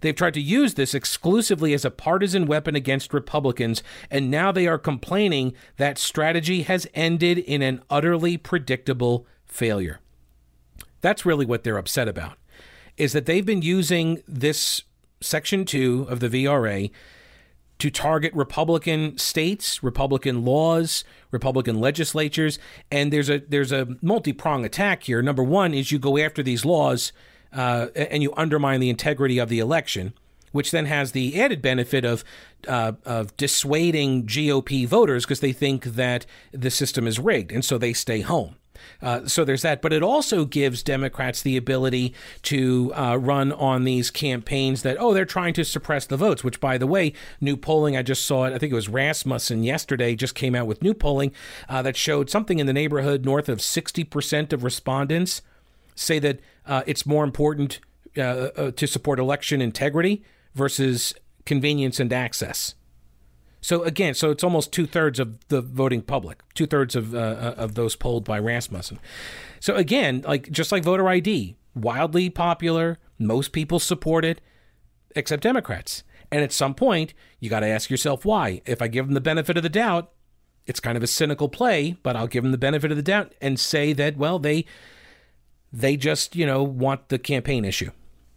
They've 0.00 0.14
tried 0.14 0.34
to 0.34 0.40
use 0.40 0.74
this 0.74 0.94
exclusively 0.94 1.72
as 1.74 1.84
a 1.84 1.90
partisan 1.90 2.46
weapon 2.46 2.74
against 2.74 3.14
Republicans, 3.14 3.82
and 4.10 4.30
now 4.30 4.52
they 4.52 4.66
are 4.66 4.78
complaining 4.78 5.54
that 5.76 5.96
strategy 5.96 6.62
has 6.62 6.88
ended 6.92 7.38
in 7.38 7.62
an 7.62 7.82
utterly 7.88 8.36
predictable 8.36 9.26
failure. 9.46 10.00
That's 11.02 11.26
really 11.26 11.44
what 11.44 11.64
they're 11.64 11.78
upset 11.78 12.08
about. 12.08 12.38
Is 12.96 13.12
that 13.12 13.26
they've 13.26 13.44
been 13.44 13.62
using 13.62 14.22
this 14.26 14.82
section 15.20 15.64
2 15.64 16.06
of 16.08 16.20
the 16.20 16.28
VRA 16.28 16.90
to 17.78 17.90
target 17.90 18.32
Republican 18.34 19.18
states, 19.18 19.82
Republican 19.82 20.44
laws, 20.44 21.02
Republican 21.32 21.80
legislatures, 21.80 22.58
and 22.90 23.12
there's 23.12 23.28
a 23.28 23.38
there's 23.40 23.72
a 23.72 23.88
multi-prong 24.00 24.64
attack 24.64 25.02
here. 25.02 25.20
Number 25.20 25.42
1 25.42 25.74
is 25.74 25.90
you 25.90 25.98
go 25.98 26.16
after 26.16 26.42
these 26.42 26.64
laws 26.64 27.12
uh, 27.52 27.88
and 27.96 28.22
you 28.22 28.32
undermine 28.36 28.78
the 28.78 28.90
integrity 28.90 29.38
of 29.38 29.48
the 29.48 29.58
election, 29.58 30.14
which 30.52 30.70
then 30.70 30.86
has 30.86 31.10
the 31.10 31.40
added 31.40 31.60
benefit 31.60 32.04
of 32.04 32.22
uh, 32.68 32.92
of 33.04 33.36
dissuading 33.36 34.26
GOP 34.26 34.86
voters 34.86 35.24
because 35.24 35.40
they 35.40 35.52
think 35.52 35.84
that 35.84 36.24
the 36.52 36.70
system 36.70 37.08
is 37.08 37.18
rigged, 37.18 37.50
and 37.50 37.64
so 37.64 37.78
they 37.78 37.92
stay 37.92 38.20
home. 38.20 38.54
Uh, 39.00 39.26
so 39.26 39.44
there's 39.44 39.62
that. 39.62 39.82
But 39.82 39.92
it 39.92 40.02
also 40.02 40.44
gives 40.44 40.82
Democrats 40.82 41.42
the 41.42 41.56
ability 41.56 42.14
to 42.42 42.92
uh, 42.94 43.16
run 43.16 43.52
on 43.52 43.84
these 43.84 44.10
campaigns 44.10 44.82
that, 44.82 44.96
oh, 44.98 45.12
they're 45.12 45.24
trying 45.24 45.54
to 45.54 45.64
suppress 45.64 46.06
the 46.06 46.16
votes, 46.16 46.44
which, 46.44 46.60
by 46.60 46.78
the 46.78 46.86
way, 46.86 47.12
new 47.40 47.56
polling, 47.56 47.96
I 47.96 48.02
just 48.02 48.24
saw 48.24 48.44
it, 48.44 48.52
I 48.52 48.58
think 48.58 48.72
it 48.72 48.76
was 48.76 48.88
Rasmussen 48.88 49.64
yesterday, 49.64 50.14
just 50.14 50.34
came 50.34 50.54
out 50.54 50.66
with 50.66 50.82
new 50.82 50.94
polling 50.94 51.32
uh, 51.68 51.82
that 51.82 51.96
showed 51.96 52.30
something 52.30 52.58
in 52.58 52.66
the 52.66 52.72
neighborhood 52.72 53.24
north 53.24 53.48
of 53.48 53.58
60% 53.58 54.52
of 54.52 54.64
respondents 54.64 55.42
say 55.94 56.18
that 56.18 56.40
uh, 56.66 56.82
it's 56.86 57.06
more 57.06 57.24
important 57.24 57.80
uh, 58.16 58.20
uh, 58.20 58.70
to 58.72 58.86
support 58.86 59.18
election 59.18 59.60
integrity 59.60 60.22
versus 60.54 61.14
convenience 61.44 61.98
and 61.98 62.12
access. 62.12 62.74
So 63.62 63.84
again, 63.84 64.14
so 64.14 64.30
it's 64.30 64.42
almost 64.42 64.72
two 64.72 64.86
thirds 64.86 65.20
of 65.20 65.38
the 65.48 65.62
voting 65.62 66.02
public, 66.02 66.42
two 66.54 66.66
thirds 66.66 66.96
of 66.96 67.14
uh, 67.14 67.18
uh, 67.18 67.54
of 67.56 67.76
those 67.76 67.94
polled 67.94 68.24
by 68.24 68.38
Rasmussen. 68.38 68.98
So 69.60 69.76
again, 69.76 70.22
like 70.26 70.50
just 70.50 70.72
like 70.72 70.82
voter 70.82 71.08
ID, 71.08 71.56
wildly 71.74 72.28
popular, 72.28 72.98
most 73.18 73.52
people 73.52 73.78
support 73.78 74.24
it, 74.24 74.40
except 75.14 75.44
Democrats. 75.44 76.02
And 76.32 76.42
at 76.42 76.52
some 76.52 76.74
point, 76.74 77.14
you 77.38 77.48
got 77.48 77.60
to 77.60 77.68
ask 77.68 77.88
yourself 77.88 78.24
why. 78.24 78.62
If 78.66 78.82
I 78.82 78.88
give 78.88 79.06
them 79.06 79.14
the 79.14 79.20
benefit 79.20 79.56
of 79.56 79.62
the 79.62 79.68
doubt, 79.68 80.10
it's 80.66 80.80
kind 80.80 80.96
of 80.96 81.02
a 81.02 81.08
cynical 81.08 81.48
play, 81.48 81.96
but 82.02 82.16
I'll 82.16 82.26
give 82.26 82.42
them 82.42 82.52
the 82.52 82.58
benefit 82.58 82.90
of 82.90 82.96
the 82.96 83.02
doubt 83.02 83.32
and 83.40 83.60
say 83.60 83.92
that 83.92 84.16
well, 84.16 84.40
they 84.40 84.64
they 85.72 85.96
just 85.96 86.34
you 86.34 86.46
know 86.46 86.64
want 86.64 87.10
the 87.10 87.18
campaign 87.18 87.64
issue. 87.64 87.92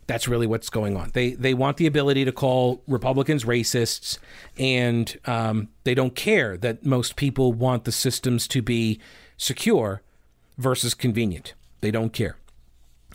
That's 0.08 0.28
really 0.28 0.46
what's 0.46 0.70
going 0.70 0.96
on. 0.96 1.12
They 1.13 1.32
they 1.32 1.54
want 1.54 1.78
the 1.78 1.88
ability 1.88 2.26
to 2.26 2.32
call 2.32 2.84
Republicans 2.88 3.44
racists, 3.44 4.19
and 4.58 5.17
um, 5.25 5.69
they 5.84 5.96
don't 5.96 6.15
care 6.15 6.58
that 6.58 6.86
most 6.86 7.15
people 7.15 7.54
want 7.54 7.86
the 7.86 7.92
systems 7.92 8.48
to 8.50 8.62
be 8.62 9.00
secure 9.38 10.02
versus 10.58 10.94
convenient. 10.94 11.54
They 11.82 11.92
don't 11.92 12.13
care. 12.13 12.38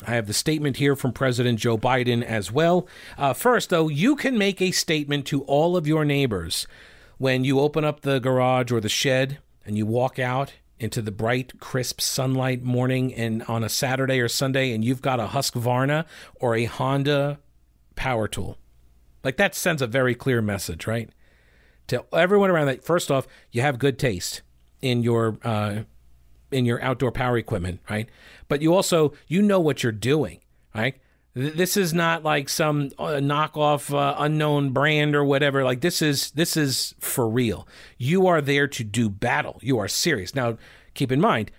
I 0.06 0.12
have 0.12 0.26
the 0.26 0.32
statement 0.32 0.78
here 0.78 0.96
from 0.96 1.12
President 1.12 1.58
Joe 1.58 1.76
Biden 1.76 2.22
as 2.22 2.50
well. 2.50 2.88
Uh, 3.18 3.34
first, 3.34 3.70
though, 3.70 3.88
you 3.88 4.16
can 4.16 4.38
make 4.38 4.62
a 4.62 4.70
statement 4.70 5.26
to 5.26 5.42
all 5.42 5.76
of 5.76 5.86
your 5.86 6.04
neighbors 6.04 6.66
when 7.18 7.44
you 7.44 7.60
open 7.60 7.84
up 7.84 8.00
the 8.00 8.18
garage 8.18 8.72
or 8.72 8.80
the 8.80 8.88
shed 8.88 9.38
and 9.66 9.76
you 9.76 9.84
walk 9.84 10.18
out 10.18 10.54
into 10.80 11.00
the 11.00 11.12
bright, 11.12 11.60
crisp 11.60 12.00
sunlight 12.00 12.62
morning 12.62 13.14
and 13.14 13.42
on 13.44 13.62
a 13.62 13.68
Saturday 13.68 14.18
or 14.18 14.28
Sunday, 14.28 14.72
and 14.72 14.84
you've 14.84 15.02
got 15.02 15.20
a 15.20 15.28
Husqvarna 15.28 16.06
or 16.36 16.56
a 16.56 16.64
Honda 16.64 17.38
power 17.94 18.26
tool. 18.26 18.58
Like 19.22 19.36
that 19.36 19.54
sends 19.54 19.82
a 19.82 19.86
very 19.86 20.14
clear 20.14 20.42
message, 20.42 20.86
right? 20.86 21.10
to 21.90 22.04
everyone 22.12 22.50
around 22.50 22.66
that. 22.66 22.84
First 22.84 23.10
off, 23.10 23.26
you 23.50 23.62
have 23.62 23.78
good 23.78 23.98
taste 23.98 24.42
in 24.80 25.02
your 25.02 25.38
uh, 25.44 25.82
in 26.50 26.64
your 26.64 26.80
outdoor 26.82 27.10
power 27.10 27.36
equipment, 27.36 27.80
right? 27.90 28.08
But 28.48 28.62
you 28.62 28.74
also 28.74 29.12
you 29.26 29.42
know 29.42 29.60
what 29.60 29.82
you're 29.82 29.92
doing, 29.92 30.40
right? 30.74 30.99
This 31.34 31.76
is 31.76 31.94
not 31.94 32.24
like 32.24 32.48
some 32.48 32.90
uh, 32.98 33.20
knockoff 33.20 33.94
uh, 33.94 34.16
unknown 34.18 34.70
brand 34.70 35.14
or 35.14 35.24
whatever. 35.24 35.62
Like 35.62 35.80
this 35.80 36.02
is 36.02 36.32
this 36.32 36.56
is 36.56 36.94
for 36.98 37.28
real. 37.28 37.68
You 37.98 38.26
are 38.26 38.40
there 38.40 38.66
to 38.66 38.84
do 38.84 39.08
battle. 39.08 39.58
You 39.62 39.78
are 39.78 39.88
serious. 39.88 40.34
Now, 40.34 40.58
keep 40.94 41.12
in 41.12 41.20
mind, 41.20 41.52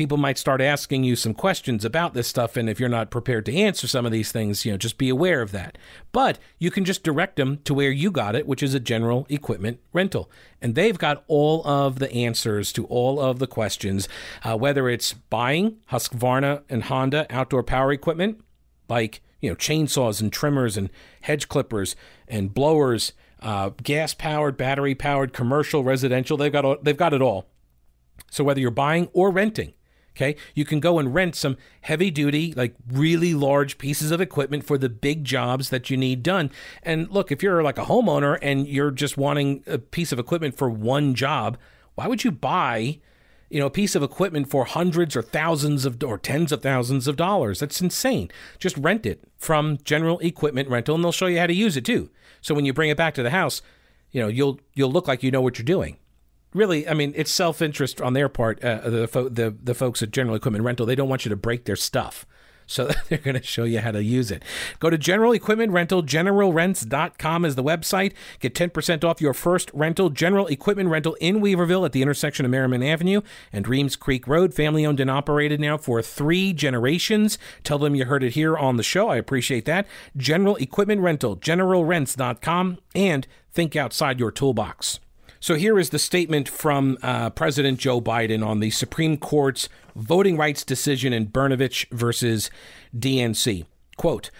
people 0.00 0.16
might 0.16 0.38
start 0.38 0.62
asking 0.62 1.04
you 1.04 1.14
some 1.14 1.34
questions 1.34 1.84
about 1.84 2.14
this 2.14 2.26
stuff 2.26 2.56
and 2.56 2.70
if 2.70 2.80
you're 2.80 2.88
not 2.88 3.10
prepared 3.10 3.44
to 3.44 3.54
answer 3.54 3.86
some 3.86 4.06
of 4.06 4.12
these 4.12 4.32
things 4.32 4.64
you 4.64 4.72
know 4.72 4.78
just 4.78 4.96
be 4.96 5.10
aware 5.10 5.42
of 5.42 5.52
that 5.52 5.76
but 6.10 6.38
you 6.58 6.70
can 6.70 6.86
just 6.86 7.02
direct 7.02 7.36
them 7.36 7.58
to 7.64 7.74
where 7.74 7.90
you 7.90 8.10
got 8.10 8.34
it 8.34 8.46
which 8.46 8.62
is 8.62 8.72
a 8.72 8.80
general 8.80 9.26
equipment 9.28 9.78
rental 9.92 10.30
and 10.62 10.74
they've 10.74 10.96
got 10.96 11.22
all 11.26 11.62
of 11.66 11.98
the 11.98 12.10
answers 12.14 12.72
to 12.72 12.86
all 12.86 13.20
of 13.20 13.40
the 13.40 13.46
questions 13.46 14.08
uh, 14.42 14.56
whether 14.56 14.88
it's 14.88 15.12
buying 15.12 15.76
husqvarna 15.92 16.62
and 16.70 16.84
honda 16.84 17.26
outdoor 17.28 17.62
power 17.62 17.92
equipment 17.92 18.40
like 18.90 19.22
you 19.40 19.48
know 19.48 19.56
chainsaws 19.56 20.20
and 20.20 20.32
trimmers 20.32 20.76
and 20.76 20.90
hedge 21.22 21.48
clippers 21.48 21.96
and 22.28 22.52
blowers 22.52 23.12
uh, 23.40 23.70
gas 23.82 24.12
powered 24.12 24.56
battery 24.56 24.94
powered 24.94 25.32
commercial 25.32 25.82
residential 25.82 26.36
they've 26.36 26.52
got 26.52 26.84
they've 26.84 26.96
got 26.96 27.14
it 27.14 27.22
all 27.22 27.46
so 28.30 28.44
whether 28.44 28.60
you're 28.60 28.70
buying 28.70 29.08
or 29.14 29.30
renting 29.30 29.72
Okay. 30.16 30.36
You 30.54 30.64
can 30.64 30.80
go 30.80 30.98
and 30.98 31.14
rent 31.14 31.34
some 31.34 31.56
heavy 31.82 32.10
duty, 32.10 32.52
like 32.54 32.74
really 32.90 33.32
large 33.32 33.78
pieces 33.78 34.10
of 34.10 34.20
equipment 34.20 34.64
for 34.64 34.76
the 34.76 34.88
big 34.88 35.24
jobs 35.24 35.70
that 35.70 35.88
you 35.88 35.96
need 35.96 36.22
done. 36.22 36.50
And 36.82 37.08
look, 37.10 37.32
if 37.32 37.42
you're 37.42 37.62
like 37.62 37.78
a 37.78 37.84
homeowner 37.84 38.38
and 38.42 38.68
you're 38.68 38.90
just 38.90 39.16
wanting 39.16 39.62
a 39.66 39.78
piece 39.78 40.12
of 40.12 40.18
equipment 40.18 40.56
for 40.56 40.68
one 40.68 41.14
job, 41.14 41.56
why 41.94 42.06
would 42.06 42.24
you 42.24 42.32
buy, 42.32 42.98
you 43.50 43.60
know, 43.60 43.66
a 43.66 43.70
piece 43.70 43.94
of 43.94 44.02
equipment 44.02 44.48
for 44.48 44.64
hundreds 44.64 45.14
or 45.16 45.22
thousands 45.22 45.84
of 45.84 46.02
or 46.02 46.16
tens 46.16 46.52
of 46.52 46.62
thousands 46.62 47.06
of 47.06 47.16
dollars? 47.16 47.60
That's 47.60 47.80
insane. 47.80 48.30
Just 48.58 48.76
rent 48.78 49.04
it 49.04 49.24
from 49.36 49.78
General 49.84 50.18
Equipment 50.20 50.68
Rental 50.68 50.94
and 50.94 51.04
they'll 51.04 51.12
show 51.12 51.26
you 51.26 51.38
how 51.38 51.46
to 51.46 51.54
use 51.54 51.76
it 51.76 51.84
too. 51.84 52.10
So 52.40 52.54
when 52.54 52.64
you 52.64 52.72
bring 52.72 52.90
it 52.90 52.96
back 52.96 53.14
to 53.14 53.22
the 53.22 53.30
house, 53.30 53.60
you 54.10 54.22
know, 54.22 54.28
you'll 54.28 54.60
you'll 54.74 54.92
look 54.92 55.06
like 55.06 55.22
you 55.22 55.30
know 55.30 55.42
what 55.42 55.58
you're 55.58 55.64
doing 55.64 55.98
really, 56.54 56.88
I 56.88 56.94
mean, 56.94 57.12
it's 57.16 57.30
self 57.30 57.62
interest 57.62 58.00
on 58.00 58.12
their 58.12 58.28
part. 58.28 58.62
Uh, 58.62 58.88
the, 58.88 59.30
the 59.30 59.56
the 59.62 59.74
folks 59.74 60.02
at 60.02 60.10
General 60.10 60.36
Equipment 60.36 60.64
Rental, 60.64 60.86
they 60.86 60.94
don't 60.94 61.08
want 61.08 61.24
you 61.24 61.30
to 61.30 61.36
break 61.36 61.64
their 61.64 61.76
stuff. 61.76 62.26
So 62.70 62.88
they're 63.08 63.18
going 63.18 63.36
to 63.36 63.42
show 63.42 63.64
you 63.64 63.80
how 63.80 63.90
to 63.90 64.02
use 64.02 64.30
it. 64.30 64.44
Go 64.78 64.90
to 64.90 64.96
General 64.96 65.32
Equipment 65.32 65.72
Rental. 65.72 66.02
GeneralRents.com 66.02 67.44
is 67.44 67.56
the 67.56 67.64
website. 67.64 68.12
Get 68.38 68.54
10% 68.54 69.02
off 69.04 69.20
your 69.20 69.34
first 69.34 69.70
rental. 69.74 70.08
General 70.08 70.46
Equipment 70.46 70.88
Rental 70.88 71.14
in 71.20 71.40
Weaverville 71.40 71.84
at 71.84 71.92
the 71.92 72.00
intersection 72.00 72.44
of 72.44 72.52
Merriman 72.52 72.82
Avenue 72.82 73.22
and 73.52 73.66
Reams 73.66 73.96
Creek 73.96 74.26
Road. 74.28 74.54
Family 74.54 74.86
owned 74.86 75.00
and 75.00 75.10
operated 75.10 75.60
now 75.60 75.76
for 75.76 76.00
three 76.00 76.52
generations. 76.52 77.38
Tell 77.64 77.78
them 77.78 77.96
you 77.96 78.04
heard 78.04 78.22
it 78.22 78.34
here 78.34 78.56
on 78.56 78.76
the 78.76 78.82
show. 78.84 79.08
I 79.08 79.16
appreciate 79.16 79.64
that. 79.64 79.86
General 80.16 80.56
Equipment 80.56 81.00
Rental. 81.00 81.36
GeneralRents.com 81.36 82.78
and 82.94 83.26
think 83.52 83.74
outside 83.74 84.20
your 84.20 84.30
toolbox. 84.30 85.00
So 85.42 85.54
here 85.54 85.78
is 85.78 85.88
the 85.88 85.98
statement 85.98 86.50
from 86.50 86.98
uh, 87.02 87.30
President 87.30 87.78
Joe 87.78 87.98
Biden 88.02 88.46
on 88.46 88.60
the 88.60 88.68
Supreme 88.68 89.16
Court's 89.16 89.70
voting 89.96 90.36
rights 90.36 90.64
decision 90.64 91.14
in 91.14 91.28
Brnovich 91.28 91.88
versus 91.90 92.50
DNC. 92.94 93.64
Quote, 93.96 94.30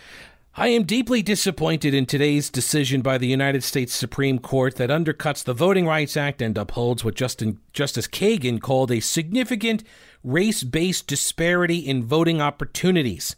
I 0.56 0.68
am 0.68 0.82
deeply 0.82 1.22
disappointed 1.22 1.94
in 1.94 2.04
today's 2.04 2.50
decision 2.50 3.00
by 3.00 3.16
the 3.16 3.28
United 3.28 3.64
States 3.64 3.94
Supreme 3.94 4.38
Court 4.38 4.76
that 4.76 4.90
undercuts 4.90 5.42
the 5.42 5.54
Voting 5.54 5.86
Rights 5.86 6.18
Act 6.18 6.42
and 6.42 6.58
upholds 6.58 7.02
what 7.02 7.14
Justin, 7.14 7.58
Justice 7.72 8.06
Kagan 8.06 8.60
called 8.60 8.90
a 8.90 9.00
significant 9.00 9.82
race 10.22 10.62
based 10.62 11.06
disparity 11.06 11.78
in 11.78 12.04
voting 12.04 12.42
opportunities. 12.42 13.36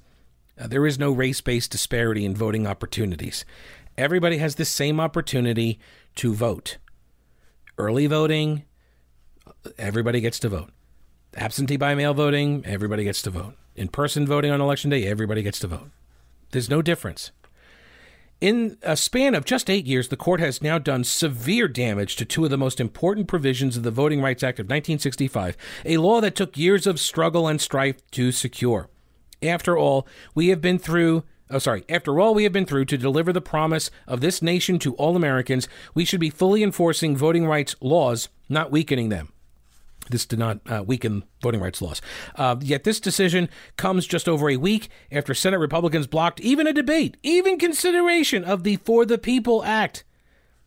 There 0.56 0.84
is 0.84 0.98
no 0.98 1.12
race 1.12 1.40
based 1.40 1.70
disparity 1.70 2.24
in 2.24 2.34
voting 2.34 2.66
opportunities. 2.66 3.44
Everybody 3.96 4.38
has 4.38 4.56
the 4.56 4.64
same 4.64 4.98
opportunity 4.98 5.78
to 6.16 6.34
vote 6.34 6.78
early 7.78 8.06
voting, 8.06 8.64
everybody 9.78 10.20
gets 10.20 10.38
to 10.40 10.48
vote. 10.48 10.70
Absentee 11.36 11.76
by 11.76 11.94
mail 11.94 12.14
voting, 12.14 12.62
everybody 12.66 13.04
gets 13.04 13.22
to 13.22 13.30
vote. 13.30 13.54
In 13.74 13.88
person 13.88 14.26
voting 14.26 14.50
on 14.50 14.60
election 14.60 14.90
day, 14.90 15.06
everybody 15.06 15.42
gets 15.42 15.58
to 15.60 15.66
vote. 15.66 15.90
There's 16.50 16.68
no 16.68 16.82
difference. 16.82 17.30
In 18.40 18.76
a 18.82 18.96
span 18.96 19.36
of 19.36 19.44
just 19.44 19.70
eight 19.70 19.86
years, 19.86 20.08
the 20.08 20.16
court 20.16 20.40
has 20.40 20.60
now 20.60 20.76
done 20.76 21.04
severe 21.04 21.68
damage 21.68 22.16
to 22.16 22.24
two 22.24 22.44
of 22.44 22.50
the 22.50 22.58
most 22.58 22.80
important 22.80 23.28
provisions 23.28 23.76
of 23.76 23.84
the 23.84 23.92
Voting 23.92 24.20
Rights 24.20 24.42
Act 24.42 24.58
of 24.58 24.64
1965, 24.64 25.56
a 25.84 25.98
law 25.98 26.20
that 26.20 26.34
took 26.34 26.58
years 26.58 26.86
of 26.86 26.98
struggle 26.98 27.46
and 27.46 27.60
strife 27.60 28.04
to 28.10 28.32
secure. 28.32 28.88
After 29.42 29.78
all, 29.78 30.08
we 30.34 30.48
have 30.48 30.60
been 30.60 30.78
through 30.78 31.22
oh, 31.52 31.58
sorry, 31.58 31.84
after 31.88 32.18
all 32.18 32.34
we 32.34 32.44
have 32.44 32.52
been 32.52 32.66
through 32.66 32.86
to 32.86 32.98
deliver 32.98 33.32
the 33.32 33.40
promise 33.40 33.90
of 34.06 34.20
this 34.20 34.42
nation 34.42 34.78
to 34.80 34.94
all 34.94 35.16
Americans, 35.16 35.68
we 35.94 36.04
should 36.04 36.20
be 36.20 36.30
fully 36.30 36.62
enforcing 36.62 37.16
voting 37.16 37.46
rights 37.46 37.76
laws, 37.80 38.28
not 38.48 38.70
weakening 38.70 39.08
them. 39.08 39.32
This 40.10 40.26
did 40.26 40.38
not 40.38 40.58
uh, 40.66 40.82
weaken 40.84 41.24
voting 41.40 41.60
rights 41.60 41.80
laws. 41.80 42.02
Uh, 42.34 42.56
yet 42.60 42.84
this 42.84 42.98
decision 42.98 43.48
comes 43.76 44.06
just 44.06 44.28
over 44.28 44.50
a 44.50 44.56
week 44.56 44.88
after 45.12 45.32
Senate 45.32 45.58
Republicans 45.58 46.06
blocked 46.06 46.40
even 46.40 46.66
a 46.66 46.72
debate, 46.72 47.16
even 47.22 47.58
consideration 47.58 48.44
of 48.44 48.64
the 48.64 48.76
For 48.76 49.06
the 49.06 49.18
People 49.18 49.62
Act 49.64 50.04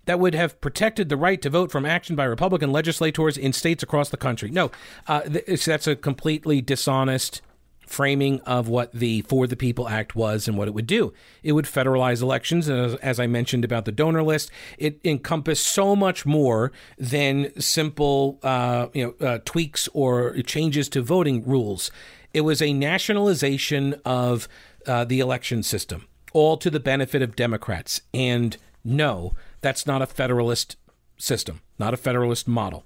that 0.06 0.20
would 0.20 0.36
have 0.36 0.62
protected 0.62 1.10
the 1.10 1.18
right 1.18 1.42
to 1.42 1.50
vote 1.50 1.72
from 1.72 1.86
action 1.86 2.16
by 2.16 2.24
Republican 2.24 2.72
legislators 2.72 3.38
in 3.38 3.52
states 3.52 3.84
across 3.84 4.10
the 4.10 4.18
country. 4.18 4.50
No, 4.50 4.72
uh, 5.08 5.22
th- 5.22 5.66
that's 5.66 5.88
a 5.88 5.96
completely 5.96 6.62
dishonest 6.62 7.42
framing 7.88 8.40
of 8.42 8.68
what 8.68 8.92
the 8.94 9.22
For 9.22 9.48
the 9.48 9.56
People 9.56 9.88
Act 9.88 10.16
was 10.16 10.48
and 10.48 10.58
what 10.58 10.68
it 10.68 10.74
would 10.74 10.88
do. 10.88 11.14
It 11.44 11.52
would 11.54 11.66
federalize 11.66 12.22
elections, 12.22 12.68
and 12.68 12.80
as, 12.80 12.96
as 12.96 13.20
I 13.20 13.28
mentioned 13.28 13.64
about 13.64 13.86
the 13.86 13.92
donor 13.92 14.24
list, 14.24 14.52
it 14.78 15.00
encompassed 15.04 15.66
so 15.66 15.96
much 15.96 16.26
more 16.26 16.72
than 16.98 17.60
simple, 17.60 18.40
uh, 18.44 18.88
you 18.94 19.16
know, 19.20 19.28
uh, 19.28 19.40
tweaks 19.46 19.88
or 19.94 20.36
changes 20.42 20.90
to 20.90 21.02
voting 21.02 21.44
rules. 21.46 21.92
It 22.34 22.42
was 22.42 22.62
a 22.62 22.74
nationalization 22.74 23.96
of 24.04 24.48
uh, 24.86 25.06
the 25.06 25.20
election 25.20 25.64
system, 25.64 26.08
all 26.34 26.58
to 26.58 26.70
the 26.70 26.80
benefit 26.80 27.22
of 27.22 27.36
Democrats. 27.36 28.02
And 28.14 28.58
no, 28.84 29.34
that's 29.62 29.88
not 29.88 30.02
a 30.02 30.06
federalist 30.06 30.76
system, 31.18 31.62
not 31.78 31.94
a 31.94 31.98
federalist 31.98 32.48
model. 32.48 32.86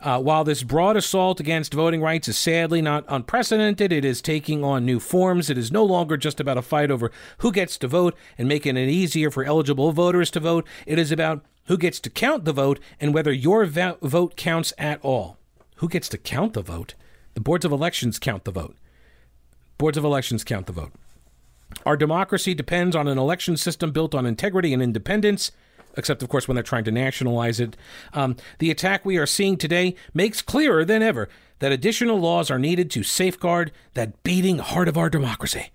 Uh, 0.00 0.20
while 0.20 0.44
this 0.44 0.62
broad 0.62 0.96
assault 0.96 1.40
against 1.40 1.74
voting 1.74 2.00
rights 2.00 2.28
is 2.28 2.38
sadly 2.38 2.80
not 2.80 3.04
unprecedented, 3.08 3.92
it 3.92 4.04
is 4.04 4.22
taking 4.22 4.64
on 4.64 4.84
new 4.84 4.98
forms. 5.00 5.50
It 5.50 5.58
is 5.58 5.72
no 5.72 5.84
longer 5.84 6.16
just 6.16 6.40
about 6.40 6.58
a 6.58 6.62
fight 6.62 6.90
over 6.90 7.10
who 7.38 7.52
gets 7.52 7.76
to 7.78 7.88
vote 7.88 8.16
and 8.38 8.48
making 8.48 8.76
it 8.76 8.88
easier 8.88 9.30
for 9.30 9.44
eligible 9.44 9.92
voters 9.92 10.30
to 10.32 10.40
vote. 10.40 10.66
It 10.86 10.98
is 10.98 11.12
about 11.12 11.44
who 11.66 11.76
gets 11.76 12.00
to 12.00 12.10
count 12.10 12.44
the 12.44 12.52
vote 12.52 12.80
and 13.00 13.12
whether 13.12 13.32
your 13.32 13.64
vo- 13.66 13.98
vote 14.00 14.36
counts 14.36 14.72
at 14.78 15.00
all. 15.02 15.36
Who 15.76 15.88
gets 15.88 16.08
to 16.10 16.18
count 16.18 16.54
the 16.54 16.62
vote? 16.62 16.94
The 17.34 17.40
boards 17.40 17.64
of 17.64 17.72
elections 17.72 18.18
count 18.18 18.44
the 18.44 18.50
vote. 18.50 18.76
Boards 19.76 19.98
of 19.98 20.04
elections 20.04 20.44
count 20.44 20.66
the 20.66 20.72
vote. 20.72 20.92
Our 21.84 21.96
democracy 21.96 22.54
depends 22.54 22.96
on 22.96 23.06
an 23.06 23.18
election 23.18 23.56
system 23.56 23.92
built 23.92 24.14
on 24.14 24.26
integrity 24.26 24.72
and 24.72 24.82
independence 24.82 25.52
except, 25.96 26.22
of 26.22 26.28
course, 26.28 26.46
when 26.46 26.54
they're 26.54 26.62
trying 26.62 26.84
to 26.84 26.90
nationalize 26.90 27.60
it. 27.60 27.76
Um, 28.12 28.36
the 28.58 28.70
attack 28.70 29.04
we 29.04 29.16
are 29.16 29.26
seeing 29.26 29.56
today 29.56 29.94
makes 30.14 30.42
clearer 30.42 30.84
than 30.84 31.02
ever 31.02 31.28
that 31.58 31.72
additional 31.72 32.18
laws 32.18 32.50
are 32.50 32.58
needed 32.58 32.90
to 32.92 33.02
safeguard 33.02 33.72
that 33.94 34.22
beating 34.22 34.58
heart 34.58 34.88
of 34.88 34.96
our 34.96 35.10
democracy. 35.10 35.70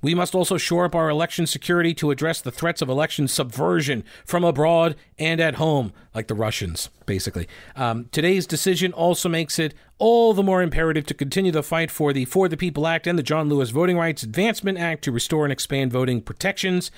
We 0.00 0.14
must 0.14 0.34
also 0.34 0.58
shore 0.58 0.84
up 0.84 0.94
our 0.94 1.10
election 1.10 1.46
security 1.46 1.92
to 1.94 2.10
address 2.10 2.40
the 2.40 2.52
threats 2.52 2.80
of 2.80 2.88
election 2.88 3.26
subversion 3.26 4.04
from 4.24 4.44
abroad 4.44 4.94
and 5.18 5.40
at 5.40 5.56
home, 5.56 5.92
like 6.14 6.28
the 6.28 6.34
Russians, 6.34 6.88
basically. 7.04 7.48
Um, 7.74 8.08
today's 8.12 8.46
decision 8.46 8.92
also 8.92 9.28
makes 9.28 9.58
it 9.58 9.74
all 9.98 10.34
the 10.34 10.42
more 10.44 10.62
imperative 10.62 11.04
to 11.06 11.14
continue 11.14 11.50
the 11.50 11.64
fight 11.64 11.90
for 11.90 12.12
the 12.12 12.26
For 12.26 12.48
the 12.48 12.56
People 12.56 12.86
Act 12.86 13.08
and 13.08 13.18
the 13.18 13.24
John 13.24 13.48
Lewis 13.48 13.70
Voting 13.70 13.98
Rights 13.98 14.22
Advancement 14.22 14.78
Act 14.78 15.02
to 15.04 15.12
restore 15.12 15.44
and 15.44 15.52
expand 15.52 15.92
voting 15.92 16.20
protections. 16.20 16.92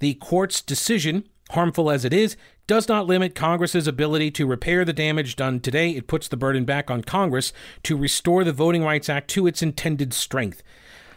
The 0.00 0.14
court's 0.14 0.60
decision 0.60 1.24
harmful 1.52 1.90
as 1.90 2.04
it 2.04 2.12
is, 2.12 2.36
does 2.66 2.88
not 2.88 3.06
limit 3.06 3.34
Congress's 3.34 3.86
ability 3.86 4.30
to 4.32 4.46
repair 4.46 4.84
the 4.84 4.92
damage 4.92 5.36
done 5.36 5.60
today. 5.60 5.90
It 5.90 6.06
puts 6.06 6.28
the 6.28 6.36
burden 6.36 6.64
back 6.64 6.90
on 6.90 7.02
Congress 7.02 7.52
to 7.84 7.96
restore 7.96 8.44
the 8.44 8.52
Voting 8.52 8.84
Rights 8.84 9.08
Act 9.08 9.28
to 9.30 9.46
its 9.46 9.62
intended 9.62 10.12
strength. 10.14 10.62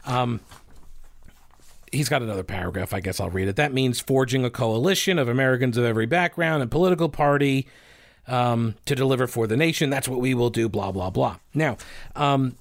Um, 0.06 0.40
he's 1.92 2.10
got 2.10 2.22
another 2.22 2.44
paragraph. 2.44 2.94
I 2.94 3.00
guess 3.00 3.20
I'll 3.20 3.30
read 3.30 3.48
it. 3.48 3.56
That 3.56 3.74
means 3.74 4.00
forging 4.00 4.46
a 4.46 4.50
coalition 4.50 5.20
of 5.20 5.28
Americans 5.28 5.78
of 5.78 5.86
every 5.86 6.06
background 6.06 6.62
and 6.62 6.72
political 6.72 7.10
party 7.10 7.68
um, 8.28 8.76
to 8.86 8.96
deliver 8.96 9.28
for 9.28 9.48
the 9.48 9.58
nation. 9.58 9.90
That's 9.90 10.08
what 10.08 10.20
we 10.20 10.34
will 10.34 10.50
do. 10.50 10.68
Blah 10.68 10.92
blah 10.92 11.10
blah. 11.10 11.38
Now, 11.54 11.78
um, 12.16 12.58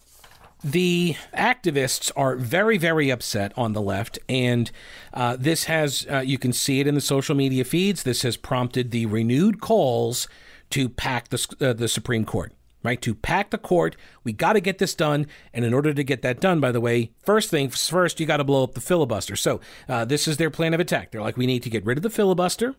the 0.64 1.16
activists 1.36 2.10
are 2.16 2.36
very, 2.36 2.78
very 2.78 3.10
upset 3.10 3.52
on 3.56 3.74
the 3.74 3.82
left, 3.82 4.18
and 4.28 4.70
uh, 5.12 5.36
this 5.38 5.64
has, 5.64 6.06
uh, 6.10 6.20
you 6.20 6.38
can 6.38 6.54
see 6.54 6.80
it 6.80 6.86
in 6.86 6.94
the 6.94 7.00
social 7.02 7.34
media 7.34 7.64
feeds, 7.64 8.02
this 8.02 8.22
has 8.22 8.38
prompted 8.38 8.90
the 8.90 9.04
renewed 9.06 9.60
calls 9.60 10.26
to 10.70 10.88
pack 10.88 11.28
the, 11.28 11.56
uh, 11.60 11.72
the 11.74 11.88
Supreme 11.88 12.24
Court. 12.24 12.52
Right, 12.82 13.00
to 13.00 13.14
pack 13.14 13.48
the 13.48 13.56
court, 13.56 13.96
we 14.24 14.34
got 14.34 14.52
to 14.52 14.60
get 14.60 14.76
this 14.76 14.94
done. 14.94 15.26
And 15.54 15.64
in 15.64 15.72
order 15.72 15.94
to 15.94 16.04
get 16.04 16.20
that 16.20 16.38
done, 16.38 16.60
by 16.60 16.70
the 16.70 16.82
way, 16.82 17.12
first 17.22 17.48
things 17.48 17.88
first, 17.88 18.20
you 18.20 18.26
got 18.26 18.36
to 18.36 18.44
blow 18.44 18.62
up 18.62 18.74
the 18.74 18.80
filibuster. 18.82 19.36
So, 19.36 19.62
uh, 19.88 20.04
this 20.04 20.28
is 20.28 20.36
their 20.36 20.50
plan 20.50 20.74
of 20.74 20.80
attack. 20.80 21.10
They're 21.10 21.22
like, 21.22 21.38
we 21.38 21.46
need 21.46 21.62
to 21.62 21.70
get 21.70 21.86
rid 21.86 21.96
of 21.96 22.02
the 22.02 22.10
filibuster 22.10 22.74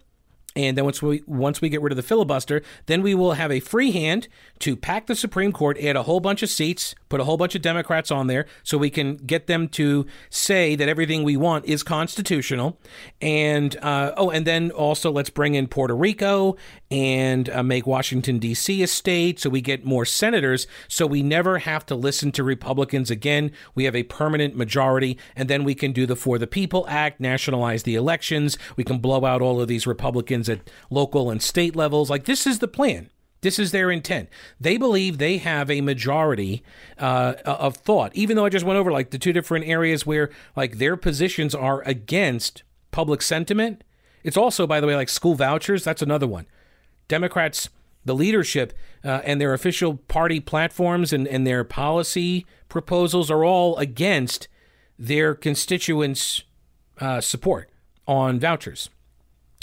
and 0.55 0.77
then 0.77 0.85
once 0.85 1.01
we 1.01 1.21
once 1.27 1.61
we 1.61 1.69
get 1.69 1.81
rid 1.81 1.91
of 1.91 1.97
the 1.97 2.03
filibuster, 2.03 2.61
then 2.85 3.01
we 3.01 3.13
will 3.13 3.33
have 3.33 3.51
a 3.51 3.59
free 3.59 3.91
hand 3.91 4.27
to 4.59 4.75
pack 4.75 5.07
the 5.07 5.15
Supreme 5.15 5.51
Court, 5.51 5.77
add 5.79 5.95
a 5.95 6.03
whole 6.03 6.19
bunch 6.19 6.41
of 6.43 6.49
seats, 6.49 6.95
put 7.09 7.19
a 7.19 7.25
whole 7.25 7.37
bunch 7.37 7.55
of 7.55 7.61
Democrats 7.61 8.09
on 8.11 8.27
there, 8.27 8.45
so 8.63 8.77
we 8.77 8.89
can 8.89 9.17
get 9.17 9.47
them 9.47 9.67
to 9.69 10.05
say 10.29 10.75
that 10.75 10.87
everything 10.87 11.23
we 11.23 11.35
want 11.35 11.65
is 11.65 11.83
constitutional. 11.83 12.79
And 13.21 13.75
uh, 13.77 14.13
oh, 14.15 14.29
and 14.29 14.47
then 14.47 14.71
also 14.71 15.11
let's 15.11 15.29
bring 15.29 15.55
in 15.55 15.67
Puerto 15.67 15.95
Rico 15.95 16.55
and 16.91 17.49
uh, 17.49 17.63
make 17.63 17.87
Washington 17.87 18.39
D.C. 18.39 18.83
a 18.83 18.87
state, 18.87 19.39
so 19.39 19.49
we 19.49 19.61
get 19.61 19.85
more 19.85 20.05
senators, 20.05 20.67
so 20.87 21.07
we 21.07 21.23
never 21.23 21.59
have 21.59 21.85
to 21.87 21.95
listen 21.95 22.31
to 22.33 22.43
Republicans 22.43 23.09
again. 23.09 23.51
We 23.73 23.85
have 23.85 23.95
a 23.95 24.03
permanent 24.03 24.55
majority, 24.55 25.17
and 25.35 25.49
then 25.49 25.63
we 25.63 25.75
can 25.75 25.91
do 25.91 26.05
the 26.05 26.15
For 26.15 26.37
the 26.37 26.47
People 26.47 26.85
Act, 26.87 27.19
nationalize 27.19 27.83
the 27.83 27.95
elections. 27.95 28.57
We 28.75 28.83
can 28.83 28.99
blow 28.99 29.25
out 29.25 29.41
all 29.41 29.59
of 29.59 29.67
these 29.67 29.87
Republicans 29.87 30.47
at 30.47 30.69
local 30.89 31.31
and 31.31 31.41
state 31.41 31.75
levels. 31.75 32.09
Like, 32.09 32.25
this 32.25 32.45
is 32.45 32.59
the 32.59 32.67
plan. 32.67 33.09
This 33.41 33.59
is 33.59 33.71
their 33.71 33.91
intent. 33.91 34.29
They 34.59 34.75
believe 34.77 35.17
they 35.17 35.37
have 35.37 35.69
a 35.69 35.81
majority 35.81 36.63
uh, 36.97 37.35
of 37.45 37.77
thought, 37.77 38.11
even 38.15 38.35
though 38.35 38.45
I 38.45 38.49
just 38.49 38.65
went 38.65 38.79
over 38.79 38.91
like 38.91 39.11
the 39.11 39.19
two 39.19 39.33
different 39.33 39.67
areas 39.67 40.03
where 40.03 40.31
like 40.55 40.79
their 40.79 40.97
positions 40.97 41.53
are 41.53 41.83
against 41.83 42.63
public 42.89 43.21
sentiment. 43.21 43.83
It's 44.23 44.37
also, 44.37 44.65
by 44.65 44.79
the 44.79 44.87
way, 44.87 44.95
like 44.95 45.09
school 45.09 45.35
vouchers. 45.35 45.83
That's 45.83 46.01
another 46.01 46.25
one. 46.25 46.47
Democrats, 47.07 47.69
the 48.03 48.15
leadership, 48.15 48.73
uh, 49.03 49.21
and 49.23 49.39
their 49.39 49.53
official 49.53 49.95
party 50.07 50.39
platforms 50.39 51.13
and, 51.13 51.27
and 51.27 51.45
their 51.45 51.63
policy 51.63 52.45
proposals 52.69 53.29
are 53.31 53.43
all 53.43 53.77
against 53.77 54.47
their 54.97 55.35
constituents' 55.35 56.43
uh, 56.99 57.21
support 57.21 57.69
on 58.07 58.39
vouchers. 58.39 58.89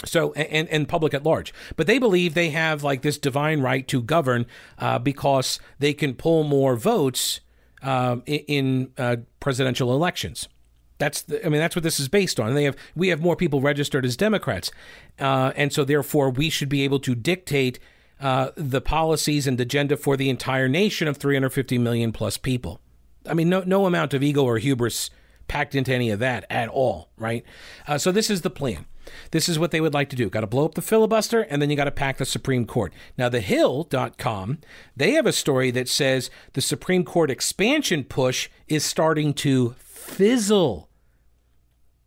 So 0.05 0.33
and 0.33 0.67
and 0.67 0.87
public 0.87 1.13
at 1.13 1.23
large, 1.23 1.53
but 1.77 1.87
they 1.87 1.97
believe 1.97 2.33
they 2.33 2.49
have 2.49 2.83
like 2.83 3.03
this 3.03 3.17
divine 3.17 3.61
right 3.61 3.87
to 3.87 4.01
govern 4.01 4.45
uh, 4.77 4.99
because 4.99 5.59
they 5.79 5.93
can 5.93 6.13
pull 6.13 6.43
more 6.43 6.75
votes 6.75 7.39
uh, 7.81 8.17
in 8.25 8.91
uh, 8.97 9.17
presidential 9.39 9.93
elections. 9.93 10.49
That's 10.97 11.23
the, 11.23 11.45
I 11.45 11.49
mean 11.49 11.59
that's 11.59 11.75
what 11.75 11.83
this 11.83 11.99
is 11.99 12.07
based 12.07 12.39
on. 12.39 12.53
They 12.53 12.63
have 12.65 12.75
we 12.95 13.09
have 13.09 13.21
more 13.21 13.35
people 13.35 13.61
registered 13.61 14.05
as 14.05 14.15
Democrats, 14.15 14.71
uh, 15.19 15.51
and 15.55 15.73
so 15.73 15.83
therefore 15.83 16.29
we 16.29 16.49
should 16.49 16.69
be 16.69 16.83
able 16.83 16.99
to 16.99 17.15
dictate 17.15 17.79
uh, 18.19 18.51
the 18.55 18.81
policies 18.81 19.47
and 19.47 19.59
agenda 19.59 19.97
for 19.97 20.15
the 20.15 20.29
entire 20.29 20.69
nation 20.69 21.07
of 21.07 21.17
350 21.17 21.77
million 21.77 22.11
plus 22.11 22.37
people. 22.37 22.79
I 23.27 23.33
mean, 23.33 23.49
no 23.49 23.61
no 23.65 23.85
amount 23.85 24.13
of 24.13 24.23
ego 24.23 24.43
or 24.43 24.57
hubris 24.57 25.09
packed 25.47 25.75
into 25.75 25.93
any 25.93 26.09
of 26.09 26.19
that 26.19 26.45
at 26.49 26.69
all, 26.69 27.09
right? 27.17 27.43
Uh, 27.87 27.97
so 27.97 28.11
this 28.11 28.29
is 28.29 28.41
the 28.41 28.49
plan. 28.49 28.85
This 29.31 29.49
is 29.49 29.59
what 29.59 29.71
they 29.71 29.81
would 29.81 29.93
like 29.93 30.09
to 30.09 30.15
do. 30.15 30.29
Got 30.29 30.41
to 30.41 30.47
blow 30.47 30.65
up 30.65 30.75
the 30.75 30.81
filibuster, 30.81 31.41
and 31.41 31.61
then 31.61 31.69
you 31.69 31.75
got 31.75 31.85
to 31.85 31.91
pack 31.91 32.17
the 32.17 32.25
Supreme 32.25 32.65
Court. 32.65 32.93
Now, 33.17 33.29
TheHill.com, 33.29 34.59
they 34.95 35.11
have 35.11 35.25
a 35.25 35.33
story 35.33 35.71
that 35.71 35.89
says 35.89 36.29
the 36.53 36.61
Supreme 36.61 37.03
Court 37.03 37.29
expansion 37.29 38.03
push 38.03 38.49
is 38.67 38.85
starting 38.85 39.33
to 39.35 39.75
fizzle. 40.03 40.89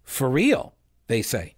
For 0.02 0.28
real, 0.28 0.74
they 1.08 1.22
say. 1.22 1.54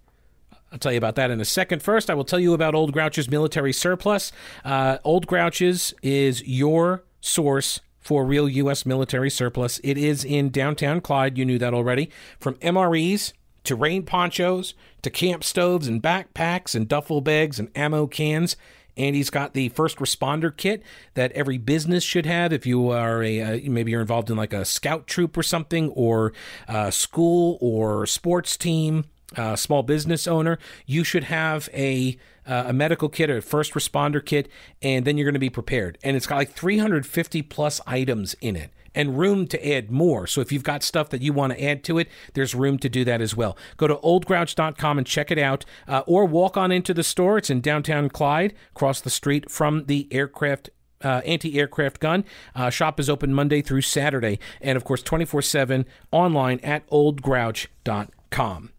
I'll 0.71 0.79
tell 0.79 0.91
you 0.91 0.97
about 0.97 1.15
that 1.15 1.31
in 1.31 1.41
a 1.41 1.45
second. 1.45 1.81
First, 1.81 2.09
I 2.09 2.13
will 2.13 2.23
tell 2.23 2.39
you 2.39 2.53
about 2.53 2.75
Old 2.75 2.93
Grouch's 2.93 3.29
military 3.29 3.73
surplus. 3.73 4.31
Uh, 4.63 4.97
Old 5.03 5.27
Grouch's 5.27 5.93
is 6.01 6.43
your 6.47 7.03
source 7.21 7.79
for 7.99 8.25
real 8.25 8.47
U.S. 8.47 8.85
military 8.85 9.29
surplus. 9.29 9.79
It 9.83 9.97
is 9.97 10.23
in 10.23 10.49
downtown 10.49 11.01
Clyde. 11.01 11.37
You 11.37 11.45
knew 11.45 11.57
that 11.57 11.73
already. 11.73 12.09
From 12.39 12.55
MREs 12.55 13.33
to 13.63 13.75
rain 13.75 14.03
ponchos, 14.03 14.73
to 15.01 15.09
camp 15.09 15.43
stoves 15.43 15.87
and 15.87 16.01
backpacks 16.01 16.75
and 16.75 16.87
duffel 16.87 17.21
bags 17.21 17.59
and 17.59 17.69
ammo 17.75 18.07
cans. 18.07 18.55
And 18.99 19.15
he's 19.15 19.29
got 19.29 19.53
the 19.53 19.69
first 19.69 19.97
responder 19.97 20.55
kit 20.55 20.83
that 21.15 21.31
every 21.31 21.57
business 21.57 22.03
should 22.03 22.25
have. 22.25 22.53
If 22.53 22.67
you 22.67 22.89
are 22.89 23.23
a 23.23 23.41
uh, 23.41 23.59
maybe 23.63 23.91
you're 23.91 24.01
involved 24.01 24.29
in 24.29 24.37
like 24.37 24.53
a 24.53 24.65
scout 24.65 25.07
troop 25.07 25.35
or 25.37 25.43
something, 25.43 25.89
or 25.91 26.33
a 26.67 26.91
school 26.91 27.57
or 27.61 28.05
sports 28.05 28.57
team, 28.57 29.05
uh, 29.37 29.55
small 29.55 29.83
business 29.83 30.27
owner, 30.27 30.59
you 30.85 31.03
should 31.03 31.23
have 31.23 31.69
a 31.73 32.17
uh, 32.45 32.65
a 32.67 32.73
medical 32.73 33.09
kit, 33.09 33.29
or 33.29 33.37
a 33.37 33.41
first 33.41 33.73
responder 33.73 34.23
kit, 34.23 34.49
and 34.81 35.05
then 35.05 35.17
you're 35.17 35.25
going 35.25 35.33
to 35.33 35.39
be 35.39 35.49
prepared. 35.49 35.97
And 36.03 36.17
it's 36.17 36.27
got 36.27 36.35
like 36.35 36.51
350 36.51 37.41
plus 37.43 37.79
items 37.87 38.35
in 38.41 38.55
it 38.55 38.71
and 38.99 39.17
room 39.17 39.47
to 39.47 39.73
add 39.73 39.89
more. 39.89 40.27
So 40.27 40.41
if 40.41 40.51
you've 40.51 40.63
got 40.63 40.83
stuff 40.83 41.07
that 41.11 41.21
you 41.21 41.31
want 41.31 41.53
to 41.53 41.63
add 41.63 41.85
to 41.85 41.97
it, 41.99 42.09
there's 42.33 42.53
room 42.53 42.77
to 42.79 42.89
do 42.89 43.05
that 43.05 43.21
as 43.21 43.33
well. 43.33 43.55
Go 43.77 43.87
to 43.87 43.95
oldgrouch.com 43.95 44.97
and 44.97 45.07
check 45.07 45.31
it 45.31 45.39
out, 45.39 45.63
uh, 45.87 46.01
or 46.05 46.25
walk 46.25 46.57
on 46.57 46.69
into 46.69 46.93
the 46.93 47.03
store. 47.03 47.37
It's 47.37 47.49
in 47.49 47.61
downtown 47.61 48.09
Clyde, 48.09 48.53
across 48.71 48.99
the 48.99 49.09
street 49.09 49.49
from 49.49 49.85
the 49.85 50.09
aircraft 50.11 50.69
uh, 51.01 51.21
anti 51.25 51.57
aircraft 51.57 52.01
gun. 52.01 52.25
Uh, 52.53 52.69
shop 52.69 52.99
is 52.99 53.09
open 53.09 53.33
Monday 53.33 53.61
through 53.61 53.83
Saturday, 53.83 54.37
and 54.59 54.75
of 54.75 54.83
course, 54.83 55.01
24 55.01 55.41
7 55.43 55.85
online 56.11 56.59
at 56.59 56.85
oldgrouch.com. 56.89 58.71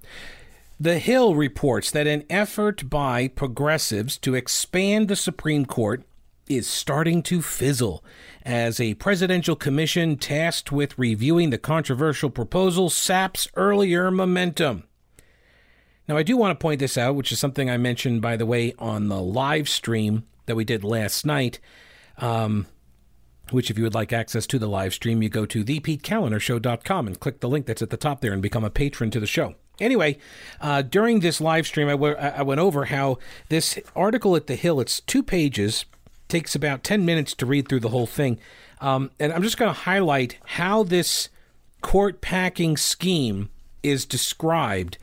The 0.78 0.98
Hill 0.98 1.34
reports 1.34 1.90
that 1.92 2.06
an 2.06 2.24
effort 2.28 2.90
by 2.90 3.28
progressives 3.28 4.18
to 4.18 4.34
expand 4.34 5.08
the 5.08 5.16
Supreme 5.16 5.64
Court 5.64 6.04
is 6.46 6.66
starting 6.66 7.22
to 7.22 7.40
fizzle 7.40 8.04
as 8.44 8.80
a 8.80 8.94
presidential 8.94 9.56
commission 9.56 10.16
tasked 10.16 10.72
with 10.72 10.98
reviewing 10.98 11.50
the 11.50 11.58
controversial 11.58 12.30
proposal 12.30 12.90
saps 12.90 13.48
earlier 13.56 14.10
momentum. 14.10 14.84
Now, 16.08 16.16
I 16.16 16.22
do 16.22 16.36
want 16.36 16.58
to 16.58 16.62
point 16.62 16.80
this 16.80 16.98
out, 16.98 17.14
which 17.14 17.30
is 17.30 17.38
something 17.38 17.70
I 17.70 17.76
mentioned, 17.76 18.20
by 18.22 18.36
the 18.36 18.46
way, 18.46 18.74
on 18.78 19.08
the 19.08 19.20
live 19.20 19.68
stream 19.68 20.24
that 20.46 20.56
we 20.56 20.64
did 20.64 20.82
last 20.82 21.24
night. 21.24 21.60
Um, 22.18 22.66
which, 23.50 23.70
if 23.70 23.78
you 23.78 23.84
would 23.84 23.94
like 23.94 24.12
access 24.12 24.46
to 24.48 24.58
the 24.58 24.68
live 24.68 24.94
stream, 24.94 25.22
you 25.22 25.28
go 25.28 25.46
to 25.46 25.64
thepetekalinershow.com 25.64 27.06
and 27.06 27.20
click 27.20 27.40
the 27.40 27.48
link 27.48 27.66
that's 27.66 27.82
at 27.82 27.90
the 27.90 27.96
top 27.96 28.20
there 28.20 28.32
and 28.32 28.42
become 28.42 28.64
a 28.64 28.70
patron 28.70 29.10
to 29.10 29.20
the 29.20 29.26
show. 29.26 29.54
Anyway, 29.80 30.18
uh, 30.60 30.82
during 30.82 31.20
this 31.20 31.40
live 31.40 31.66
stream, 31.66 31.88
I, 31.88 31.92
w- 31.92 32.14
I 32.14 32.42
went 32.42 32.60
over 32.60 32.86
how 32.86 33.18
this 33.48 33.78
article 33.96 34.36
at 34.36 34.46
The 34.46 34.56
Hill, 34.56 34.80
it's 34.80 35.00
two 35.00 35.22
pages, 35.22 35.86
takes 36.30 36.54
about 36.54 36.84
10 36.84 37.04
minutes 37.04 37.34
to 37.34 37.46
read 37.46 37.68
through 37.68 37.80
the 37.80 37.88
whole 37.88 38.06
thing. 38.06 38.38
Um, 38.80 39.10
and 39.18 39.32
I'm 39.32 39.42
just 39.42 39.58
going 39.58 39.72
to 39.72 39.80
highlight 39.80 40.38
how 40.44 40.82
this 40.82 41.28
court 41.82 42.20
packing 42.20 42.76
scheme 42.76 43.50
is 43.82 44.06
described 44.06 44.98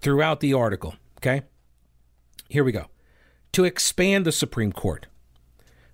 throughout 0.00 0.40
the 0.40 0.54
article. 0.54 0.94
Okay? 1.18 1.42
Here 2.48 2.64
we 2.64 2.72
go. 2.72 2.86
To 3.52 3.64
expand 3.64 4.24
the 4.24 4.32
Supreme 4.32 4.72
Court, 4.72 5.06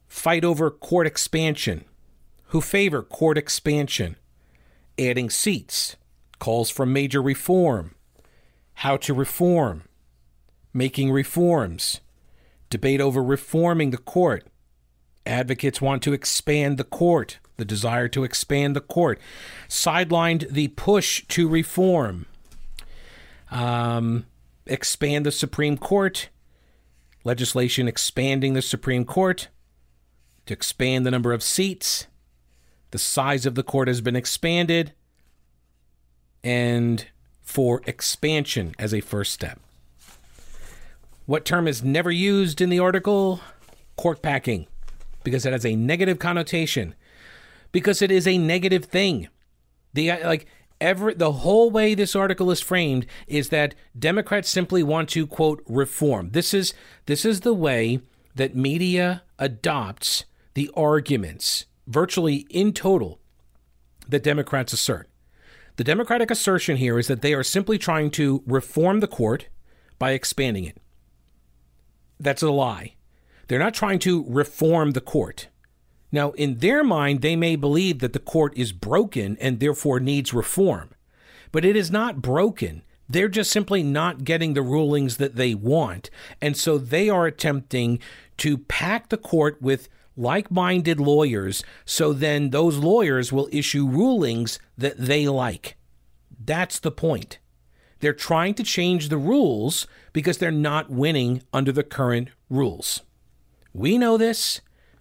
fight 0.07 0.45
over 0.45 0.71
court 0.71 1.07
expansion, 1.07 1.85
who 2.49 2.61
favor 2.61 3.03
court 3.03 3.39
expansion, 3.39 4.17
adding 4.99 5.31
seats, 5.31 5.97
calls 6.39 6.71
for 6.71 6.85
major 6.85 7.23
reform, 7.23 7.95
how 8.75 8.97
to 8.99 9.15
reform, 9.15 9.85
making 10.73 11.11
reforms, 11.11 12.01
debate 12.71 13.01
over 13.01 13.23
reforming 13.23 13.91
the 13.91 13.99
court, 13.99 14.47
Advocates 15.27 15.81
want 15.81 16.03
to 16.03 16.13
expand 16.13 16.77
the 16.77 16.85
court, 16.85 17.39
the 17.57 17.65
desire 17.65 18.09
to 18.09 18.25
expand 18.25 18.77
the 18.77 18.81
court, 18.81 19.19
sidelined 19.69 20.51
the 20.51 20.69
push 20.69 21.25
to 21.29 21.49
reform, 21.49 22.27
um, 23.51 24.27
expand 24.67 25.25
the 25.25 25.33
Supreme 25.33 25.79
Court, 25.79 26.29
legislation 27.25 27.89
expanding 27.89 28.53
the 28.53 28.63
Supreme 28.63 29.05
Court, 29.05 29.49
to 30.45 30.53
expand 30.53 31.07
the 31.07 31.11
number 31.11 31.33
of 31.33 31.43
seats. 31.43 32.07
The 32.91 32.99
size 32.99 33.47
of 33.47 33.55
the 33.55 33.63
court 33.63 33.89
has 33.89 34.03
been 34.03 34.17
expanded, 34.17 34.93
and 36.43 37.07
for 37.41 37.81
expansion 37.87 38.75
as 38.79 38.93
a 38.93 39.01
first 39.01 39.33
step. 39.33 39.59
What 41.25 41.47
term 41.47 41.67
is 41.67 41.83
never 41.83 42.11
used 42.11 42.61
in 42.61 42.69
the 42.69 42.79
article? 42.79 43.41
Court 43.97 44.21
packing 44.21 44.67
because 45.25 45.45
it 45.45 45.53
has 45.53 45.67
a 45.67 45.75
negative 45.75 46.19
connotation 46.19 46.95
because 47.73 48.01
it 48.01 48.13
is 48.13 48.27
a 48.29 48.39
negative 48.39 48.85
thing. 48.85 49.29
The 49.95 50.13
uh, 50.13 50.29
like 50.29 50.47
ever 50.81 51.13
the 51.13 51.33
whole 51.33 51.71
way 51.71 51.95
this 51.95 52.15
article 52.15 52.51
is 52.51 52.61
framed 52.61 53.05
is 53.27 53.49
that 53.49 53.75
Democrats 53.99 54.49
simply 54.49 54.83
want 54.83 55.09
to 55.11 55.27
quote 55.27 55.63
reform. 55.67 56.31
This 56.31 56.55
is 56.55 56.73
this 57.07 57.25
is 57.25 57.41
the 57.41 57.53
way 57.53 58.01
that 58.37 58.55
media 58.55 59.25
adopts 59.39 60.25
the 60.55 60.71
arguments 60.77 61.67
virtually 61.87 62.47
in 62.49 62.73
total 62.73 63.19
that 64.09 64.23
Democrats 64.23 64.73
assert. 64.73 65.09
The 65.77 65.85
Democratic 65.85 66.31
assertion 66.31 66.77
here 66.77 66.99
is 66.99 67.09
that 67.09 67.23
they 67.23 67.35
are 67.35 67.43
simply 67.43 67.79
trying 67.79 68.11
to 68.13 68.45
reform 68.47 69.01
the 69.01 69.09
court 69.09 69.49
by 69.99 70.13
expanding 70.13 70.65
it. 70.65 70.79
That's 72.21 72.43
a 72.43 72.51
lie. 72.51 72.94
They're 73.49 73.59
not 73.59 73.75
trying 73.75 73.99
to 74.01 74.25
reform 74.29 74.93
the 74.93 75.01
court. 75.01 75.49
Now, 76.13 76.31
in 76.33 76.59
their 76.59 76.85
mind, 76.85 77.23
they 77.23 77.37
may 77.37 77.57
believe 77.57 77.99
that 77.99 78.13
the 78.13 78.19
court 78.19 78.57
is 78.57 78.73
broken 78.73 79.37
and 79.41 79.59
therefore 79.59 79.99
needs 79.99 80.33
reform, 80.33 80.91
but 81.51 81.65
it 81.65 81.75
is 81.75 81.91
not 81.91 82.23
broken. 82.23 82.83
They're 83.09 83.29
just 83.29 83.51
simply 83.51 83.83
not 83.83 84.25
getting 84.25 84.55
the 84.55 84.63
rulings 84.63 85.17
that 85.19 85.37
they 85.37 85.55
want. 85.55 86.11
And 86.41 86.57
so 86.57 86.79
they 86.79 87.11
are 87.11 87.27
attempting 87.27 87.99
to 88.39 88.59
pack 88.59 89.09
the 89.09 89.17
court 89.17 89.61
with 89.61 89.89
like 90.17 90.51
minded 90.51 91.01
lawyers 91.01 91.65
so 91.85 92.13
then 92.13 92.51
those 92.51 92.77
lawyers 92.77 93.33
will 93.33 93.49
issue 93.51 93.87
rulings 93.87 94.59
that 94.79 94.97
they 94.97 95.27
like. 95.29 95.77
That's 96.45 96.79
the 96.79 96.93
point. 96.93 97.39
They're 98.01 98.13
trying 98.13 98.55
to 98.55 98.63
change 98.63 99.09
the 99.09 99.17
rules 99.17 99.87
because 100.13 100.39
they're 100.39 100.51
not 100.51 100.91
winning 100.91 101.43
under 101.53 101.73
the 101.73 101.83
current 101.83 102.29
rules. 102.51 103.03
We 103.75 103.99
know 103.99 104.17
this. 104.17 104.61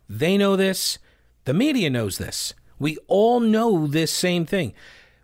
They 0.10 0.38
know 0.38 0.56
this. 0.58 0.98
The 1.46 1.54
media 1.54 1.90
knows 1.90 2.18
this. 2.18 2.54
We 2.80 2.98
all 3.08 3.40
know 3.40 3.88
this 3.88 4.12
same 4.12 4.46
thing. 4.46 4.74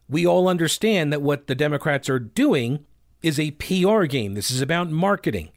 We 0.08 0.26
all 0.26 0.48
understand 0.48 1.12
that 1.12 1.22
what 1.22 1.48
the 1.48 1.56
Democrats 1.56 2.10
are 2.10 2.20
doing 2.20 2.86
is 3.22 3.40
a 3.40 3.52
PR 3.52 4.06
game. 4.06 4.36
This 4.36 4.52
is 4.52 4.62
about 4.62 4.90
marketing. 4.90 5.50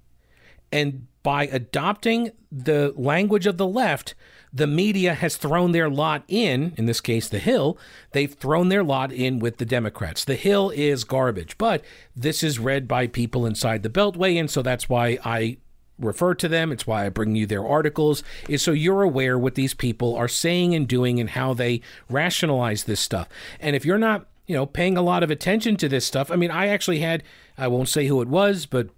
And 0.73 1.07
by 1.23 1.47
adopting 1.47 2.33
the 2.51 2.93
language 2.97 3.47
of 3.47 3.57
the 3.57 3.67
left, 3.67 4.15
the 4.53 4.67
media 4.67 5.15
has 5.15 5.37
thrown 5.37 5.73
their 5.73 5.89
lot 5.89 6.25
in, 6.29 6.75
in 6.77 6.87
this 6.87 7.01
case, 7.01 7.29
The 7.29 7.39
Hill, 7.39 7.79
they've 8.13 8.33
thrown 8.33 8.69
their 8.69 8.83
lot 8.83 9.13
in 9.13 9.39
with 9.39 9.59
the 9.59 9.65
Democrats. 9.65 10.25
The 10.25 10.35
Hill 10.35 10.71
is 10.71 11.05
garbage, 11.05 11.57
but 11.57 11.83
this 12.15 12.43
is 12.43 12.59
read 12.59 12.89
by 12.89 13.07
people 13.07 13.47
inside 13.47 13.83
the 13.83 13.89
Beltway, 13.89 14.39
and 14.39 14.51
so 14.51 14.61
that's 14.61 14.89
why 14.89 15.19
I 15.25 15.59
refer 16.03 16.35
to 16.35 16.49
them. 16.49 16.73
It's 16.73 16.87
why 16.87 17.07
I 17.07 17.09
bring 17.09 17.35
you 17.37 17.47
their 17.47 17.67
articles, 17.67 18.23
is 18.49 18.63
so 18.63 18.73
you're 18.73 19.03
aware 19.03 19.39
what 19.39 19.55
these 19.55 19.75
people 19.75 20.15
are 20.17 20.29
saying 20.29 20.75
and 20.75 20.87
doing 20.87 21.21
and 21.21 21.31
how 21.31 21.55
they 21.55 21.81
rationalize 22.11 22.85
this 22.85 23.01
stuff. 23.01 23.29
And 23.61 23.75
if 23.77 23.85
you're 23.85 23.99
not, 23.99 24.27
you 24.47 24.55
know, 24.55 24.67
paying 24.67 24.97
a 24.97 25.03
lot 25.03 25.23
of 25.23 25.31
attention 25.31 25.77
to 25.77 25.89
this 25.89 26.05
stuff, 26.05 26.31
I 26.31 26.37
mean, 26.37 26.51
I 26.51 26.69
actually 26.69 27.01
had, 27.01 27.23
I 27.57 27.69
won't 27.69 27.89
say 27.89 28.07
who 28.07 28.21
it 28.21 28.29
was, 28.29 28.67
but 28.67 28.89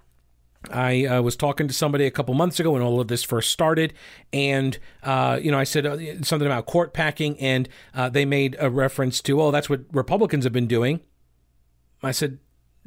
I 0.70 1.04
uh, 1.04 1.22
was 1.22 1.36
talking 1.36 1.68
to 1.68 1.74
somebody 1.74 2.06
a 2.06 2.10
couple 2.10 2.34
months 2.34 2.58
ago 2.58 2.72
when 2.72 2.82
all 2.82 3.00
of 3.00 3.08
this 3.08 3.22
first 3.22 3.50
started, 3.50 3.92
and 4.32 4.78
uh, 5.02 5.38
you 5.42 5.50
know 5.50 5.58
I 5.58 5.64
said 5.64 5.86
uh, 5.86 6.22
something 6.22 6.46
about 6.46 6.66
court 6.66 6.94
packing, 6.94 7.38
and 7.38 7.68
uh, 7.94 8.08
they 8.08 8.24
made 8.24 8.56
a 8.58 8.70
reference 8.70 9.20
to, 9.22 9.40
oh, 9.40 9.50
that's 9.50 9.68
what 9.68 9.82
Republicans 9.92 10.44
have 10.44 10.52
been 10.52 10.66
doing. 10.66 11.00
I 12.02 12.12
said, 12.12 12.38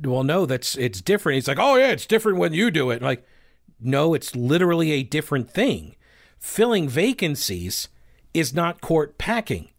well, 0.04 0.24
no, 0.24 0.46
that's 0.46 0.76
it's 0.78 1.02
different. 1.02 1.36
He's 1.36 1.48
like, 1.48 1.60
oh 1.60 1.76
yeah, 1.76 1.90
it's 1.90 2.06
different 2.06 2.38
when 2.38 2.54
you 2.54 2.72
do 2.72 2.92
it. 2.92 3.02
Like, 3.02 3.26
no, 3.80 4.14
it's 4.14 4.36
literally 4.36 4.92
a 4.92 5.04
different 5.04 5.50
thing. 5.50 5.96
Filling 6.40 6.88
vacancies 6.88 7.88
is 8.34 8.54
not 8.54 8.82
court 8.82 9.18
packing. 9.18 9.70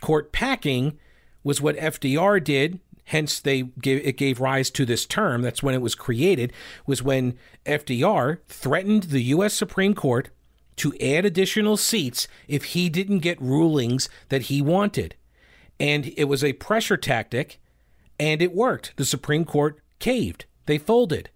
Court 0.00 0.32
packing 0.32 0.98
was 1.42 1.60
what 1.60 1.76
FDR 1.76 2.42
did 2.42 2.80
hence 3.08 3.40
they 3.40 3.62
gave, 3.62 4.06
it 4.06 4.16
gave 4.16 4.40
rise 4.40 4.70
to 4.70 4.84
this 4.84 5.06
term. 5.06 5.40
That's 5.42 5.62
when 5.62 5.74
it 5.74 5.80
was 5.80 5.94
created 5.94 6.52
was 6.86 7.02
when 7.02 7.38
FDR 7.64 8.38
threatened 8.48 9.04
the 9.04 9.22
US 9.24 9.54
Supreme 9.54 9.94
Court 9.94 10.28
to 10.76 10.94
add 11.00 11.24
additional 11.24 11.76
seats 11.76 12.28
if 12.46 12.64
he 12.64 12.88
didn't 12.88 13.20
get 13.20 13.40
rulings 13.40 14.08
that 14.28 14.42
he 14.42 14.62
wanted. 14.62 15.14
And 15.80 16.12
it 16.16 16.24
was 16.24 16.44
a 16.44 16.52
pressure 16.54 16.96
tactic 16.96 17.58
and 18.20 18.42
it 18.42 18.54
worked. 18.54 18.92
The 18.96 19.06
Supreme 19.06 19.44
Court 19.44 19.80
caved. 19.98 20.44
They 20.66 20.78
folded. 20.78 21.30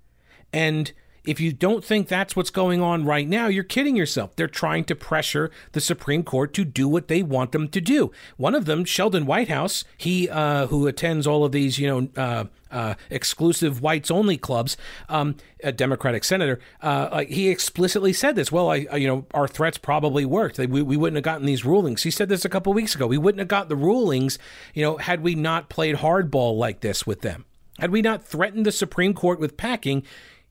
And 0.53 0.93
if 1.25 1.41
you 1.41 1.53
don't 1.53 1.85
think 1.85 2.09
that's 2.09 2.35
what's 2.35 2.51
going 2.51 2.81
on 2.81 3.05
right 3.05 3.29
now, 3.29 3.47
you're 3.47 3.65
kidding 3.65 3.97
yourself. 3.97 4.35
They're 4.35 4.49
trying 4.49 4.85
to 4.85 4.95
pressure 4.95 5.51
the 5.73 5.81
Supreme 5.81 6.25
Court 6.25 6.53
to 6.55 6.65
do 6.65 6.89
what 6.89 7.09
they 7.09 7.23
want 7.23 7.53
them 7.53 7.69
to 7.69 7.81
do. 7.81 8.11
One 8.37 8.55
of 8.55 8.65
them, 8.65 8.85
Sheldon 8.85 9.27
Whitehouse, 9.27 9.85
he 9.97 10.29
uh, 10.29 10.67
who 10.67 10.87
attends 10.87 11.27
all 11.27 11.45
of 11.45 11.53
these, 11.53 11.79
you 11.79 11.89
know, 11.89 12.09
uh, 12.21 12.45
uh, 12.73 12.95
exclusive 13.11 13.83
whites 13.83 14.11
only 14.11 14.37
clubs, 14.37 14.77
um, 15.09 15.37
a 15.63 15.71
Democratic 15.71 16.25
senator, 16.25 16.59
uh, 16.81 17.23
he 17.25 17.49
explicitly 17.51 18.13
said 18.13 18.35
this. 18.35 18.51
Well, 18.51 18.71
I, 18.71 18.77
you 18.97 19.07
know, 19.07 19.27
our 19.35 19.47
threats 19.47 19.79
probably 19.79 20.25
worked. 20.25 20.59
We, 20.59 20.83
we 20.83 20.97
wouldn't 20.97 21.17
have 21.17 21.25
gotten 21.25 21.47
these 21.47 21.65
rulings. 21.65 22.03
He 22.03 22.11
said 22.11 22.29
this 22.29 22.45
a 22.45 22.49
couple 22.49 22.73
weeks 22.73 22.95
ago. 22.95 23.07
We 23.07 23.19
wouldn't 23.19 23.41
have 23.41 23.49
got 23.49 23.69
the 23.69 23.77
rulings, 23.77 24.39
you 24.75 24.83
know, 24.83 24.97
had 24.97 25.23
we 25.23 25.35
not 25.35 25.69
played 25.69 25.97
hardball 25.97 26.57
like 26.57 26.81
this 26.81 27.07
with 27.07 27.21
them. 27.21 27.45
Had 27.79 27.91
we 27.91 28.03
not 28.03 28.25
threatened 28.25 28.67
the 28.67 28.73
Supreme 28.73 29.15
Court 29.15 29.41
with 29.41 29.57
packing, 29.57 30.03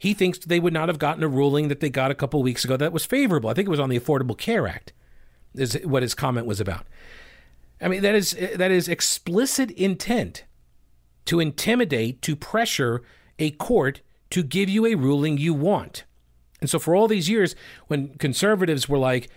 he 0.02 0.16
thinks 0.16 0.40
they 0.40 0.60
would 0.60 0.74
not 0.74 0.90
have 0.90 0.98
gotten 0.98 1.24
a 1.24 1.28
ruling 1.28 1.68
that 1.68 1.80
they 1.80 1.88
got 1.88 2.10
a 2.10 2.16
couple 2.16 2.42
weeks 2.42 2.66
ago 2.66 2.76
that 2.76 2.92
was 2.92 3.06
favorable. 3.06 3.52
I 3.52 3.54
think 3.54 3.68
it 3.68 3.70
was 3.70 3.80
on 3.80 3.90
the 3.90 4.00
Affordable 4.00 4.36
Care 4.36 4.68
Act, 4.68 4.94
is 5.54 5.76
what 5.84 6.02
his 6.02 6.16
comment 6.16 6.48
was 6.48 6.60
about. 6.60 6.88
I 7.80 7.88
mean, 7.88 8.02
that 8.02 8.16
is 8.16 8.36
that 8.56 8.72
is 8.72 8.88
explicit 8.88 9.70
intent 9.70 10.46
to 11.26 11.40
intimidate, 11.40 12.24
to 12.24 12.36
pressure 12.36 13.04
a 13.38 13.52
court 13.52 14.02
to 14.32 14.42
give 14.42 14.70
you 14.70 14.88
a 14.88 14.96
ruling 14.96 15.38
you 15.38 15.54
want. 15.54 16.06
And 16.62 16.68
so 16.68 16.80
for 16.80 16.96
all 16.96 17.08
these 17.08 17.30
years, 17.30 17.56
when 17.86 18.16
conservatives 18.16 18.90
were 18.90 18.98
like, 18.98 19.30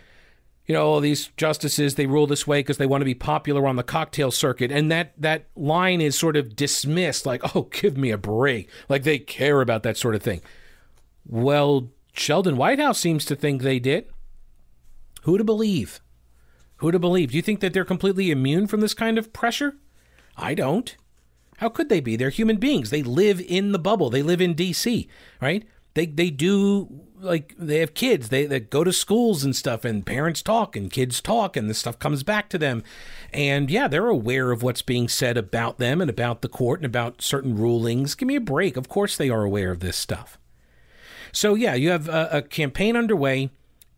you 0.66 0.72
know, 0.72 0.86
all 0.86 1.00
these 1.00 1.28
justices 1.36 1.94
they 1.94 2.06
rule 2.06 2.26
this 2.26 2.46
way 2.46 2.60
because 2.60 2.78
they 2.78 2.86
want 2.86 3.02
to 3.02 3.06
be 3.06 3.14
popular 3.14 3.66
on 3.66 3.76
the 3.76 3.82
cocktail 3.82 4.30
circuit, 4.30 4.72
and 4.72 4.90
that 4.90 5.12
that 5.18 5.46
line 5.54 6.00
is 6.00 6.18
sort 6.18 6.36
of 6.36 6.56
dismissed, 6.56 7.26
like, 7.26 7.54
oh, 7.54 7.62
give 7.62 7.96
me 7.96 8.10
a 8.10 8.18
break, 8.18 8.68
like 8.88 9.02
they 9.02 9.18
care 9.18 9.60
about 9.60 9.82
that 9.82 9.96
sort 9.96 10.14
of 10.14 10.22
thing. 10.22 10.40
Well, 11.26 11.90
Sheldon 12.14 12.56
Whitehouse 12.56 12.98
seems 12.98 13.24
to 13.26 13.36
think 13.36 13.62
they 13.62 13.78
did. 13.78 14.06
Who 15.22 15.38
to 15.38 15.44
believe? 15.44 16.00
Who 16.76 16.90
to 16.90 16.98
believe? 16.98 17.30
Do 17.30 17.36
you 17.36 17.42
think 17.42 17.60
that 17.60 17.72
they're 17.72 17.84
completely 17.84 18.30
immune 18.30 18.66
from 18.66 18.80
this 18.80 18.94
kind 18.94 19.18
of 19.18 19.32
pressure? 19.32 19.76
I 20.36 20.54
don't. 20.54 20.94
How 21.58 21.68
could 21.68 21.88
they 21.88 22.00
be? 22.00 22.16
They're 22.16 22.30
human 22.30 22.56
beings. 22.56 22.90
They 22.90 23.02
live 23.02 23.40
in 23.40 23.72
the 23.72 23.78
bubble. 23.78 24.10
They 24.10 24.22
live 24.22 24.40
in 24.40 24.54
DC, 24.54 25.08
right? 25.40 25.64
They 25.94 26.06
they 26.06 26.30
do 26.30 26.88
like 27.24 27.54
they 27.58 27.78
have 27.78 27.94
kids. 27.94 28.28
They 28.28 28.46
they 28.46 28.60
go 28.60 28.84
to 28.84 28.92
schools 28.92 29.44
and 29.44 29.56
stuff, 29.56 29.84
and 29.84 30.04
parents 30.04 30.42
talk 30.42 30.76
and 30.76 30.90
kids 30.90 31.20
talk, 31.20 31.56
and 31.56 31.68
this 31.68 31.78
stuff 31.78 31.98
comes 31.98 32.22
back 32.22 32.48
to 32.50 32.58
them. 32.58 32.82
And 33.32 33.70
yeah, 33.70 33.88
they're 33.88 34.08
aware 34.08 34.52
of 34.52 34.62
what's 34.62 34.82
being 34.82 35.08
said 35.08 35.36
about 35.36 35.78
them 35.78 36.00
and 36.00 36.10
about 36.10 36.42
the 36.42 36.48
court 36.48 36.80
and 36.80 36.86
about 36.86 37.22
certain 37.22 37.56
rulings. 37.56 38.14
Give 38.14 38.28
me 38.28 38.36
a 38.36 38.40
break. 38.40 38.76
Of 38.76 38.88
course, 38.88 39.16
they 39.16 39.30
are 39.30 39.42
aware 39.42 39.70
of 39.70 39.80
this 39.80 39.96
stuff. 39.96 40.38
So 41.32 41.54
yeah, 41.54 41.74
you 41.74 41.90
have 41.90 42.08
a, 42.08 42.28
a 42.30 42.42
campaign 42.42 42.96
underway 42.96 43.50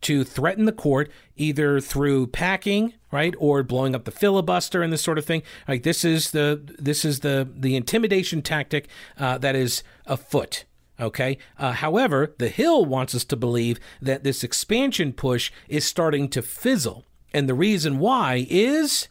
to 0.03 0.25
threaten 0.25 0.67
the 0.67 0.73
court 0.73 1.11
either 1.37 1.81
through 1.81 2.29
packing 2.29 2.95
right 3.11 3.35
or 3.39 3.63
blowing 3.63 3.95
up 3.95 4.05
the 4.05 4.11
filibuster 4.11 4.83
and 4.83 4.93
this 4.93 5.03
sort 5.03 5.19
of 5.19 5.25
thing 5.25 5.43
like 5.67 5.83
this 5.83 6.05
is 6.05 6.31
the 6.33 6.61
this 6.79 7.05
is 7.05 7.21
the 7.21 7.49
the 7.57 7.75
intimidation 7.75 8.43
tactic 8.43 8.89
uh, 9.19 9.39
that 9.39 9.57
is 9.57 9.83
afoot 10.07 10.65
Okay. 10.99 11.39
Uh, 11.59 11.73
however, 11.73 12.35
the 12.39 12.49
Hill 12.49 12.85
wants 12.85 13.15
us 13.15 13.25
to 13.27 13.37
believe 13.37 13.79
that 14.01 14.25
this 14.25 14.43
expansion 14.43 15.13
push 15.13 15.51
is 15.69 15.85
starting 15.85 16.29
to 16.31 16.43
fizzle. 16.43 17.05
And 17.33 17.49
the 17.49 17.55
reason 17.55 17.99
why 17.99 18.47
is 18.49 19.09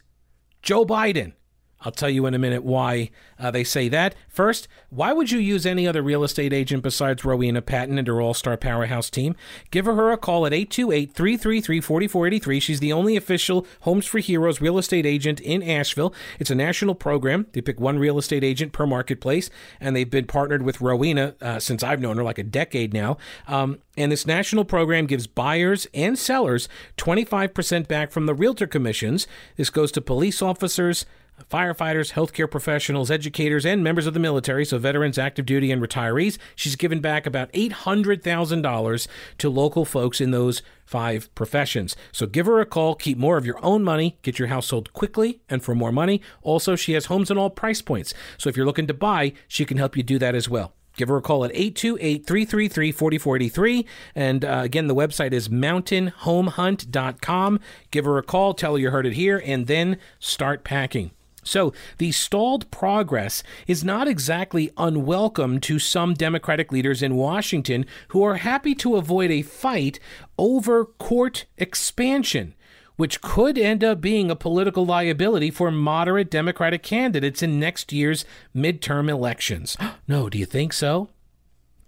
Joe 0.62 0.84
Biden. 0.84 1.32
I'll 1.82 1.92
tell 1.92 2.10
you 2.10 2.26
in 2.26 2.34
a 2.34 2.38
minute 2.38 2.64
why 2.64 3.10
uh, 3.38 3.50
they 3.50 3.62
say 3.62 3.88
that. 3.88 4.14
First, 4.28 4.66
why 4.88 5.12
would 5.12 5.30
you 5.30 5.38
use 5.38 5.66
any 5.66 5.86
other 5.86 6.02
real 6.02 6.24
estate 6.24 6.52
agent 6.52 6.82
besides 6.82 7.24
Rowena 7.24 7.62
Patton 7.62 7.98
and 7.98 8.08
her 8.08 8.20
all 8.20 8.34
star 8.34 8.56
powerhouse 8.56 9.10
team? 9.10 9.36
Give 9.70 9.84
her 9.84 10.10
a 10.10 10.16
call 10.16 10.46
at 10.46 10.52
828 10.52 11.12
333 11.12 11.80
4483. 11.80 12.60
She's 12.60 12.80
the 12.80 12.92
only 12.92 13.16
official 13.16 13.66
Homes 13.80 14.06
for 14.06 14.18
Heroes 14.18 14.60
real 14.60 14.78
estate 14.78 15.06
agent 15.06 15.40
in 15.40 15.62
Asheville. 15.62 16.14
It's 16.38 16.50
a 16.50 16.54
national 16.54 16.94
program. 16.94 17.46
They 17.52 17.60
pick 17.60 17.78
one 17.78 17.98
real 17.98 18.18
estate 18.18 18.42
agent 18.42 18.72
per 18.72 18.86
marketplace, 18.86 19.50
and 19.80 19.94
they've 19.94 20.10
been 20.10 20.26
partnered 20.26 20.62
with 20.62 20.80
Rowena 20.80 21.34
uh, 21.40 21.58
since 21.58 21.82
I've 21.82 22.00
known 22.00 22.16
her, 22.16 22.24
like 22.24 22.38
a 22.38 22.42
decade 22.42 22.94
now. 22.94 23.18
Um, 23.46 23.78
and 23.96 24.12
this 24.12 24.26
national 24.26 24.64
program 24.64 25.06
gives 25.06 25.26
buyers 25.26 25.86
and 25.94 26.18
sellers 26.18 26.68
25% 26.96 27.88
back 27.88 28.10
from 28.10 28.26
the 28.26 28.34
realtor 28.34 28.66
commissions. 28.66 29.26
This 29.56 29.70
goes 29.70 29.92
to 29.92 30.00
police 30.00 30.42
officers 30.42 31.06
firefighters, 31.44 32.12
healthcare 32.12 32.50
professionals, 32.50 33.10
educators, 33.10 33.64
and 33.64 33.84
members 33.84 34.06
of 34.06 34.14
the 34.14 34.20
military, 34.20 34.64
so 34.64 34.78
veterans, 34.78 35.18
active 35.18 35.46
duty, 35.46 35.70
and 35.70 35.82
retirees. 35.82 36.38
She's 36.54 36.76
given 36.76 37.00
back 37.00 37.26
about 37.26 37.52
$800,000 37.52 39.08
to 39.38 39.50
local 39.50 39.84
folks 39.84 40.20
in 40.20 40.30
those 40.30 40.62
five 40.84 41.32
professions. 41.34 41.96
So 42.12 42.26
give 42.26 42.46
her 42.46 42.60
a 42.60 42.66
call, 42.66 42.94
keep 42.94 43.18
more 43.18 43.36
of 43.36 43.46
your 43.46 43.62
own 43.64 43.82
money, 43.82 44.18
get 44.22 44.38
your 44.38 44.48
house 44.48 44.66
sold 44.66 44.92
quickly 44.92 45.40
and 45.48 45.62
for 45.62 45.74
more 45.74 45.92
money. 45.92 46.20
Also, 46.42 46.76
she 46.76 46.92
has 46.92 47.06
homes 47.06 47.30
in 47.30 47.38
all 47.38 47.50
price 47.50 47.82
points. 47.82 48.14
So 48.38 48.48
if 48.48 48.56
you're 48.56 48.66
looking 48.66 48.86
to 48.86 48.94
buy, 48.94 49.32
she 49.48 49.64
can 49.64 49.78
help 49.78 49.96
you 49.96 50.02
do 50.02 50.18
that 50.18 50.34
as 50.34 50.48
well. 50.48 50.72
Give 50.96 51.08
her 51.08 51.18
a 51.18 51.22
call 51.22 51.44
at 51.44 51.52
828 51.52 52.26
333 52.26 52.92
4483. 52.92 53.86
And 54.14 54.44
uh, 54.44 54.60
again, 54.64 54.86
the 54.86 54.94
website 54.94 55.32
is 55.32 55.48
mountainhomehunt.com. 55.48 57.60
Give 57.90 58.04
her 58.04 58.18
a 58.18 58.22
call, 58.22 58.54
tell 58.54 58.74
her 58.74 58.78
you 58.78 58.90
heard 58.90 59.06
it 59.06 59.12
here, 59.12 59.42
and 59.44 59.66
then 59.66 59.98
start 60.18 60.64
packing. 60.64 61.10
So, 61.46 61.72
the 61.98 62.12
stalled 62.12 62.70
progress 62.70 63.42
is 63.66 63.84
not 63.84 64.08
exactly 64.08 64.70
unwelcome 64.76 65.60
to 65.60 65.78
some 65.78 66.14
Democratic 66.14 66.72
leaders 66.72 67.02
in 67.02 67.14
Washington 67.14 67.86
who 68.08 68.22
are 68.24 68.36
happy 68.36 68.74
to 68.76 68.96
avoid 68.96 69.30
a 69.30 69.42
fight 69.42 70.00
over 70.38 70.84
court 70.84 71.46
expansion, 71.56 72.54
which 72.96 73.20
could 73.20 73.56
end 73.56 73.84
up 73.84 74.00
being 74.00 74.30
a 74.30 74.36
political 74.36 74.84
liability 74.84 75.50
for 75.50 75.70
moderate 75.70 76.30
Democratic 76.30 76.82
candidates 76.82 77.42
in 77.42 77.60
next 77.60 77.92
year's 77.92 78.24
midterm 78.54 79.08
elections. 79.08 79.76
no, 80.08 80.28
do 80.28 80.38
you 80.38 80.46
think 80.46 80.72
so? 80.72 81.08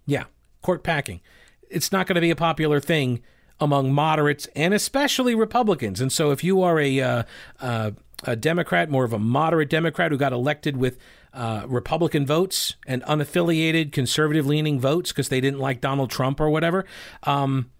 Yeah, 0.07 0.25
court 0.63 0.83
packing. 0.83 1.21
It's 1.69 1.93
not 1.93 2.07
going 2.07 2.15
to 2.15 2.21
be 2.21 2.31
a 2.31 2.37
popular 2.37 2.81
thing 2.81 3.23
among 3.61 3.93
moderates 3.93 4.47
and 4.55 4.73
especially 4.73 5.35
Republicans. 5.35 6.01
And 6.01 6.13
so, 6.13 6.31
if 6.31 6.45
you 6.45 6.63
are 6.63 6.79
a 6.79 7.01
uh, 7.01 7.23
uh, 7.61 7.91
a 8.25 8.37
Democrat, 8.37 8.91
more 8.91 9.05
of 9.05 9.13
a 9.13 9.19
moderate 9.19 9.71
Democrat 9.71 10.11
who 10.11 10.19
got 10.19 10.33
elected 10.33 10.77
with 10.77 10.99
uh, 11.33 11.65
Republican 11.69 12.27
votes 12.27 12.77
and 12.87 13.03
unaffiliated 13.05 13.93
conservative 13.93 14.47
leaning 14.47 14.81
votes 14.81 15.13
because 15.13 15.29
they 15.29 15.41
didn't 15.41 15.61
like 15.61 15.81
Donald 15.81 16.11
Trump 16.11 16.41
or 16.41 16.51
whatever, 16.51 16.85
um, 17.25 17.71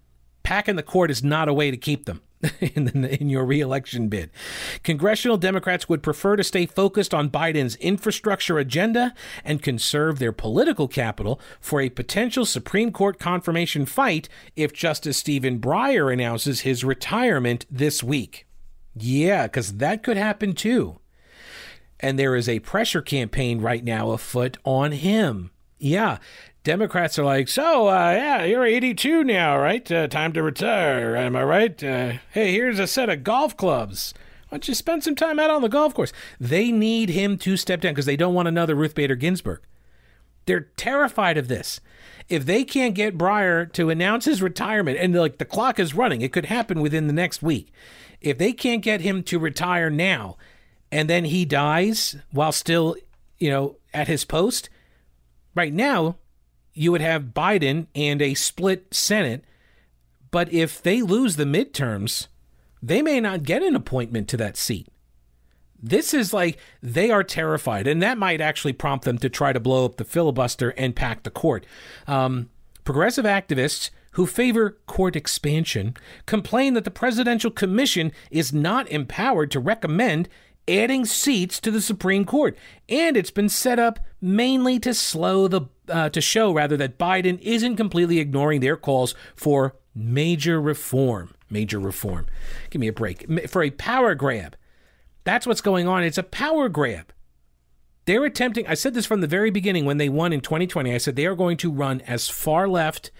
packing 0.43 0.75
the 0.75 0.83
court 0.83 1.11
is 1.11 1.23
not 1.23 1.49
a 1.49 1.53
way 1.53 1.71
to 1.71 1.77
keep 1.77 2.05
them. 2.05 2.21
in, 2.61 2.85
the, 2.85 3.19
in 3.19 3.29
your 3.29 3.43
reelection 3.43 4.07
bid. 4.07 4.29
Congressional 4.83 5.35
Democrats 5.35 5.89
would 5.89 6.01
prefer 6.01 6.37
to 6.37 6.43
stay 6.43 6.65
focused 6.65 7.13
on 7.13 7.29
Biden's 7.29 7.75
infrastructure 7.77 8.57
agenda 8.57 9.13
and 9.43 9.61
conserve 9.61 10.19
their 10.19 10.31
political 10.31 10.87
capital 10.87 11.37
for 11.59 11.81
a 11.81 11.89
potential 11.89 12.45
Supreme 12.45 12.93
Court 12.93 13.19
confirmation 13.19 13.85
fight 13.85 14.29
if 14.55 14.71
Justice 14.71 15.17
Stephen 15.17 15.59
Breyer 15.59 16.13
announces 16.13 16.61
his 16.61 16.85
retirement 16.85 17.65
this 17.69 18.01
week. 18.01 18.47
Yeah, 18.95 19.43
because 19.43 19.77
that 19.77 20.03
could 20.03 20.17
happen 20.17 20.53
too. 20.53 20.99
And 21.99 22.17
there 22.17 22.35
is 22.35 22.47
a 22.47 22.59
pressure 22.59 23.01
campaign 23.01 23.61
right 23.61 23.83
now 23.83 24.11
afoot 24.11 24.57
on 24.63 24.93
him. 24.93 25.51
Yeah. 25.77 26.17
Democrats 26.63 27.17
are 27.17 27.23
like, 27.23 27.47
so, 27.47 27.87
uh, 27.87 28.11
yeah, 28.11 28.43
you're 28.43 28.65
82 28.65 29.23
now, 29.23 29.57
right? 29.57 29.89
Uh, 29.91 30.07
time 30.07 30.33
to 30.33 30.43
retire. 30.43 31.15
Am 31.15 31.35
I 31.35 31.43
right? 31.43 31.83
Uh, 31.83 32.13
hey, 32.31 32.51
here's 32.51 32.79
a 32.79 32.87
set 32.87 33.09
of 33.09 33.23
golf 33.23 33.55
clubs. 33.55 34.13
Why 34.49 34.57
don't 34.57 34.67
you 34.67 34.73
spend 34.73 35.03
some 35.03 35.15
time 35.15 35.39
out 35.39 35.49
on 35.49 35.61
the 35.61 35.69
golf 35.69 35.93
course? 35.93 36.11
They 36.39 36.71
need 36.71 37.09
him 37.09 37.37
to 37.39 37.55
step 37.55 37.81
down 37.81 37.93
because 37.93 38.05
they 38.05 38.17
don't 38.17 38.33
want 38.33 38.47
another 38.47 38.75
Ruth 38.75 38.95
Bader 38.95 39.15
Ginsburg. 39.15 39.61
They're 40.45 40.69
terrified 40.75 41.37
of 41.37 41.47
this. 41.47 41.79
If 42.27 42.45
they 42.45 42.63
can't 42.63 42.95
get 42.95 43.17
Breyer 43.17 43.71
to 43.73 43.89
announce 43.89 44.25
his 44.25 44.41
retirement, 44.41 44.97
and 44.99 45.15
like 45.15 45.37
the 45.37 45.45
clock 45.45 45.79
is 45.79 45.95
running, 45.95 46.21
it 46.21 46.33
could 46.33 46.45
happen 46.45 46.81
within 46.81 47.07
the 47.07 47.13
next 47.13 47.41
week. 47.41 47.71
If 48.21 48.37
they 48.37 48.53
can't 48.53 48.81
get 48.81 49.01
him 49.01 49.23
to 49.23 49.39
retire 49.39 49.89
now, 49.89 50.37
and 50.91 51.09
then 51.09 51.25
he 51.25 51.45
dies 51.45 52.17
while 52.31 52.51
still, 52.51 52.95
you 53.37 53.49
know, 53.49 53.77
at 53.93 54.07
his 54.07 54.25
post, 54.25 54.69
right 55.55 55.73
now, 55.73 56.17
you 56.73 56.91
would 56.91 57.01
have 57.01 57.33
Biden 57.35 57.87
and 57.95 58.21
a 58.21 58.33
split 58.33 58.93
Senate. 58.93 59.43
But 60.31 60.51
if 60.53 60.81
they 60.81 61.01
lose 61.01 61.35
the 61.35 61.45
midterms, 61.45 62.27
they 62.81 63.01
may 63.01 63.19
not 63.19 63.43
get 63.43 63.63
an 63.63 63.75
appointment 63.75 64.27
to 64.29 64.37
that 64.37 64.57
seat. 64.57 64.87
This 65.81 66.13
is 66.13 66.33
like 66.33 66.57
they 66.83 67.09
are 67.09 67.23
terrified, 67.23 67.87
and 67.87 68.01
that 68.01 68.17
might 68.17 68.41
actually 68.41 68.73
prompt 68.73 69.05
them 69.05 69.17
to 69.19 69.29
try 69.29 69.53
to 69.53 69.59
blow 69.59 69.85
up 69.85 69.95
the 69.95 70.03
filibuster 70.03 70.71
and 70.71 70.95
pack 70.95 71.23
the 71.23 71.29
court. 71.29 71.65
Um, 72.05 72.49
progressive 72.83 73.25
activists 73.25 73.89
who 74.11 74.25
favor 74.25 74.77
court 74.87 75.15
expansion 75.15 75.95
complain 76.25 76.73
that 76.73 76.83
the 76.83 76.91
Presidential 76.91 77.51
Commission 77.51 78.11
is 78.31 78.53
not 78.53 78.87
empowered 78.89 79.51
to 79.51 79.59
recommend 79.59 80.27
adding 80.67 81.05
seats 81.05 81.59
to 81.59 81.71
the 81.71 81.81
Supreme 81.81 82.25
Court, 82.25 82.55
and 82.87 83.17
it's 83.17 83.31
been 83.31 83.49
set 83.49 83.79
up 83.79 83.99
mainly 84.21 84.79
to 84.79 84.93
slow 84.93 85.47
the 85.47 85.61
uh, 85.87 86.09
to 86.09 86.21
show 86.21 86.53
rather 86.53 86.77
that 86.77 86.99
Biden 86.99 87.39
isn't 87.41 87.75
completely 87.75 88.19
ignoring 88.19 88.61
their 88.61 88.77
calls 88.77 89.15
for 89.35 89.75
major 89.95 90.61
reform. 90.61 91.33
Major 91.49 91.79
reform. 91.79 92.27
Give 92.69 92.79
me 92.79 92.87
a 92.87 92.93
break 92.93 93.49
for 93.49 93.63
a 93.63 93.71
power 93.71 94.13
grab. 94.13 94.55
That's 95.23 95.47
what's 95.47 95.61
going 95.61 95.87
on. 95.87 96.03
It's 96.03 96.17
a 96.17 96.23
power 96.23 96.69
grab. 96.69 97.11
They're 98.05 98.25
attempting. 98.25 98.67
I 98.67 98.75
said 98.75 98.93
this 98.93 99.05
from 99.05 99.21
the 99.21 99.27
very 99.27 99.51
beginning 99.51 99.85
when 99.85 99.97
they 99.97 100.09
won 100.09 100.31
in 100.31 100.41
2020. 100.41 100.93
I 100.93 100.97
said 100.97 101.15
they 101.15 101.25
are 101.25 101.35
going 101.35 101.57
to 101.57 101.71
run 101.71 102.01
as 102.01 102.29
far 102.29 102.67
left 102.67 103.11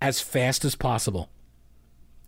as 0.00 0.20
fast 0.20 0.64
as 0.64 0.74
possible 0.74 1.30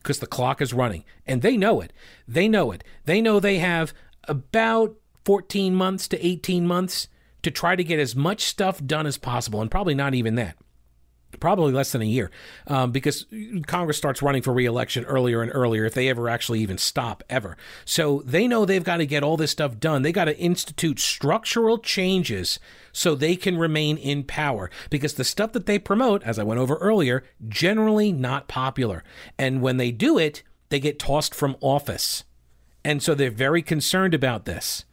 because 0.02 0.18
the 0.18 0.26
clock 0.26 0.60
is 0.60 0.72
running. 0.72 1.04
And 1.26 1.42
they 1.42 1.56
know 1.56 1.80
it. 1.80 1.92
They 2.26 2.48
know 2.48 2.72
it. 2.72 2.82
They 3.04 3.20
know 3.20 3.38
they 3.38 3.58
have 3.58 3.92
about 4.24 4.96
14 5.24 5.74
months 5.74 6.08
to 6.08 6.26
18 6.26 6.66
months 6.66 7.08
to 7.42 7.50
try 7.50 7.76
to 7.76 7.84
get 7.84 7.98
as 7.98 8.16
much 8.16 8.42
stuff 8.42 8.84
done 8.84 9.06
as 9.06 9.16
possible, 9.16 9.60
and 9.60 9.70
probably 9.70 9.94
not 9.94 10.14
even 10.14 10.34
that. 10.34 10.56
Probably 11.38 11.72
less 11.72 11.92
than 11.92 12.02
a 12.02 12.06
year, 12.06 12.30
um, 12.66 12.90
because 12.90 13.26
Congress 13.66 13.96
starts 13.96 14.20
running 14.20 14.42
for 14.42 14.52
reelection 14.52 15.04
earlier 15.04 15.42
and 15.42 15.50
earlier 15.54 15.84
if 15.84 15.94
they 15.94 16.08
ever 16.08 16.28
actually 16.28 16.60
even 16.60 16.76
stop 16.76 17.22
ever. 17.30 17.56
So 17.84 18.22
they 18.26 18.48
know 18.48 18.64
they've 18.64 18.82
got 18.82 18.96
to 18.96 19.06
get 19.06 19.22
all 19.22 19.36
this 19.36 19.52
stuff 19.52 19.78
done. 19.78 20.02
They 20.02 20.12
got 20.12 20.24
to 20.24 20.38
institute 20.38 20.98
structural 20.98 21.78
changes 21.78 22.58
so 22.92 23.14
they 23.14 23.36
can 23.36 23.56
remain 23.58 23.96
in 23.96 24.24
power 24.24 24.70
because 24.90 25.14
the 25.14 25.24
stuff 25.24 25.52
that 25.52 25.66
they 25.66 25.78
promote, 25.78 26.22
as 26.24 26.38
I 26.38 26.42
went 26.42 26.60
over 26.60 26.76
earlier, 26.76 27.24
generally 27.48 28.12
not 28.12 28.48
popular. 28.48 29.04
And 29.38 29.62
when 29.62 29.76
they 29.76 29.92
do 29.92 30.18
it, 30.18 30.42
they 30.68 30.80
get 30.80 30.98
tossed 30.98 31.34
from 31.34 31.56
office. 31.60 32.24
And 32.84 33.02
so 33.02 33.14
they're 33.14 33.30
very 33.30 33.62
concerned 33.62 34.14
about 34.14 34.46
this. 34.46 34.84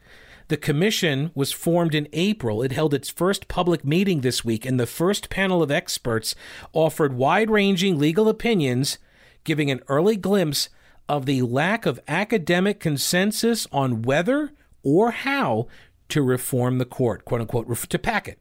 The 0.50 0.58
commission 0.58 1.32
was 1.36 1.52
formed 1.52 1.94
in 1.94 2.08
April. 2.14 2.62
It 2.62 2.72
held 2.72 2.94
its 2.94 3.10
first 3.10 3.50
public 3.50 3.84
meeting 3.84 4.22
this 4.22 4.46
week, 4.46 4.66
and 4.66 4.80
the 4.80 4.86
first 4.86 5.30
panel 5.30 5.62
of 5.62 5.72
experts 5.72 6.36
offered 6.72 7.14
wide 7.14 7.50
ranging 7.50 8.00
legal 8.00 8.30
opinions, 8.30 8.98
giving 9.44 9.70
an 9.70 9.82
early 9.90 10.16
glimpse 10.16 10.70
of 11.10 11.26
the 11.26 11.42
lack 11.42 11.86
of 11.86 12.00
academic 12.08 12.80
consensus 12.80 13.68
on 13.74 14.02
whether 14.02 14.52
or 14.84 15.12
how 15.12 15.68
to 16.10 16.22
reform 16.22 16.78
the 16.78 16.86
court, 16.86 17.26
quote 17.26 17.42
unquote, 17.42 17.90
to 17.90 18.00
pack 18.00 18.30
it. 18.30 18.40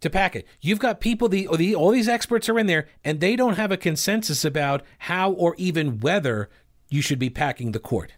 To 0.00 0.08
pack 0.08 0.34
it. 0.34 0.46
You've 0.62 0.78
got 0.78 1.00
people, 1.00 1.28
the, 1.28 1.46
the 1.56 1.74
all 1.74 1.90
these 1.90 2.08
experts 2.08 2.48
are 2.48 2.58
in 2.58 2.66
there, 2.66 2.88
and 3.04 3.20
they 3.20 3.36
don't 3.36 3.56
have 3.56 3.72
a 3.72 3.76
consensus 3.76 4.46
about 4.46 4.82
how 5.00 5.32
or 5.32 5.54
even 5.58 6.00
whether 6.00 6.48
you 6.88 7.02
should 7.02 7.18
be 7.18 7.28
packing 7.28 7.72
the 7.72 7.80
court 7.80 8.12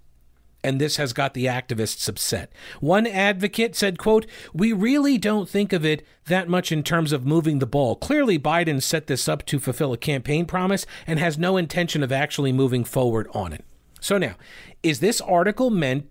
and 0.68 0.78
this 0.78 0.96
has 0.96 1.14
got 1.14 1.32
the 1.32 1.46
activists 1.46 2.06
upset. 2.10 2.52
One 2.78 3.06
advocate 3.06 3.74
said, 3.74 3.98
quote, 3.98 4.26
"We 4.52 4.74
really 4.74 5.16
don't 5.16 5.48
think 5.48 5.72
of 5.72 5.82
it 5.82 6.06
that 6.26 6.46
much 6.46 6.70
in 6.70 6.82
terms 6.82 7.10
of 7.10 7.24
moving 7.24 7.58
the 7.58 7.66
ball. 7.66 7.96
Clearly 7.96 8.38
Biden 8.38 8.82
set 8.82 9.06
this 9.06 9.28
up 9.28 9.46
to 9.46 9.58
fulfill 9.58 9.94
a 9.94 9.96
campaign 9.96 10.44
promise 10.44 10.84
and 11.06 11.18
has 11.18 11.38
no 11.38 11.56
intention 11.56 12.02
of 12.02 12.12
actually 12.12 12.52
moving 12.52 12.84
forward 12.84 13.28
on 13.32 13.54
it." 13.54 13.64
So 13.98 14.18
now, 14.18 14.34
is 14.82 15.00
this 15.00 15.22
article 15.22 15.70
meant 15.70 16.04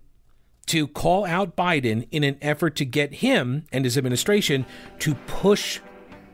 to 0.66 0.88
call 0.88 1.24
out 1.24 1.56
Biden 1.56 2.08
in 2.10 2.24
an 2.24 2.36
effort 2.42 2.74
to 2.76 2.84
get 2.84 3.14
him 3.14 3.64
and 3.70 3.84
his 3.84 3.96
administration 3.96 4.66
to 4.98 5.14
push 5.14 5.78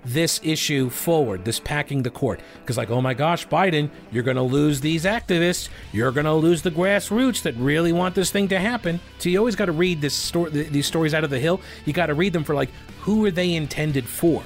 this 0.05 0.41
issue 0.43 0.91
forward, 0.91 1.45
this 1.45 1.59
packing 1.59 2.03
the 2.03 2.11
court. 2.11 2.41
Because, 2.61 2.77
like, 2.77 2.91
oh 2.91 3.01
my 3.01 3.15
gosh, 3.15 3.47
Biden, 3.49 3.91
you're 4.13 4.23
going 4.23 4.37
to 4.37 4.43
lose 4.43 4.81
these 4.81 5.05
activists. 5.05 5.69
You're 5.93 6.13
going 6.13 6.27
to 6.27 6.35
lose 6.35 6.63
the 6.63 6.71
grassroots 6.71 7.43
that 7.43 7.55
really 7.57 7.93
want 7.93 8.15
this 8.15 8.31
thing 8.31 8.49
to 8.49 8.59
happen. 8.59 9.01
So 9.19 9.29
you 9.29 9.39
always 9.39 9.57
got 9.57 9.67
to 9.67 9.73
read 9.73 10.01
this 10.01 10.15
sto- 10.15 10.49
these 10.49 10.87
stories 10.87 11.15
out 11.15 11.25
of 11.25 11.31
the 11.31 11.39
Hill. 11.39 11.61
You 11.85 11.93
got 11.93 12.07
to 12.07 12.15
read 12.15 12.33
them 12.33 12.45
for, 12.45 12.55
like, 12.55 12.71
who 13.01 13.25
are 13.25 13.31
they 13.31 13.55
intended 13.55 14.07
for? 14.07 14.43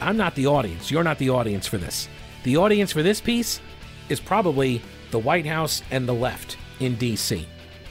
I'm 0.00 0.16
not 0.16 0.34
the 0.34 0.46
audience. 0.46 0.90
You're 0.90 1.04
not 1.04 1.18
the 1.18 1.30
audience 1.30 1.66
for 1.66 1.78
this. 1.78 2.08
The 2.44 2.56
audience 2.56 2.92
for 2.92 3.02
this 3.02 3.20
piece 3.20 3.60
is 4.08 4.18
probably 4.18 4.82
the 5.10 5.18
White 5.18 5.46
House 5.46 5.82
and 5.90 6.08
the 6.08 6.14
left 6.14 6.56
in 6.80 6.96
D.C. 6.96 7.46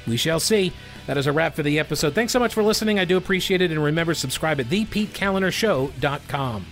We 0.07 0.17
shall 0.17 0.39
see. 0.39 0.73
That 1.07 1.17
is 1.17 1.27
a 1.27 1.31
wrap 1.31 1.55
for 1.55 1.63
the 1.63 1.79
episode. 1.79 2.13
Thanks 2.13 2.33
so 2.33 2.39
much 2.39 2.53
for 2.53 2.63
listening. 2.63 2.99
I 2.99 3.05
do 3.05 3.17
appreciate 3.17 3.61
it. 3.61 3.71
And 3.71 3.83
remember, 3.83 4.13
subscribe 4.13 4.59
at 4.59 4.67
thepetekalinershow.com. 4.67 6.65